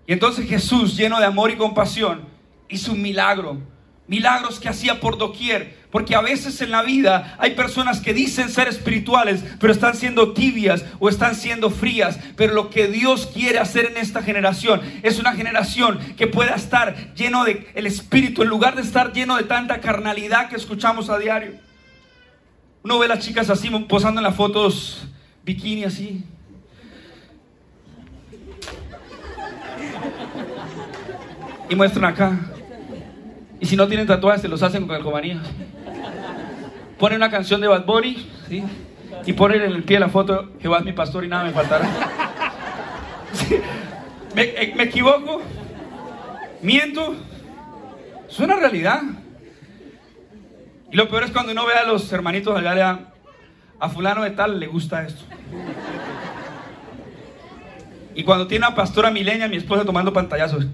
Y 0.07 0.13
entonces 0.13 0.49
Jesús, 0.49 0.97
lleno 0.97 1.19
de 1.19 1.27
amor 1.27 1.51
y 1.51 1.55
compasión, 1.55 2.38
hizo 2.69 2.93
un 2.93 3.01
milagro. 3.01 3.61
Milagros 4.07 4.59
que 4.59 4.69
hacía 4.69 4.99
por 4.99 5.17
doquier. 5.17 5.77
Porque 5.91 6.15
a 6.15 6.21
veces 6.21 6.61
en 6.61 6.71
la 6.71 6.83
vida 6.83 7.35
hay 7.39 7.51
personas 7.51 7.99
que 7.99 8.13
dicen 8.13 8.49
ser 8.49 8.67
espirituales, 8.67 9.43
pero 9.59 9.73
están 9.73 9.95
siendo 9.95 10.33
tibias 10.33 10.85
o 10.99 11.09
están 11.09 11.35
siendo 11.35 11.69
frías. 11.71 12.19
Pero 12.35 12.53
lo 12.53 12.69
que 12.69 12.87
Dios 12.87 13.27
quiere 13.33 13.59
hacer 13.59 13.85
en 13.85 13.97
esta 13.97 14.21
generación 14.21 14.81
es 15.03 15.19
una 15.19 15.33
generación 15.33 15.99
que 16.15 16.27
pueda 16.27 16.55
estar 16.55 17.13
lleno 17.15 17.43
de 17.43 17.67
el 17.73 17.87
espíritu 17.87 18.43
en 18.43 18.49
lugar 18.49 18.75
de 18.75 18.83
estar 18.83 19.13
lleno 19.13 19.35
de 19.35 19.43
tanta 19.43 19.81
carnalidad 19.81 20.49
que 20.49 20.55
escuchamos 20.55 21.09
a 21.09 21.17
diario. 21.17 21.53
Uno 22.83 22.99
ve 22.99 23.05
a 23.05 23.09
las 23.09 23.25
chicas 23.25 23.49
así 23.49 23.69
posando 23.69 24.21
en 24.21 24.23
las 24.23 24.35
fotos 24.35 25.07
bikini 25.43 25.83
así, 25.83 26.23
y 31.69 31.75
muestran 31.75 32.05
acá. 32.05 32.58
Y 33.59 33.65
si 33.65 33.75
no 33.75 33.87
tienen 33.87 34.07
tatuajes, 34.07 34.41
se 34.41 34.47
los 34.47 34.63
hacen 34.63 34.85
con 34.85 34.95
calcomanías. 34.95 35.45
Ponen 36.97 37.17
una 37.17 37.29
canción 37.29 37.61
de 37.61 37.67
Bad 37.67 37.85
Bunny, 37.85 38.27
¿sí? 38.47 38.63
Y 39.25 39.33
ponen 39.33 39.61
en 39.61 39.71
el 39.71 39.83
pie 39.83 39.99
la 39.99 40.09
foto, 40.09 40.51
Jehová 40.61 40.79
es 40.79 40.85
mi 40.85 40.93
pastor 40.93 41.25
y 41.25 41.27
nada 41.27 41.43
me 41.43 41.51
faltará. 41.51 41.87
Eh, 44.35 44.73
¿Me, 44.75 44.83
equivoco? 44.83 45.41
¿Miento? 46.61 47.15
Es 48.29 48.39
una 48.39 48.55
realidad. 48.55 49.01
Y 50.91 50.95
lo 50.95 51.09
peor 51.09 51.23
es 51.23 51.31
cuando 51.31 51.51
uno 51.51 51.65
ve 51.65 51.73
a 51.73 51.83
los 51.83 52.09
hermanitos 52.13 52.55
allá, 52.55 53.11
a 53.79 53.89
fulano 53.89 54.23
de 54.23 54.31
tal 54.31 54.59
le 54.59 54.67
gusta 54.67 55.03
esto. 55.03 55.23
Y 58.15 58.23
cuando 58.23 58.47
tiene 58.47 58.65
a 58.67 58.75
pastora 58.75 59.11
Milenia, 59.11 59.47
mi 59.47 59.57
esposa 59.57 59.83
tomando 59.83 60.13
pantallazos 60.13 60.67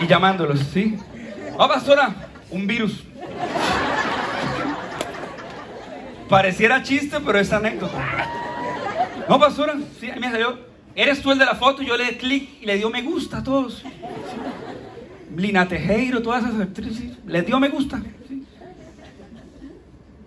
y 0.00 0.06
llamándolos, 0.06 0.60
¿sí? 0.72 0.96
Oh, 1.56 1.68
pastora, 1.68 2.14
un 2.50 2.66
virus. 2.66 3.04
Pareciera 6.28 6.82
chiste, 6.82 7.18
pero 7.24 7.38
es 7.38 7.52
anécdota. 7.52 7.98
No, 9.28 9.38
pastora, 9.38 9.74
sí, 9.98 10.10
a 10.10 10.14
mí 10.14 10.20
me 10.20 10.30
salió. 10.30 10.58
Eres 10.94 11.22
tú 11.22 11.32
el 11.32 11.38
de 11.38 11.46
la 11.46 11.54
foto, 11.54 11.82
yo 11.82 11.96
le 11.96 12.04
di 12.04 12.16
clic 12.16 12.48
y 12.60 12.66
le 12.66 12.76
dio 12.76 12.90
me 12.90 13.02
gusta 13.02 13.38
a 13.38 13.42
todos. 13.42 13.84
Lina 15.36 15.68
Tejero, 15.68 16.22
todas 16.22 16.44
esas 16.44 16.60
actrices, 16.60 17.16
le 17.26 17.42
dio 17.42 17.60
me 17.60 17.68
gusta. 17.68 18.02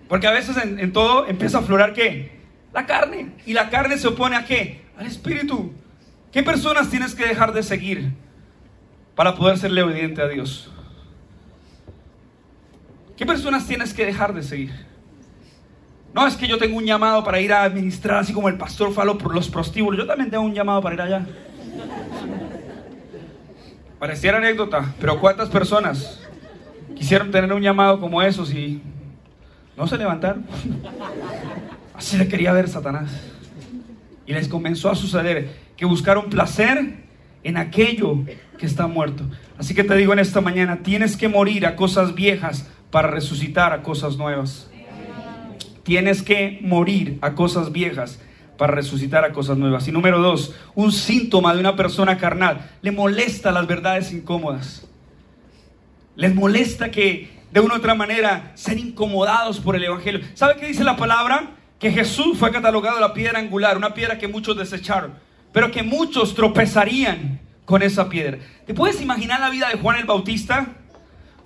Porque 0.07 0.27
a 0.27 0.31
veces 0.31 0.57
en, 0.57 0.79
en, 0.79 0.91
todo 0.91 1.27
empieza 1.27 1.57
a 1.57 1.61
aflorar 1.61 1.93
qué? 1.93 2.39
La 2.73 2.85
carne. 2.85 3.31
Y 3.45 3.53
la 3.53 3.69
carne 3.69 3.97
se 3.97 4.07
opone 4.07 4.35
a 4.35 4.45
qué? 4.45 4.81
Al 4.97 5.05
espíritu. 5.05 5.73
¿Qué 6.31 6.43
personas 6.43 6.89
tienes 6.89 7.15
que 7.15 7.25
dejar 7.25 7.53
de 7.53 7.63
seguir? 7.63 8.13
Para 9.15 9.35
poder 9.35 9.57
serle 9.57 9.83
obediente 9.83 10.21
a 10.21 10.27
Dios? 10.27 10.71
¿Qué 13.17 13.25
personas 13.25 13.67
tienes 13.67 13.93
que 13.93 14.05
dejar 14.05 14.33
de 14.33 14.43
seguir? 14.43 14.71
No 16.13 16.27
es 16.27 16.35
que 16.35 16.47
yo 16.47 16.57
tengo 16.57 16.77
un 16.77 16.85
llamado 16.85 17.23
para 17.23 17.39
ir 17.39 17.53
a 17.53 17.63
administrar 17.63 18.17
así 18.17 18.33
como 18.33 18.49
el 18.49 18.57
pastor 18.57 18.93
falo 18.93 19.17
por 19.17 19.33
los 19.33 19.49
prostíbulos. 19.49 19.99
Yo 19.99 20.07
también 20.07 20.29
tengo 20.29 20.43
un 20.43 20.53
llamado 20.53 20.81
para 20.81 20.95
ir 20.95 21.01
allá. 21.01 21.25
Pareciera 23.99 24.39
anécdota, 24.39 24.93
pero 24.99 25.19
¿cuántas 25.19 25.49
personas 25.49 26.19
quisieron 26.95 27.31
tener 27.31 27.53
un 27.53 27.61
llamado 27.61 27.99
como 27.99 28.21
esos 28.21 28.51
y 28.53 28.81
no 29.77 29.87
se 29.87 29.97
levantaron? 29.97 30.45
Así 31.93 32.17
le 32.17 32.27
quería 32.27 32.51
ver 32.51 32.67
Satanás. 32.67 33.11
Y 34.25 34.33
les 34.33 34.47
comenzó 34.47 34.89
a 34.89 34.95
suceder 34.95 35.55
que 35.77 35.85
buscaron 35.85 36.29
placer 36.29 36.95
en 37.43 37.57
aquello 37.57 38.17
que 38.61 38.67
está 38.67 38.85
muerto. 38.85 39.23
Así 39.57 39.73
que 39.73 39.83
te 39.83 39.95
digo 39.95 40.13
en 40.13 40.19
esta 40.19 40.39
mañana, 40.39 40.83
tienes 40.83 41.17
que 41.17 41.27
morir 41.27 41.65
a 41.65 41.75
cosas 41.75 42.13
viejas 42.13 42.67
para 42.91 43.07
resucitar 43.07 43.73
a 43.73 43.81
cosas 43.81 44.17
nuevas. 44.17 44.69
Tienes 45.81 46.21
que 46.21 46.59
morir 46.61 47.17
a 47.21 47.33
cosas 47.33 47.71
viejas 47.71 48.21
para 48.59 48.75
resucitar 48.75 49.25
a 49.25 49.33
cosas 49.33 49.57
nuevas. 49.57 49.87
Y 49.87 49.91
número 49.91 50.19
dos, 50.19 50.53
un 50.75 50.91
síntoma 50.91 51.55
de 51.55 51.59
una 51.59 51.75
persona 51.75 52.19
carnal. 52.19 52.69
Le 52.83 52.91
molesta 52.91 53.51
las 53.51 53.65
verdades 53.65 54.13
incómodas. 54.13 54.87
Les 56.15 56.35
molesta 56.35 56.91
que 56.91 57.31
de 57.51 57.61
una 57.61 57.73
u 57.73 57.77
otra 57.77 57.95
manera 57.95 58.51
sean 58.53 58.77
incomodados 58.77 59.59
por 59.59 59.75
el 59.75 59.85
Evangelio. 59.85 60.21
¿Sabe 60.35 60.57
qué 60.57 60.67
dice 60.67 60.83
la 60.83 60.97
palabra? 60.97 61.55
Que 61.79 61.89
Jesús 61.89 62.37
fue 62.37 62.51
catalogado 62.51 62.99
la 62.99 63.15
piedra 63.15 63.39
angular, 63.39 63.75
una 63.75 63.95
piedra 63.95 64.19
que 64.19 64.27
muchos 64.27 64.55
desecharon, 64.55 65.13
pero 65.51 65.71
que 65.71 65.81
muchos 65.81 66.35
tropezarían 66.35 67.39
con 67.71 67.83
esa 67.83 68.09
piedra. 68.09 68.37
¿Te 68.67 68.73
puedes 68.73 69.01
imaginar 69.01 69.39
la 69.39 69.49
vida 69.49 69.69
de 69.69 69.77
Juan 69.77 69.95
el 69.95 70.03
Bautista? 70.03 70.67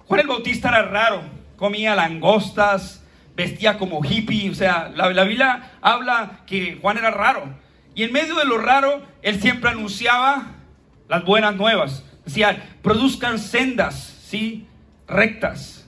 Juan 0.08 0.22
el 0.22 0.28
Bautista 0.28 0.70
era 0.70 0.82
raro, 0.82 1.22
comía 1.56 1.94
langostas, 1.94 3.04
vestía 3.36 3.78
como 3.78 4.04
hippie, 4.04 4.50
o 4.50 4.56
sea, 4.56 4.92
la, 4.96 5.12
la, 5.12 5.24
Biblia 5.24 5.74
habla 5.82 6.40
que 6.48 6.80
Juan 6.82 6.98
era 6.98 7.12
raro. 7.12 7.44
Y 7.94 8.02
en 8.02 8.12
medio 8.12 8.34
de 8.34 8.46
lo 8.46 8.58
raro, 8.58 9.04
él 9.22 9.40
siempre 9.40 9.70
anunciaba 9.70 10.48
las 11.08 11.24
buenas 11.24 11.56
nuevas. 11.58 12.04
Decía, 12.26 12.76
produzcan 12.82 13.38
sendas, 13.38 14.18
¿sí? 14.28 14.68
Rectas. 15.08 15.86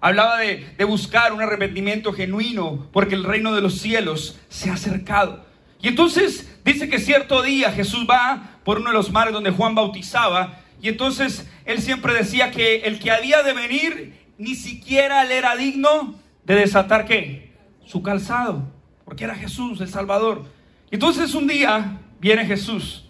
Hablaba 0.00 0.38
de, 0.38 0.72
de 0.78 0.84
buscar 0.84 1.32
un 1.32 1.42
arrepentimiento 1.42 2.12
genuino, 2.12 2.86
porque 2.92 3.16
el 3.16 3.24
reino 3.24 3.52
de 3.56 3.60
los 3.60 3.80
cielos 3.80 4.38
se 4.48 4.70
ha 4.70 4.74
acercado. 4.74 5.44
Y 5.82 5.88
entonces 5.88 6.50
dice 6.64 6.88
que 6.88 6.98
cierto 6.98 7.42
día 7.42 7.72
Jesús 7.72 8.06
va 8.08 8.58
por 8.64 8.78
uno 8.78 8.90
de 8.90 8.96
los 8.96 9.10
mares 9.10 9.32
donde 9.32 9.50
Juan 9.50 9.74
bautizaba, 9.74 10.60
y 10.82 10.88
entonces 10.88 11.48
él 11.64 11.80
siempre 11.80 12.14
decía 12.14 12.50
que 12.50 12.82
el 12.82 12.98
que 12.98 13.10
había 13.10 13.42
de 13.42 13.52
venir 13.52 14.20
ni 14.38 14.54
siquiera 14.54 15.22
él 15.22 15.32
era 15.32 15.56
digno 15.56 16.14
de 16.44 16.54
desatar 16.54 17.04
qué? 17.04 17.52
Su 17.84 18.02
calzado, 18.02 18.62
porque 19.04 19.24
era 19.24 19.34
Jesús, 19.34 19.80
el 19.80 19.88
Salvador. 19.88 20.46
Entonces 20.90 21.34
un 21.34 21.46
día 21.46 21.98
viene 22.18 22.46
Jesús. 22.46 23.06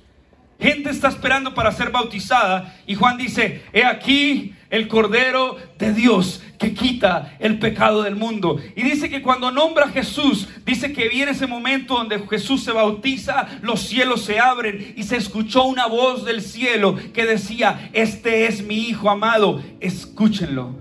Gente 0.58 0.90
está 0.90 1.08
esperando 1.08 1.54
para 1.54 1.72
ser 1.72 1.90
bautizada 1.90 2.76
y 2.86 2.94
Juan 2.94 3.16
dice, 3.16 3.62
he 3.72 3.84
aquí 3.84 4.54
el 4.68 4.88
Cordero 4.88 5.56
de 5.78 5.94
Dios 5.94 6.42
que 6.60 6.74
quita 6.74 7.36
el 7.38 7.58
pecado 7.58 8.02
del 8.02 8.16
mundo. 8.16 8.60
Y 8.76 8.82
dice 8.82 9.08
que 9.08 9.22
cuando 9.22 9.50
nombra 9.50 9.86
a 9.86 9.88
Jesús, 9.88 10.46
dice 10.66 10.92
que 10.92 11.08
viene 11.08 11.32
ese 11.32 11.46
momento 11.46 11.94
donde 11.94 12.18
Jesús 12.28 12.62
se 12.62 12.70
bautiza, 12.70 13.48
los 13.62 13.80
cielos 13.80 14.20
se 14.20 14.38
abren 14.38 14.92
y 14.94 15.04
se 15.04 15.16
escuchó 15.16 15.64
una 15.64 15.86
voz 15.86 16.26
del 16.26 16.42
cielo 16.42 16.96
que 17.14 17.24
decía, 17.24 17.88
este 17.94 18.46
es 18.46 18.62
mi 18.62 18.76
Hijo 18.90 19.08
amado, 19.08 19.62
escúchenlo. 19.80 20.74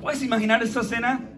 ¿Puedes 0.00 0.22
imaginar 0.22 0.62
esta 0.62 0.82
escena? 0.82 1.28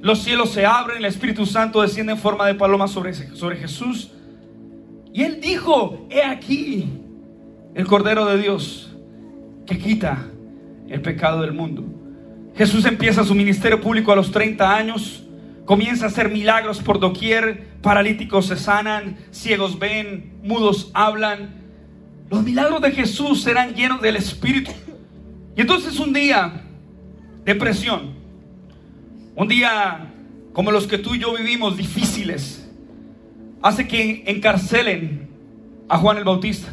Los 0.00 0.22
cielos 0.22 0.50
se 0.50 0.64
abren, 0.64 0.96
el 0.98 1.04
Espíritu 1.04 1.44
Santo 1.44 1.82
desciende 1.82 2.12
en 2.12 2.18
forma 2.18 2.46
de 2.46 2.54
paloma 2.54 2.88
sobre, 2.88 3.12
sobre 3.12 3.58
Jesús. 3.58 4.10
Y 5.12 5.22
él 5.22 5.38
dijo, 5.38 6.06
he 6.08 6.22
aquí 6.22 6.88
el 7.74 7.86
Cordero 7.86 8.24
de 8.24 8.38
Dios 8.38 8.90
que 9.66 9.76
quita 9.76 10.24
el 10.88 11.02
pecado 11.02 11.42
del 11.42 11.52
mundo. 11.52 12.03
Jesús 12.56 12.84
empieza 12.84 13.24
su 13.24 13.34
ministerio 13.34 13.80
público 13.80 14.12
a 14.12 14.16
los 14.16 14.30
30 14.30 14.76
años, 14.76 15.24
comienza 15.64 16.04
a 16.04 16.08
hacer 16.08 16.30
milagros 16.30 16.78
por 16.78 17.00
doquier, 17.00 17.68
paralíticos 17.82 18.46
se 18.46 18.56
sanan, 18.56 19.16
ciegos 19.32 19.78
ven, 19.78 20.34
mudos 20.42 20.90
hablan. 20.94 21.62
Los 22.30 22.44
milagros 22.44 22.80
de 22.80 22.92
Jesús 22.92 23.42
serán 23.42 23.74
llenos 23.74 24.00
del 24.00 24.16
Espíritu. 24.16 24.70
Y 25.56 25.62
entonces 25.62 25.98
un 25.98 26.12
día, 26.12 26.62
depresión, 27.44 28.14
un 29.34 29.48
día 29.48 30.12
como 30.52 30.70
los 30.70 30.86
que 30.86 30.98
tú 30.98 31.16
y 31.16 31.18
yo 31.18 31.36
vivimos, 31.36 31.76
difíciles, 31.76 32.70
hace 33.60 33.88
que 33.88 34.22
encarcelen 34.26 35.28
a 35.88 35.98
Juan 35.98 36.18
el 36.18 36.24
Bautista. 36.24 36.72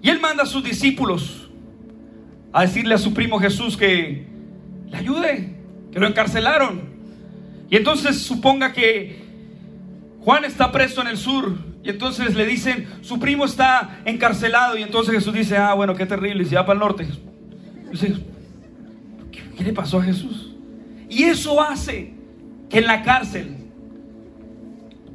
Y 0.00 0.08
él 0.08 0.20
manda 0.20 0.44
a 0.44 0.46
sus 0.46 0.64
discípulos 0.64 1.50
a 2.52 2.62
decirle 2.62 2.94
a 2.94 2.98
su 2.98 3.12
primo 3.12 3.38
Jesús 3.38 3.76
que 3.76 4.35
le 4.86 4.96
ayude, 4.96 5.54
que 5.92 6.00
lo 6.00 6.06
encarcelaron. 6.06 6.82
Y 7.70 7.76
entonces 7.76 8.22
suponga 8.22 8.72
que 8.72 9.24
Juan 10.20 10.44
está 10.44 10.70
preso 10.72 11.00
en 11.00 11.08
el 11.08 11.16
sur. 11.16 11.54
Y 11.82 11.90
entonces 11.90 12.34
le 12.34 12.46
dicen, 12.46 12.88
su 13.00 13.18
primo 13.18 13.44
está 13.44 14.00
encarcelado. 14.04 14.76
Y 14.76 14.82
entonces 14.82 15.14
Jesús 15.14 15.34
dice, 15.34 15.56
ah, 15.56 15.74
bueno, 15.74 15.94
qué 15.94 16.06
terrible. 16.06 16.42
Y 16.42 16.46
se 16.46 16.56
va 16.56 16.66
para 16.66 16.74
el 16.74 16.80
norte. 16.80 17.06
Dice, 17.90 18.14
¿qué 19.56 19.64
le 19.64 19.72
pasó 19.72 19.98
a 19.98 20.02
Jesús? 20.02 20.54
Y 21.08 21.24
eso 21.24 21.60
hace 21.62 22.12
que 22.68 22.78
en 22.78 22.86
la 22.86 23.02
cárcel 23.02 23.56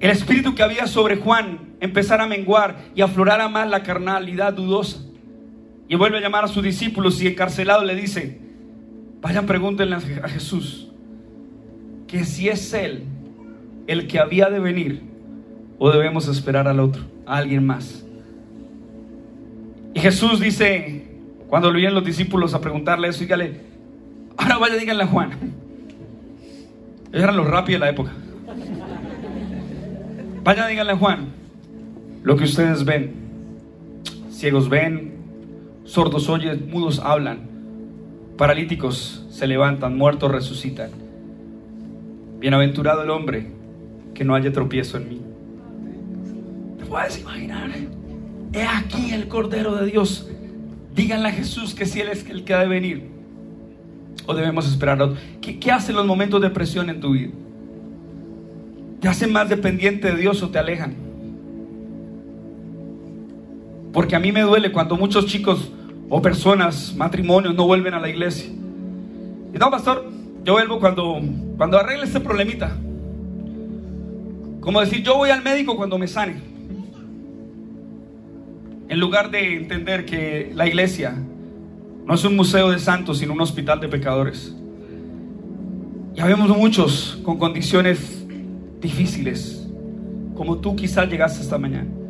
el 0.01 0.09
espíritu 0.09 0.55
que 0.55 0.63
había 0.63 0.87
sobre 0.87 1.17
Juan 1.17 1.75
empezara 1.79 2.23
a 2.23 2.27
menguar 2.27 2.85
y 2.95 3.01
aflorara 3.01 3.47
más 3.49 3.69
la 3.69 3.83
carnalidad 3.83 4.51
dudosa. 4.51 4.99
Y 5.87 5.95
vuelve 5.95 6.17
a 6.17 6.21
llamar 6.21 6.43
a 6.43 6.47
sus 6.47 6.63
discípulos 6.63 7.21
y 7.21 7.27
encarcelado 7.27 7.83
le 7.85 7.95
dice, 7.95 8.39
vayan 9.21 9.45
pregúntenle 9.45 9.95
a 9.95 10.29
Jesús 10.29 10.89
que 12.07 12.25
si 12.25 12.49
es 12.49 12.73
Él 12.73 13.03
el 13.87 14.07
que 14.07 14.19
había 14.19 14.49
de 14.49 14.59
venir 14.59 15.01
o 15.79 15.91
debemos 15.91 16.27
esperar 16.27 16.67
al 16.67 16.79
otro, 16.79 17.03
a 17.25 17.37
alguien 17.37 17.65
más. 17.65 18.05
Y 19.93 19.99
Jesús 19.99 20.39
dice, 20.39 21.07
cuando 21.47 21.71
lo 21.71 21.77
oían 21.77 21.93
los 21.93 22.05
discípulos 22.05 22.53
a 22.53 22.61
preguntarle 22.61 23.07
eso, 23.07 23.21
dígale, 23.21 23.61
ahora 24.37 24.57
vaya, 24.57 24.75
díganle 24.75 25.03
a 25.03 25.07
Juan. 25.07 25.31
Ellos 27.11 27.23
eran 27.23 27.35
los 27.35 27.47
rápidos 27.47 27.81
de 27.81 27.85
la 27.85 27.89
época. 27.89 28.11
Vaya, 30.43 30.67
díganle 30.67 30.93
a 30.93 30.97
Juan, 30.97 31.27
lo 32.23 32.37
que 32.37 32.45
ustedes 32.45 32.85
ven, 32.85 33.13
ciegos 34.31 34.69
ven, 34.69 35.13
sordos 35.83 36.29
oyen, 36.29 36.69
mudos 36.69 36.99
hablan, 36.99 37.50
paralíticos 38.41 39.23
se 39.29 39.45
levantan, 39.45 39.95
muertos 39.95 40.31
resucitan. 40.31 40.89
Bienaventurado 42.39 43.03
el 43.03 43.11
hombre 43.11 43.51
que 44.15 44.23
no 44.23 44.33
haya 44.33 44.51
tropiezo 44.51 44.97
en 44.97 45.09
mí. 45.09 45.21
¿Te 46.79 46.85
puedes 46.85 47.19
imaginar? 47.19 47.69
He 48.51 48.63
aquí 48.63 49.11
el 49.11 49.27
Cordero 49.27 49.75
de 49.75 49.85
Dios. 49.85 50.27
Díganle 50.95 51.27
a 51.27 51.31
Jesús 51.33 51.75
que 51.75 51.85
si 51.85 52.01
Él 52.01 52.09
es 52.09 52.27
el 52.31 52.43
que 52.43 52.55
ha 52.55 52.61
de 52.61 52.67
venir. 52.67 53.11
O 54.25 54.33
debemos 54.33 54.67
esperar. 54.67 55.13
¿Qué, 55.39 55.59
qué 55.59 55.71
hacen 55.71 55.95
los 55.95 56.07
momentos 56.07 56.41
de 56.41 56.49
presión 56.49 56.89
en 56.89 56.99
tu 56.99 57.11
vida? 57.11 57.29
¿Te 59.01 59.07
hacen 59.07 59.31
más 59.31 59.49
dependiente 59.49 60.09
de 60.09 60.17
Dios 60.17 60.41
o 60.41 60.49
te 60.49 60.57
alejan? 60.57 60.95
Porque 63.93 64.15
a 64.15 64.19
mí 64.19 64.31
me 64.31 64.41
duele 64.41 64.71
cuando 64.71 64.97
muchos 64.97 65.27
chicos 65.27 65.71
o 66.13 66.21
personas, 66.21 66.93
matrimonios, 66.93 67.55
no 67.55 67.65
vuelven 67.65 67.93
a 67.93 67.99
la 68.01 68.09
iglesia. 68.09 68.47
Y 68.49 69.57
no, 69.57 69.71
pastor, 69.71 70.11
yo 70.43 70.51
vuelvo 70.51 70.77
cuando, 70.77 71.21
cuando 71.55 71.79
arregle 71.79 72.03
este 72.03 72.19
problemita. 72.19 72.75
Como 74.59 74.81
decir, 74.81 75.03
yo 75.03 75.15
voy 75.15 75.29
al 75.29 75.41
médico 75.41 75.77
cuando 75.77 75.97
me 75.97 76.09
sane. 76.09 76.35
En 78.89 78.99
lugar 78.99 79.31
de 79.31 79.55
entender 79.55 80.05
que 80.05 80.51
la 80.53 80.67
iglesia 80.67 81.15
no 82.05 82.13
es 82.13 82.25
un 82.25 82.35
museo 82.35 82.71
de 82.71 82.79
santos, 82.79 83.19
sino 83.19 83.31
un 83.31 83.39
hospital 83.39 83.79
de 83.79 83.87
pecadores. 83.87 84.53
Ya 86.13 86.25
vemos 86.25 86.49
muchos 86.49 87.21
con 87.23 87.37
condiciones 87.39 88.27
difíciles, 88.81 89.65
como 90.35 90.57
tú 90.57 90.75
quizás 90.75 91.09
llegaste 91.09 91.41
esta 91.41 91.57
mañana. 91.57 92.00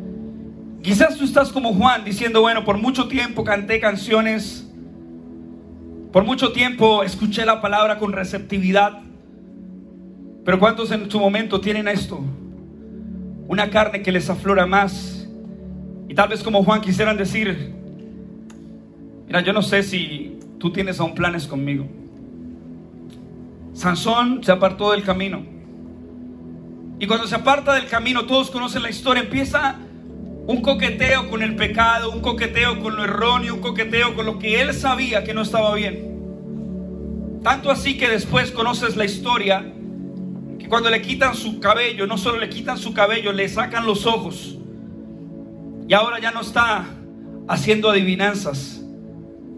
Quizás 0.82 1.16
tú 1.16 1.24
estás 1.24 1.52
como 1.52 1.72
Juan 1.74 2.04
diciendo, 2.04 2.40
bueno, 2.40 2.64
por 2.64 2.76
mucho 2.76 3.06
tiempo 3.06 3.44
canté 3.44 3.78
canciones, 3.78 4.68
por 6.12 6.24
mucho 6.24 6.50
tiempo 6.50 7.04
escuché 7.04 7.46
la 7.46 7.60
palabra 7.60 7.98
con 7.98 8.12
receptividad, 8.12 9.00
pero 10.44 10.58
¿cuántos 10.58 10.90
en 10.90 11.08
su 11.08 11.20
momento 11.20 11.60
tienen 11.60 11.86
esto? 11.86 12.20
Una 13.46 13.70
carne 13.70 14.02
que 14.02 14.10
les 14.10 14.28
aflora 14.28 14.66
más. 14.66 15.28
Y 16.08 16.14
tal 16.14 16.28
vez 16.28 16.42
como 16.42 16.64
Juan 16.64 16.80
quisieran 16.80 17.16
decir, 17.16 17.72
mira, 19.28 19.40
yo 19.40 19.52
no 19.52 19.62
sé 19.62 19.84
si 19.84 20.36
tú 20.58 20.72
tienes 20.72 20.98
aún 20.98 21.14
planes 21.14 21.46
conmigo. 21.46 21.86
Sansón 23.72 24.42
se 24.42 24.50
apartó 24.50 24.90
del 24.90 25.04
camino. 25.04 25.44
Y 26.98 27.06
cuando 27.06 27.28
se 27.28 27.36
aparta 27.36 27.74
del 27.74 27.86
camino, 27.86 28.26
todos 28.26 28.50
conocen 28.50 28.82
la 28.82 28.90
historia, 28.90 29.22
empieza 29.22 29.76
Un 30.46 30.60
coqueteo 30.60 31.30
con 31.30 31.42
el 31.42 31.54
pecado, 31.54 32.10
un 32.10 32.20
coqueteo 32.20 32.80
con 32.80 32.96
lo 32.96 33.04
erróneo, 33.04 33.54
un 33.54 33.60
coqueteo 33.60 34.14
con 34.14 34.26
lo 34.26 34.38
que 34.38 34.60
él 34.60 34.74
sabía 34.74 35.22
que 35.22 35.34
no 35.34 35.42
estaba 35.42 35.74
bien. 35.74 37.40
Tanto 37.42 37.70
así 37.70 37.96
que 37.96 38.08
después 38.08 38.50
conoces 38.50 38.96
la 38.96 39.04
historia, 39.04 39.72
que 40.58 40.68
cuando 40.68 40.90
le 40.90 41.00
quitan 41.00 41.34
su 41.34 41.60
cabello, 41.60 42.06
no 42.06 42.18
solo 42.18 42.38
le 42.40 42.48
quitan 42.48 42.76
su 42.76 42.92
cabello, 42.92 43.32
le 43.32 43.48
sacan 43.48 43.86
los 43.86 44.06
ojos. 44.06 44.58
Y 45.88 45.94
ahora 45.94 46.20
ya 46.20 46.32
no 46.32 46.40
está 46.40 46.86
haciendo 47.48 47.90
adivinanzas. 47.90 48.82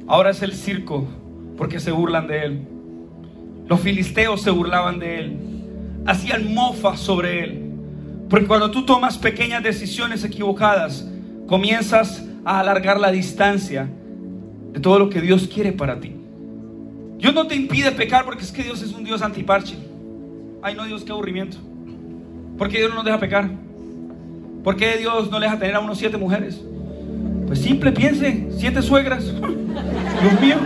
Ahora 0.06 0.30
es 0.30 0.42
el 0.42 0.52
circo, 0.52 1.06
porque 1.56 1.80
se 1.80 1.92
burlan 1.92 2.26
de 2.26 2.44
él. 2.44 2.68
Los 3.66 3.80
filisteos 3.80 4.42
se 4.42 4.50
burlaban 4.50 4.98
de 4.98 5.18
él. 5.18 5.38
Hacían 6.06 6.52
mofa 6.52 6.96
sobre 6.96 7.44
él. 7.44 7.63
Porque 8.34 8.48
cuando 8.48 8.72
tú 8.72 8.84
tomas 8.84 9.16
pequeñas 9.16 9.62
decisiones 9.62 10.24
equivocadas, 10.24 11.06
comienzas 11.46 12.26
a 12.44 12.58
alargar 12.58 12.98
la 12.98 13.12
distancia 13.12 13.88
de 14.72 14.80
todo 14.80 14.98
lo 14.98 15.08
que 15.08 15.20
Dios 15.20 15.46
quiere 15.46 15.70
para 15.70 16.00
ti. 16.00 16.16
Dios 17.16 17.32
no 17.32 17.46
te 17.46 17.54
impide 17.54 17.92
pecar 17.92 18.24
porque 18.24 18.42
es 18.42 18.50
que 18.50 18.64
Dios 18.64 18.82
es 18.82 18.92
un 18.92 19.04
Dios 19.04 19.22
antiparche. 19.22 19.76
Ay, 20.62 20.74
no, 20.74 20.84
Dios, 20.84 21.04
qué 21.04 21.12
aburrimiento. 21.12 21.58
¿Por 22.58 22.68
qué 22.68 22.78
Dios 22.78 22.90
no 22.90 22.96
nos 22.96 23.04
deja 23.04 23.20
pecar? 23.20 23.48
¿Por 24.64 24.74
qué 24.74 24.96
Dios 24.96 25.30
no 25.30 25.38
le 25.38 25.46
deja 25.46 25.60
tener 25.60 25.76
a 25.76 25.78
unos 25.78 25.96
siete 25.96 26.16
mujeres? 26.16 26.60
Pues 27.46 27.60
simple, 27.60 27.92
piense, 27.92 28.48
siete 28.58 28.82
suegras. 28.82 29.26
Dios 29.32 30.40
mío. 30.40 30.56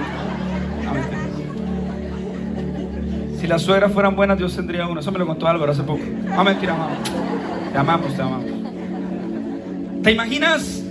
Si 3.38 3.46
las 3.46 3.60
suegras 3.60 3.92
fueran 3.92 4.16
buenas, 4.16 4.38
Dios 4.38 4.56
tendría 4.56 4.86
una. 4.86 5.00
Eso 5.00 5.12
me 5.12 5.18
lo 5.18 5.26
contó 5.26 5.46
Álvaro 5.46 5.70
hace 5.70 5.82
poco. 5.82 6.00
No, 6.34 6.44
mentira, 6.44 6.72
mamá. 6.72 6.96
Te 7.72 7.78
amamos, 7.78 8.14
te 8.14 8.22
amamos. 8.22 8.50
¿Te 10.02 10.12
imaginas? 10.12 10.82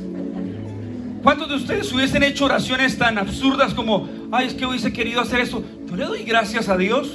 ¿Cuántos 1.23 1.49
de 1.49 1.55
ustedes 1.55 1.91
hubiesen 1.91 2.23
hecho 2.23 2.45
oraciones 2.45 2.97
tan 2.97 3.17
absurdas 3.17 3.73
como, 3.73 4.07
ay, 4.31 4.47
es 4.47 4.53
que 4.53 4.65
hubiese 4.65 4.93
querido 4.93 5.21
hacer 5.21 5.39
esto? 5.39 5.63
Yo 5.89 5.95
le 5.95 6.05
doy 6.05 6.23
gracias 6.23 6.69
a 6.69 6.77
Dios 6.77 7.11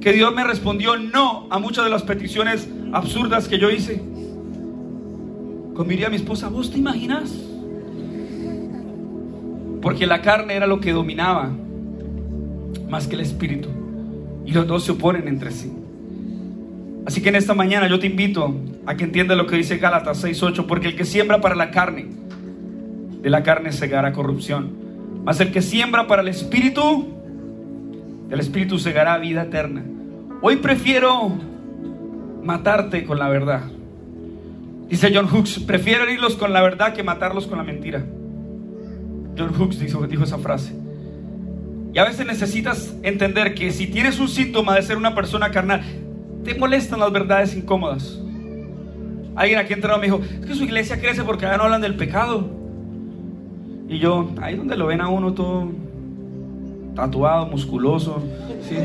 que 0.00 0.12
Dios 0.12 0.34
me 0.34 0.44
respondió 0.44 0.96
no 0.96 1.46
a 1.50 1.58
muchas 1.58 1.84
de 1.84 1.90
las 1.90 2.02
peticiones 2.02 2.68
absurdas 2.92 3.48
que 3.48 3.58
yo 3.58 3.70
hice. 3.70 4.02
Comiría 5.74 6.08
a 6.08 6.10
mi 6.10 6.16
esposa, 6.16 6.48
¿vos 6.48 6.70
te 6.70 6.78
imaginas? 6.78 7.32
Porque 9.80 10.06
la 10.06 10.20
carne 10.20 10.54
era 10.54 10.66
lo 10.66 10.80
que 10.80 10.92
dominaba 10.92 11.50
más 12.88 13.06
que 13.06 13.14
el 13.14 13.20
espíritu. 13.20 13.68
Y 14.44 14.52
los 14.52 14.66
dos 14.66 14.84
se 14.84 14.92
oponen 14.92 15.28
entre 15.28 15.50
sí. 15.50 15.72
Así 17.06 17.20
que 17.20 17.28
en 17.28 17.36
esta 17.36 17.54
mañana 17.54 17.86
yo 17.86 17.98
te 17.98 18.06
invito 18.06 18.54
a 18.86 18.96
que 18.96 19.04
entiendas 19.04 19.36
lo 19.36 19.46
que 19.46 19.56
dice 19.56 19.76
Gálatas 19.76 20.24
6:8, 20.24 20.66
porque 20.66 20.88
el 20.88 20.96
que 20.96 21.04
siembra 21.04 21.40
para 21.40 21.54
la 21.54 21.70
carne, 21.70 22.06
de 23.20 23.30
la 23.30 23.42
carne 23.42 23.72
segará 23.72 24.12
corrupción. 24.12 24.72
Mas 25.24 25.40
el 25.40 25.52
que 25.52 25.62
siembra 25.62 26.06
para 26.06 26.22
el 26.22 26.28
espíritu, 26.28 27.08
del 28.28 28.40
espíritu 28.40 28.78
segará 28.78 29.18
vida 29.18 29.42
eterna. 29.42 29.82
Hoy 30.40 30.56
prefiero 30.56 31.32
matarte 32.42 33.04
con 33.04 33.18
la 33.18 33.28
verdad. 33.28 33.62
Dice 34.88 35.10
John 35.14 35.26
Hooks, 35.26 35.60
prefiero 35.60 36.04
herirlos 36.04 36.36
con 36.36 36.52
la 36.52 36.62
verdad 36.62 36.92
que 36.92 37.02
matarlos 37.02 37.46
con 37.46 37.58
la 37.58 37.64
mentira. 37.64 38.04
John 39.36 39.52
Hooks 39.54 39.78
dijo, 39.78 40.06
dijo 40.06 40.24
esa 40.24 40.38
frase. 40.38 40.74
Y 41.92 41.98
a 41.98 42.04
veces 42.04 42.26
necesitas 42.26 42.94
entender 43.02 43.54
que 43.54 43.70
si 43.72 43.86
tienes 43.86 44.18
un 44.18 44.28
síntoma 44.28 44.74
de 44.74 44.82
ser 44.82 44.96
una 44.96 45.14
persona 45.14 45.50
carnal, 45.50 45.82
te 46.44 46.54
molestan 46.54 47.00
las 47.00 47.12
verdades 47.12 47.56
incómodas. 47.56 48.20
Alguien 49.34 49.58
aquí 49.58 49.72
entrado 49.72 49.98
me 49.98 50.06
dijo, 50.06 50.20
es 50.40 50.46
que 50.46 50.54
su 50.54 50.64
iglesia 50.64 51.00
crece 51.00 51.24
porque 51.24 51.46
allá 51.46 51.56
no 51.56 51.64
hablan 51.64 51.80
del 51.80 51.96
pecado. 51.96 52.48
Y 53.88 53.98
yo, 53.98 54.30
ahí 54.40 54.56
donde 54.56 54.76
lo 54.76 54.86
ven 54.86 55.00
a 55.00 55.08
uno 55.08 55.32
todo 55.34 55.68
tatuado, 56.94 57.46
musculoso. 57.46 58.22
¿sí? 58.68 58.76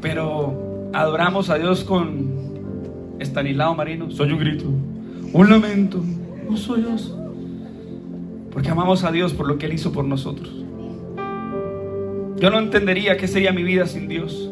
Pero 0.00 0.90
adoramos 0.92 1.50
a 1.50 1.58
Dios 1.58 1.84
con 1.84 3.16
Estanislao 3.18 3.74
Marino. 3.74 4.10
Soy 4.10 4.32
un 4.32 4.38
grito, 4.38 4.64
un 5.32 5.50
lamento, 5.50 6.02
un 6.48 6.56
sollozo. 6.56 7.18
Porque 8.50 8.68
amamos 8.68 9.04
a 9.04 9.12
Dios 9.12 9.32
por 9.32 9.46
lo 9.46 9.58
que 9.58 9.66
Él 9.66 9.74
hizo 9.74 9.92
por 9.92 10.04
nosotros. 10.04 10.61
Yo 12.42 12.50
no 12.50 12.58
entendería 12.58 13.16
qué 13.16 13.28
sería 13.28 13.52
mi 13.52 13.62
vida 13.62 13.86
sin 13.86 14.08
Dios. 14.08 14.50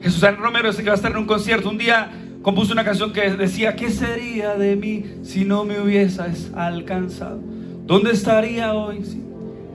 Jesús 0.00 0.24
Romero, 0.38 0.70
ese 0.70 0.82
que 0.82 0.88
va 0.88 0.94
a 0.94 0.96
estar 0.96 1.10
en 1.10 1.18
un 1.18 1.26
concierto, 1.26 1.68
un 1.68 1.76
día 1.76 2.10
compuso 2.40 2.72
una 2.72 2.84
canción 2.84 3.12
que 3.12 3.30
decía, 3.32 3.76
¿qué 3.76 3.90
sería 3.90 4.54
de 4.54 4.76
mí 4.76 5.04
si 5.22 5.44
no 5.44 5.64
me 5.64 5.78
hubieses 5.78 6.50
alcanzado? 6.56 7.38
¿Dónde 7.84 8.12
estaría 8.12 8.72
hoy? 8.72 9.02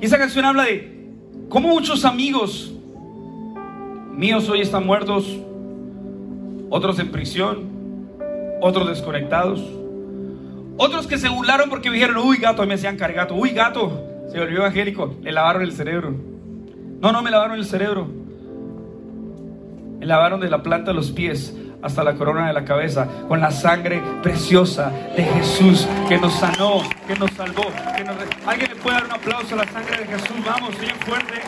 Y 0.01 0.05
esa 0.07 0.17
canción 0.17 0.43
habla 0.43 0.63
de 0.63 1.11
cómo 1.47 1.67
muchos 1.67 2.05
amigos 2.05 2.73
míos 4.11 4.49
hoy 4.49 4.61
están 4.61 4.83
muertos, 4.83 5.37
otros 6.71 6.97
en 6.97 7.11
prisión, 7.11 7.69
otros 8.61 8.89
desconectados, 8.89 9.61
otros 10.75 11.05
que 11.05 11.19
se 11.19 11.29
burlaron 11.29 11.69
porque 11.69 11.91
dijeron, 11.91 12.17
uy 12.17 12.37
gato, 12.37 12.65
me 12.65 12.73
decían 12.73 12.97
cargato, 12.97 13.35
uy 13.35 13.51
gato, 13.51 14.03
se 14.31 14.39
volvió 14.39 14.57
evangélico, 14.57 15.13
le 15.21 15.31
lavaron 15.31 15.61
el 15.61 15.73
cerebro. 15.73 16.30
No, 17.01 17.11
no 17.11 17.23
me 17.23 17.31
lavaron 17.31 17.57
el 17.57 17.65
cerebro, 17.65 18.07
me 19.99 20.05
lavaron 20.05 20.39
de 20.39 20.51
la 20.51 20.61
planta 20.61 20.91
de 20.91 20.93
los 20.95 21.11
pies 21.11 21.55
hasta 21.81 22.03
la 22.03 22.13
corona 22.13 22.45
de 22.45 22.53
la 22.53 22.63
cabeza, 22.63 23.07
con 23.27 23.39
la 23.39 23.49
sangre 23.49 24.03
preciosa 24.21 24.91
de 25.15 25.23
Jesús 25.23 25.87
que 26.07 26.19
nos 26.19 26.33
sanó, 26.35 26.83
que 27.07 27.15
nos 27.15 27.31
salvó. 27.31 27.63
Que 27.97 28.03
nos... 28.03 28.15
¿Alguien 28.45 28.69
le 28.69 28.75
puede 28.75 28.97
dar 28.97 29.05
un 29.05 29.11
aplauso 29.13 29.55
a 29.55 29.57
la 29.57 29.71
sangre 29.71 29.97
de 29.97 30.05
Jesús? 30.05 30.45
Vamos, 30.45 30.79
bien 30.79 30.95
fuerte. 30.97 31.41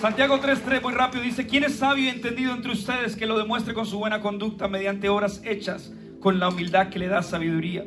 Santiago 0.00 0.38
3.3, 0.38 0.82
muy 0.82 0.94
rápido, 0.94 1.22
dice, 1.22 1.46
¿quién 1.46 1.64
es 1.64 1.76
sabio 1.76 2.04
y 2.04 2.08
entendido 2.08 2.54
entre 2.54 2.72
ustedes 2.72 3.16
que 3.16 3.26
lo 3.26 3.36
demuestre 3.38 3.74
con 3.74 3.84
su 3.84 3.98
buena 3.98 4.20
conducta 4.20 4.66
mediante 4.66 5.10
obras 5.10 5.42
hechas 5.44 5.92
con 6.20 6.38
la 6.38 6.48
humildad 6.48 6.88
que 6.88 6.98
le 6.98 7.08
da 7.08 7.22
sabiduría? 7.22 7.84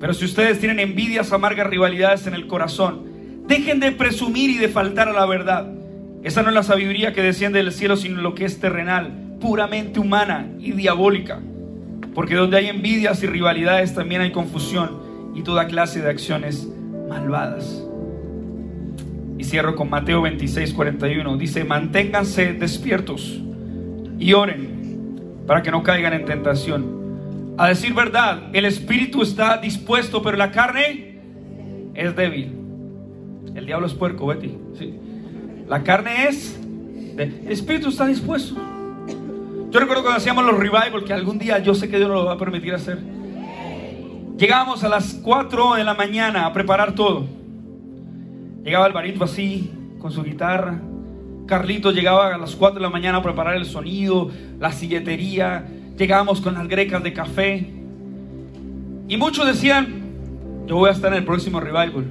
Pero 0.00 0.14
si 0.14 0.24
ustedes 0.24 0.58
tienen 0.60 0.78
envidias, 0.78 1.32
amargas 1.32 1.66
rivalidades 1.66 2.26
en 2.26 2.34
el 2.34 2.46
corazón, 2.46 3.44
dejen 3.46 3.80
de 3.80 3.92
presumir 3.92 4.50
y 4.50 4.58
de 4.58 4.68
faltar 4.68 5.08
a 5.08 5.12
la 5.12 5.26
verdad. 5.26 5.72
Esa 6.22 6.42
no 6.42 6.48
es 6.48 6.54
la 6.54 6.62
sabiduría 6.62 7.12
que 7.12 7.22
desciende 7.22 7.58
del 7.58 7.72
cielo, 7.72 7.96
sino 7.96 8.20
lo 8.20 8.34
que 8.34 8.44
es 8.44 8.60
terrenal, 8.60 9.36
puramente 9.40 10.00
humana 10.00 10.48
y 10.58 10.72
diabólica. 10.72 11.40
Porque 12.14 12.34
donde 12.34 12.56
hay 12.56 12.66
envidias 12.66 13.22
y 13.22 13.26
rivalidades 13.26 13.94
también 13.94 14.20
hay 14.20 14.32
confusión 14.32 15.32
y 15.34 15.42
toda 15.42 15.66
clase 15.66 16.00
de 16.00 16.10
acciones 16.10 16.68
malvadas. 17.08 17.84
Y 19.38 19.44
cierro 19.44 19.76
con 19.76 19.88
Mateo 19.88 20.22
26, 20.22 20.74
41. 20.74 21.36
Dice, 21.36 21.64
manténganse 21.64 22.54
despiertos 22.54 23.40
y 24.18 24.32
oren 24.32 25.44
para 25.46 25.62
que 25.62 25.70
no 25.70 25.82
caigan 25.82 26.12
en 26.12 26.24
tentación. 26.24 26.97
A 27.58 27.66
decir 27.66 27.92
verdad, 27.92 28.44
el 28.52 28.64
espíritu 28.64 29.20
está 29.20 29.58
dispuesto, 29.58 30.22
pero 30.22 30.36
la 30.36 30.52
carne 30.52 31.18
es 31.92 32.14
débil. 32.14 32.54
El 33.52 33.66
diablo 33.66 33.88
es 33.88 33.94
puerco, 33.94 34.28
Betty. 34.28 34.56
¿sí? 34.78 34.94
La 35.66 35.82
carne 35.82 36.28
es, 36.28 36.56
el 37.18 37.50
espíritu 37.50 37.88
está 37.88 38.06
dispuesto. 38.06 38.54
Yo 39.70 39.80
recuerdo 39.80 40.02
cuando 40.02 40.18
hacíamos 40.18 40.44
los 40.44 40.56
revival, 40.56 41.02
que 41.04 41.12
algún 41.12 41.40
día 41.40 41.58
yo 41.58 41.74
sé 41.74 41.90
que 41.90 41.96
Dios 41.96 42.08
nos 42.08 42.18
lo 42.18 42.24
va 42.26 42.34
a 42.34 42.38
permitir 42.38 42.74
hacer. 42.74 43.00
Llegábamos 44.38 44.84
a 44.84 44.88
las 44.88 45.14
4 45.14 45.74
de 45.74 45.84
la 45.84 45.94
mañana 45.94 46.46
a 46.46 46.52
preparar 46.52 46.94
todo. 46.94 47.26
Llegaba 48.62 48.86
Alvarito 48.86 49.24
así, 49.24 49.72
con 49.98 50.12
su 50.12 50.22
guitarra. 50.22 50.80
Carlito 51.46 51.90
llegaba 51.90 52.32
a 52.32 52.38
las 52.38 52.54
4 52.54 52.76
de 52.76 52.82
la 52.82 52.90
mañana 52.90 53.18
a 53.18 53.22
preparar 53.22 53.56
el 53.56 53.64
sonido, 53.64 54.30
la 54.60 54.70
silletería. 54.70 55.66
Llegábamos 55.98 56.40
con 56.40 56.54
las 56.54 56.68
grecas 56.68 57.02
de 57.02 57.12
café. 57.12 57.66
Y 59.08 59.16
muchos 59.16 59.46
decían, 59.46 60.02
yo 60.66 60.76
voy 60.76 60.90
a 60.90 60.92
estar 60.92 61.12
en 61.12 61.18
el 61.18 61.24
próximo 61.24 61.58
revival. 61.58 62.04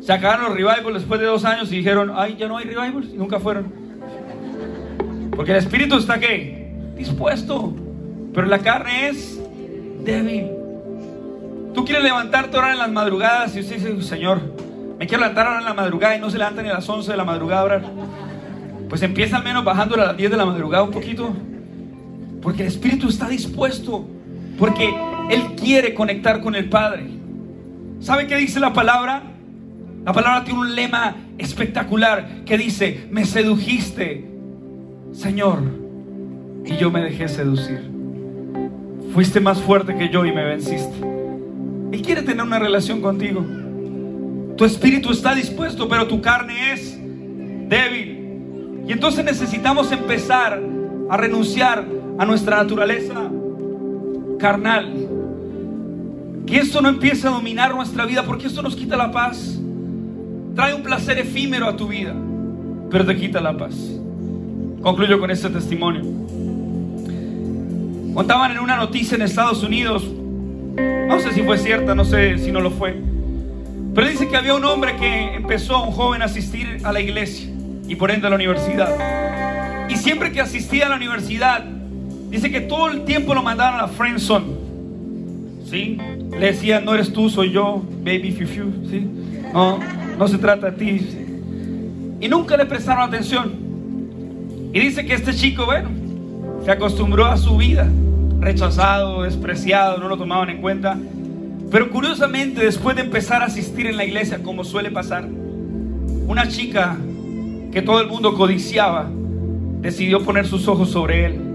Se 0.00 0.12
acabaron 0.12 0.44
los 0.44 0.54
revivals 0.54 0.94
después 0.94 1.18
de 1.18 1.26
dos 1.26 1.44
años 1.44 1.72
y 1.72 1.78
dijeron, 1.78 2.12
ay, 2.14 2.36
ya 2.38 2.46
no 2.46 2.58
hay 2.58 2.64
revivals. 2.66 3.08
Y 3.12 3.16
nunca 3.16 3.40
fueron. 3.40 3.72
Porque 5.34 5.50
el 5.50 5.58
espíritu 5.58 5.96
está 5.96 6.20
qué? 6.20 6.72
Dispuesto. 6.96 7.74
Pero 8.32 8.46
la 8.46 8.60
carne 8.60 9.08
es 9.08 9.40
débil. 10.04 10.46
Tú 11.74 11.84
quieres 11.84 12.04
levantarte 12.04 12.56
ahora 12.56 12.72
en 12.72 12.78
las 12.78 12.90
madrugadas 12.92 13.56
y 13.56 13.60
usted 13.60 13.76
dice, 13.76 14.02
Señor, 14.02 14.40
me 14.98 15.06
quiero 15.08 15.22
levantar 15.22 15.46
ahora 15.46 15.58
en 15.58 15.64
la 15.64 15.74
madrugada 15.74 16.16
y 16.16 16.20
no 16.20 16.30
se 16.30 16.38
levanta 16.38 16.62
ni 16.62 16.68
a 16.68 16.74
las 16.74 16.88
11 16.88 17.10
de 17.10 17.16
la 17.16 17.24
madrugada 17.24 17.62
ahora. 17.62 17.82
Pues 18.88 19.02
empieza 19.02 19.38
al 19.38 19.44
menos 19.44 19.64
bajándole 19.64 20.02
a 20.02 20.06
las 20.06 20.16
10 20.16 20.30
de 20.30 20.36
la 20.36 20.46
madrugada 20.46 20.84
un 20.84 20.92
poquito. 20.92 21.34
Porque 22.42 22.62
el 22.62 22.68
Espíritu 22.68 23.08
está 23.08 23.28
dispuesto. 23.28 24.06
Porque 24.58 24.88
Él 25.30 25.54
quiere 25.56 25.94
conectar 25.94 26.40
con 26.40 26.54
el 26.54 26.68
Padre. 26.68 27.06
¿Sabe 28.00 28.26
qué 28.26 28.36
dice 28.36 28.60
la 28.60 28.72
palabra? 28.72 29.22
La 30.04 30.12
palabra 30.12 30.44
tiene 30.44 30.60
un 30.60 30.74
lema 30.74 31.16
espectacular 31.38 32.44
que 32.44 32.56
dice, 32.56 33.08
me 33.10 33.24
sedujiste, 33.24 34.24
Señor, 35.12 35.58
y 36.64 36.76
yo 36.76 36.90
me 36.90 37.00
dejé 37.00 37.28
seducir. 37.28 37.90
Fuiste 39.12 39.40
más 39.40 39.60
fuerte 39.60 39.96
que 39.96 40.08
yo 40.10 40.24
y 40.24 40.32
me 40.32 40.44
venciste. 40.44 40.94
Él 41.90 42.02
quiere 42.02 42.22
tener 42.22 42.44
una 42.44 42.58
relación 42.58 43.00
contigo. 43.00 43.44
Tu 44.56 44.64
espíritu 44.64 45.10
está 45.10 45.34
dispuesto, 45.34 45.88
pero 45.88 46.06
tu 46.06 46.20
carne 46.20 46.72
es 46.72 46.96
débil. 47.68 48.84
Y 48.86 48.92
entonces 48.92 49.24
necesitamos 49.24 49.90
empezar 49.90 50.60
a 51.10 51.16
renunciar 51.16 51.84
a 52.18 52.24
nuestra 52.24 52.56
naturaleza 52.56 53.30
carnal. 54.38 55.08
Que 56.46 56.58
esto 56.58 56.80
no 56.80 56.88
empiece 56.88 57.26
a 57.26 57.30
dominar 57.30 57.74
nuestra 57.74 58.06
vida, 58.06 58.22
porque 58.24 58.46
esto 58.46 58.62
nos 58.62 58.76
quita 58.76 58.96
la 58.96 59.10
paz. 59.10 59.58
Trae 60.54 60.74
un 60.74 60.82
placer 60.82 61.18
efímero 61.18 61.66
a 61.66 61.76
tu 61.76 61.88
vida, 61.88 62.14
pero 62.90 63.04
te 63.04 63.16
quita 63.16 63.40
la 63.40 63.56
paz. 63.56 63.74
Concluyo 64.80 65.18
con 65.18 65.30
este 65.30 65.50
testimonio. 65.50 66.02
Contaban 68.14 68.52
en 68.52 68.60
una 68.60 68.76
noticia 68.76 69.16
en 69.16 69.22
Estados 69.22 69.62
Unidos, 69.62 70.04
no 71.08 71.20
sé 71.20 71.32
si 71.32 71.42
fue 71.42 71.58
cierta, 71.58 71.94
no 71.94 72.04
sé 72.04 72.38
si 72.38 72.50
no 72.50 72.60
lo 72.60 72.70
fue, 72.70 72.98
pero 73.94 74.08
dice 74.08 74.28
que 74.28 74.36
había 74.36 74.54
un 74.54 74.64
hombre 74.64 74.96
que 74.96 75.34
empezó, 75.34 75.82
un 75.82 75.90
joven, 75.90 76.22
a 76.22 76.26
asistir 76.26 76.80
a 76.84 76.92
la 76.92 77.00
iglesia 77.00 77.50
y 77.88 77.96
por 77.96 78.10
ende 78.10 78.26
a 78.26 78.30
la 78.30 78.36
universidad. 78.36 79.86
Y 79.90 79.96
siempre 79.96 80.32
que 80.32 80.40
asistía 80.40 80.86
a 80.86 80.88
la 80.88 80.96
universidad, 80.96 81.64
dice 82.36 82.50
que 82.50 82.60
todo 82.60 82.90
el 82.90 83.04
tiempo 83.04 83.34
lo 83.34 83.42
mandaban 83.42 83.74
a 83.74 83.82
la 83.82 83.88
friend 83.88 84.18
zone. 84.18 84.46
¿Sí? 85.68 85.98
Le 86.38 86.46
decían, 86.46 86.84
no 86.84 86.94
eres 86.94 87.12
tú, 87.12 87.28
soy 87.28 87.50
yo, 87.50 87.82
baby 88.04 88.30
fiu. 88.30 88.66
No, 89.52 89.78
no 90.18 90.28
se 90.28 90.38
trata 90.38 90.70
de 90.70 90.76
ti. 90.76 91.08
Y 92.20 92.28
nunca 92.28 92.56
le 92.56 92.66
prestaron 92.66 93.08
atención. 93.08 93.52
Y 94.72 94.80
dice 94.80 95.06
que 95.06 95.14
este 95.14 95.34
chico, 95.34 95.64
bueno, 95.64 95.88
se 96.64 96.70
acostumbró 96.70 97.24
a 97.24 97.38
su 97.38 97.56
vida, 97.56 97.88
rechazado, 98.38 99.22
despreciado, 99.22 99.98
no 99.98 100.08
lo 100.08 100.18
tomaban 100.18 100.50
en 100.50 100.60
cuenta. 100.60 100.98
Pero 101.70 101.90
curiosamente, 101.90 102.64
después 102.64 102.96
de 102.96 103.02
empezar 103.02 103.42
a 103.42 103.46
asistir 103.46 103.86
en 103.86 103.96
la 103.96 104.04
iglesia, 104.04 104.42
como 104.42 104.62
suele 104.62 104.90
pasar, 104.90 105.24
una 105.24 106.48
chica 106.48 106.96
que 107.72 107.80
todo 107.80 108.00
el 108.00 108.08
mundo 108.08 108.34
codiciaba, 108.34 109.08
decidió 109.80 110.22
poner 110.22 110.46
sus 110.46 110.68
ojos 110.68 110.90
sobre 110.90 111.24
él. 111.24 111.45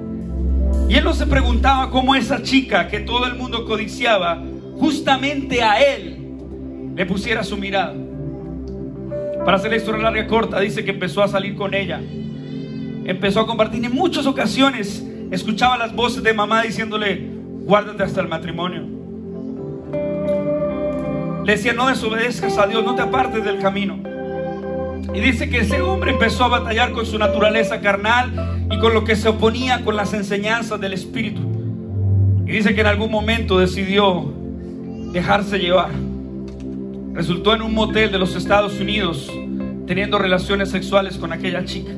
Y 0.92 0.98
él 0.98 1.06
no 1.06 1.14
se 1.14 1.26
preguntaba 1.26 1.90
cómo 1.90 2.16
esa 2.16 2.44
chica 2.44 2.90
que 2.90 3.00
todo 3.00 3.26
el 3.26 3.36
mundo 3.36 3.64
codiciaba, 3.64 4.44
justamente 4.78 5.64
a 5.64 5.82
él, 5.82 6.18
le 6.94 7.06
pusiera 7.06 7.46
su 7.46 7.56
mirada. 7.56 7.94
Para 9.46 9.56
hacer 9.56 9.72
la 9.72 9.78
historia 9.78 10.02
larga 10.02 10.28
corta, 10.28 10.60
dice 10.60 10.84
que 10.84 10.92
empezó 10.92 11.24
a 11.24 11.30
salir 11.30 11.56
con 11.56 11.74
ella. 11.74 12.02
Empezó 13.06 13.40
a 13.40 13.48
compartir 13.48 13.86
en 13.86 13.94
muchas 13.94 14.26
ocasiones. 14.26 15.02
Escuchaba 15.32 15.78
las 15.78 15.96
voces 15.96 16.24
de 16.24 16.34
mamá 16.34 16.64
diciéndole, 16.64 17.26
guárdate 17.62 18.04
hasta 18.04 18.20
el 18.20 18.28
matrimonio. 18.28 18.86
Le 21.46 21.54
decía, 21.54 21.72
no 21.72 21.88
desobedezcas 21.88 22.58
a 22.58 22.68
Dios, 22.68 22.84
no 22.84 22.96
te 22.96 23.02
apartes 23.02 23.46
del 23.46 23.60
camino. 23.60 24.11
Y 25.14 25.20
dice 25.20 25.50
que 25.50 25.60
ese 25.60 25.82
hombre 25.82 26.12
empezó 26.12 26.46
a 26.46 26.48
batallar 26.48 26.94
con 26.94 27.06
su 27.06 27.18
naturaleza 27.18 27.82
carnal 27.82 28.68
y 28.72 28.80
con 28.80 28.94
lo 28.94 29.04
que 29.04 29.16
se 29.16 29.28
oponía 29.28 29.84
con 29.84 29.96
las 29.96 30.14
enseñanzas 30.14 30.80
del 30.80 30.94
Espíritu. 30.94 31.42
Y 32.46 32.52
dice 32.52 32.74
que 32.74 32.82
en 32.82 32.88
algún 32.88 33.12
momento 33.12 33.60
decidió 33.60 34.34
dejarse 35.12 35.60
llevar. 35.60 35.92
Resultó 37.14 37.54
en 37.54 37.62
un 37.62 37.74
motel 37.74 38.12
de 38.12 38.18
los 38.20 38.36
Estados 38.36 38.80
Unidos 38.80 39.30
teniendo 39.86 40.18
relaciones 40.18 40.70
sexuales 40.70 41.18
con 41.18 41.34
aquella 41.34 41.66
chica. 41.66 41.92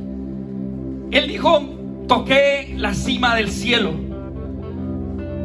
Él 1.12 1.28
dijo, 1.28 1.62
toqué 2.08 2.74
la 2.76 2.96
cima 2.96 3.36
del 3.36 3.52
cielo. 3.52 3.94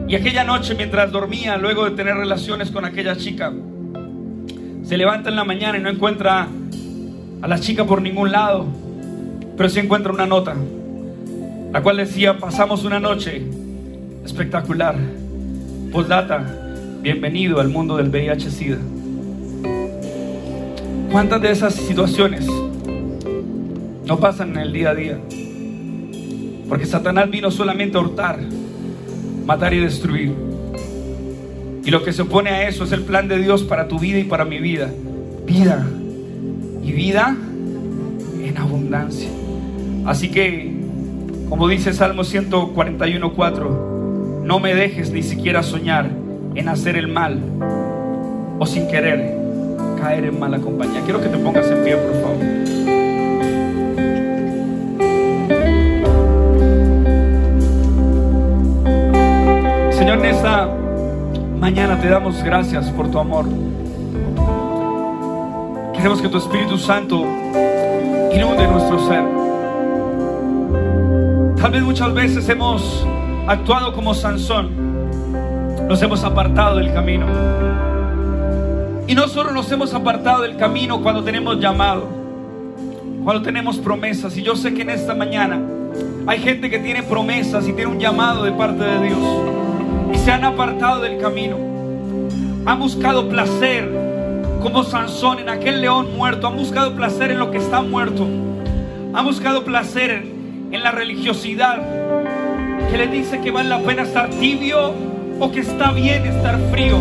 Y 0.09 0.15
aquella 0.15 0.45
noche 0.45 0.75
mientras 0.75 1.13
dormía, 1.13 1.59
luego 1.59 1.85
de 1.85 1.91
tener 1.91 2.15
relaciones 2.15 2.71
con 2.71 2.87
aquella 2.87 3.17
chica, 3.17 3.53
se 4.83 4.97
levanta 4.97 5.29
en 5.29 5.37
la 5.37 5.45
mañana 5.45 5.77
y 5.77 5.83
no 5.83 5.91
encuentra 5.91 6.49
a 7.41 7.49
la 7.49 7.61
chica 7.61 7.85
por 7.85 8.03
ningún 8.03 8.33
lado, 8.33 8.67
pero 9.57 9.69
sí 9.69 9.81
encuentra 9.81 10.13
una 10.13 10.27
nota, 10.27 10.55
la 11.73 11.83
cual 11.83 11.99
decía, 11.99 12.39
pasamos 12.39 12.85
una 12.85 12.99
noche 12.99 13.43
espectacular. 14.25 14.97
Postdata, 15.93 16.45
bienvenido 17.01 17.61
al 17.61 17.69
mundo 17.69 17.97
del 17.97 18.11
VIH-Sida. 18.11 18.79
¿Cuántas 21.11 21.41
de 21.41 21.51
esas 21.51 21.75
situaciones 21.75 22.47
no 24.05 24.19
pasan 24.19 24.51
en 24.51 24.59
el 24.59 24.73
día 24.73 24.91
a 24.91 24.95
día? 24.95 25.19
Porque 26.69 26.87
Satanás 26.87 27.31
vino 27.31 27.51
solamente 27.51 27.97
a 27.97 28.01
hurtar, 28.01 28.41
matar 29.47 29.73
y 29.73 29.79
destruir. 29.79 30.35
Y 31.85 31.91
lo 31.91 32.03
que 32.05 32.13
se 32.13 32.23
opone 32.23 32.51
a 32.51 32.69
eso 32.69 32.85
es 32.85 32.93
el 32.93 33.03
plan 33.03 33.29
de 33.29 33.39
Dios 33.39 33.63
para 33.63 33.89
tu 33.89 33.99
vida 33.99 34.19
y 34.19 34.25
para 34.25 34.45
mi 34.45 34.59
vida. 34.59 34.91
Vida. 35.47 35.87
Vida 36.93 37.37
en 38.43 38.57
abundancia. 38.57 39.29
Así 40.07 40.31
que, 40.31 40.75
como 41.49 41.67
dice 41.69 41.93
Salmo 41.93 42.23
141.4, 42.23 44.45
no 44.45 44.61
me 44.61 44.75
dejes 44.75 45.11
ni 45.11 45.23
siquiera 45.23 45.63
soñar 45.63 46.11
en 46.55 46.69
hacer 46.69 46.97
el 46.97 47.09
mal 47.09 47.41
o 48.59 48.67
sin 48.67 48.89
querer 48.89 49.37
caer 50.01 50.25
en 50.25 50.39
mala 50.39 50.59
compañía. 50.59 51.03
Quiero 51.05 51.21
que 51.21 51.29
te 51.29 51.37
pongas 51.39 51.71
en 51.71 51.85
pie, 51.85 51.97
por 51.97 52.15
favor. 52.23 52.39
Señor, 59.93 60.19
en 60.19 60.25
esta 60.25 60.69
Mañana 61.61 62.01
te 62.01 62.09
damos 62.09 62.43
gracias 62.43 62.91
por 62.91 63.11
tu 63.11 63.19
amor. 63.19 63.45
Queremos 65.99 66.23
que 66.23 66.29
tu 66.29 66.39
Espíritu 66.39 66.79
Santo 66.79 67.27
inunde 68.33 68.69
nuestro 68.69 69.01
ser. 69.09 69.25
Tal 71.61 71.73
vez 71.73 71.83
muchas 71.83 72.15
veces 72.15 72.49
hemos 72.49 73.05
actuado 73.49 73.93
como 73.93 74.15
Sansón. 74.15 74.71
Nos 75.89 76.01
hemos 76.01 76.23
apartado 76.23 76.77
del 76.77 76.95
camino. 76.95 77.27
Y 79.09 79.15
no 79.17 79.27
nos 79.27 79.73
hemos 79.73 79.93
apartado 79.93 80.43
del 80.43 80.57
camino 80.57 81.03
cuando 81.03 81.25
tenemos 81.25 81.59
llamado, 81.59 82.07
cuando 83.25 83.43
tenemos 83.43 83.79
promesas. 83.79 84.37
Y 84.37 84.45
yo 84.45 84.55
sé 84.55 84.73
que 84.75 84.83
en 84.83 84.91
esta 84.91 85.17
mañana 85.17 85.61
hay 86.29 86.39
gente 86.39 86.71
que 86.71 86.79
tiene 86.79 87.03
promesas 87.03 87.67
y 87.67 87.73
tiene 87.73 87.91
un 87.91 87.99
llamado 87.99 88.45
de 88.45 88.53
parte 88.53 88.85
de 88.85 89.03
Dios 89.09 89.19
y 90.15 90.19
se 90.19 90.31
han 90.31 90.45
apartado 90.45 91.01
del 91.01 91.19
camino. 91.19 91.57
Han 92.67 92.79
buscado 92.79 93.29
placer 93.29 94.08
como 94.69 94.85
Sansón 94.85 95.39
en 95.39 95.49
aquel 95.49 95.81
león 95.81 96.15
muerto. 96.15 96.47
Han 96.47 96.57
buscado 96.57 96.95
placer 96.95 97.31
en 97.31 97.39
lo 97.39 97.51
que 97.51 97.57
está 97.57 97.81
muerto. 97.81 98.25
Han 99.15 99.25
buscado 99.25 99.65
placer 99.65 100.27
en 100.71 100.83
la 100.83 100.91
religiosidad 100.91 101.81
que 102.91 102.99
le 102.99 103.07
dice 103.07 103.41
que 103.41 103.51
vale 103.51 103.71
la 103.71 103.79
pena 103.79 104.03
estar 104.03 104.29
tibio 104.29 104.93
o 105.41 105.51
que 105.51 105.61
está 105.61 105.93
bien 105.93 106.27
estar 106.27 106.59
frío. 106.71 106.99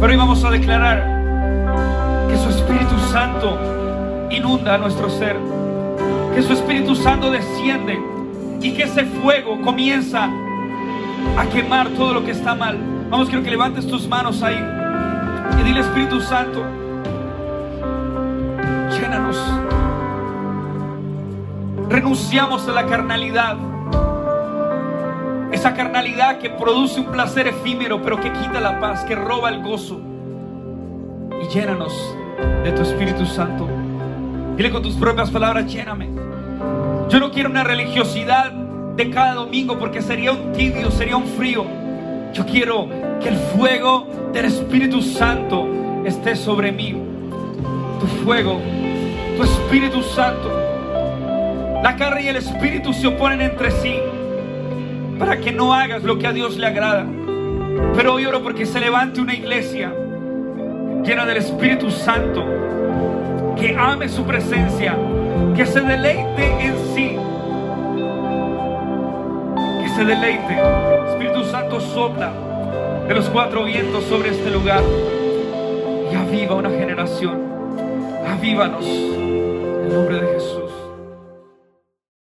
Pero 0.00 0.12
hoy 0.12 0.16
vamos 0.16 0.42
a 0.42 0.50
declarar 0.50 2.26
que 2.28 2.36
su 2.36 2.48
Espíritu 2.48 2.98
Santo 3.12 4.26
inunda 4.28 4.78
nuestro 4.78 5.10
ser. 5.10 5.36
Que 6.34 6.42
su 6.42 6.54
Espíritu 6.54 6.96
Santo 6.96 7.30
desciende 7.30 8.00
y 8.60 8.72
que 8.72 8.82
ese 8.82 9.04
fuego 9.04 9.60
comienza 9.62 10.28
a 11.38 11.46
quemar 11.52 11.90
todo 11.90 12.14
lo 12.14 12.24
que 12.24 12.32
está 12.32 12.56
mal. 12.56 12.78
Vamos, 13.10 13.28
quiero 13.28 13.44
que 13.44 13.50
levantes 13.50 13.86
tus 13.86 14.08
manos 14.08 14.42
ahí 14.42 14.81
y 15.58 15.62
dile 15.62 15.80
Espíritu 15.80 16.20
Santo, 16.20 16.62
llénanos. 18.90 19.36
Renunciamos 21.88 22.68
a 22.68 22.72
la 22.72 22.86
carnalidad. 22.86 23.56
Esa 25.52 25.74
carnalidad 25.74 26.38
que 26.38 26.50
produce 26.50 27.00
un 27.00 27.06
placer 27.06 27.46
efímero, 27.46 28.02
pero 28.02 28.18
que 28.18 28.32
quita 28.32 28.60
la 28.60 28.80
paz, 28.80 29.04
que 29.04 29.14
roba 29.14 29.50
el 29.50 29.62
gozo. 29.62 30.00
Y 31.42 31.48
llénanos 31.48 31.92
de 32.64 32.72
tu 32.72 32.82
Espíritu 32.82 33.26
Santo. 33.26 33.68
Dile 34.56 34.70
con 34.70 34.82
tus 34.82 34.94
propias 34.94 35.30
palabras, 35.30 35.66
lléname. 35.72 36.08
Yo 37.08 37.20
no 37.20 37.30
quiero 37.30 37.50
una 37.50 37.64
religiosidad 37.64 38.52
de 38.52 39.10
cada 39.10 39.34
domingo 39.34 39.78
porque 39.78 40.00
sería 40.00 40.32
un 40.32 40.52
tibio, 40.52 40.90
sería 40.90 41.16
un 41.16 41.26
frío. 41.26 41.64
Yo 42.32 42.46
quiero 42.46 42.88
que 43.20 43.28
el 43.28 43.36
fuego 43.36 44.06
del 44.32 44.46
Espíritu 44.46 45.02
Santo 45.02 45.68
esté 46.04 46.34
sobre 46.36 46.72
mí. 46.72 46.96
Tu 48.00 48.06
fuego, 48.24 48.60
tu 49.36 49.44
Espíritu 49.44 50.02
Santo. 50.02 50.50
La 51.82 51.96
carne 51.96 52.22
y 52.22 52.28
el 52.28 52.36
Espíritu 52.36 52.92
se 52.92 53.08
oponen 53.08 53.42
entre 53.42 53.70
sí 53.70 53.98
para 55.18 55.38
que 55.38 55.52
no 55.52 55.74
hagas 55.74 56.02
lo 56.02 56.18
que 56.18 56.26
a 56.26 56.32
Dios 56.32 56.56
le 56.56 56.66
agrada. 56.66 57.06
Pero 57.94 58.14
hoy 58.14 58.24
oro 58.24 58.42
porque 58.42 58.64
se 58.64 58.80
levante 58.80 59.20
una 59.20 59.34
iglesia 59.34 59.92
llena 61.04 61.26
del 61.26 61.38
Espíritu 61.38 61.90
Santo 61.90 62.44
que 63.56 63.76
ame 63.78 64.08
su 64.08 64.24
presencia, 64.24 64.96
que 65.54 65.66
se 65.66 65.80
deleite 65.80 66.64
en 66.64 66.74
sí. 66.94 67.16
Que 69.82 69.88
se 69.90 70.04
deleite. 70.04 70.56
Espíritu 71.10 71.44
Santo 71.44 71.80
sopla 71.80 72.32
de 73.08 73.14
los 73.14 73.28
cuatro 73.30 73.64
vientos 73.64 74.04
sobre 74.04 74.30
este 74.30 74.50
lugar 74.50 74.82
y 76.10 76.14
aviva 76.14 76.54
una 76.54 76.70
generación. 76.70 77.40
Avívanos 78.26 78.84
en 78.84 79.88
nombre 79.88 80.20
de 80.20 80.34
Jesús. 80.34 80.61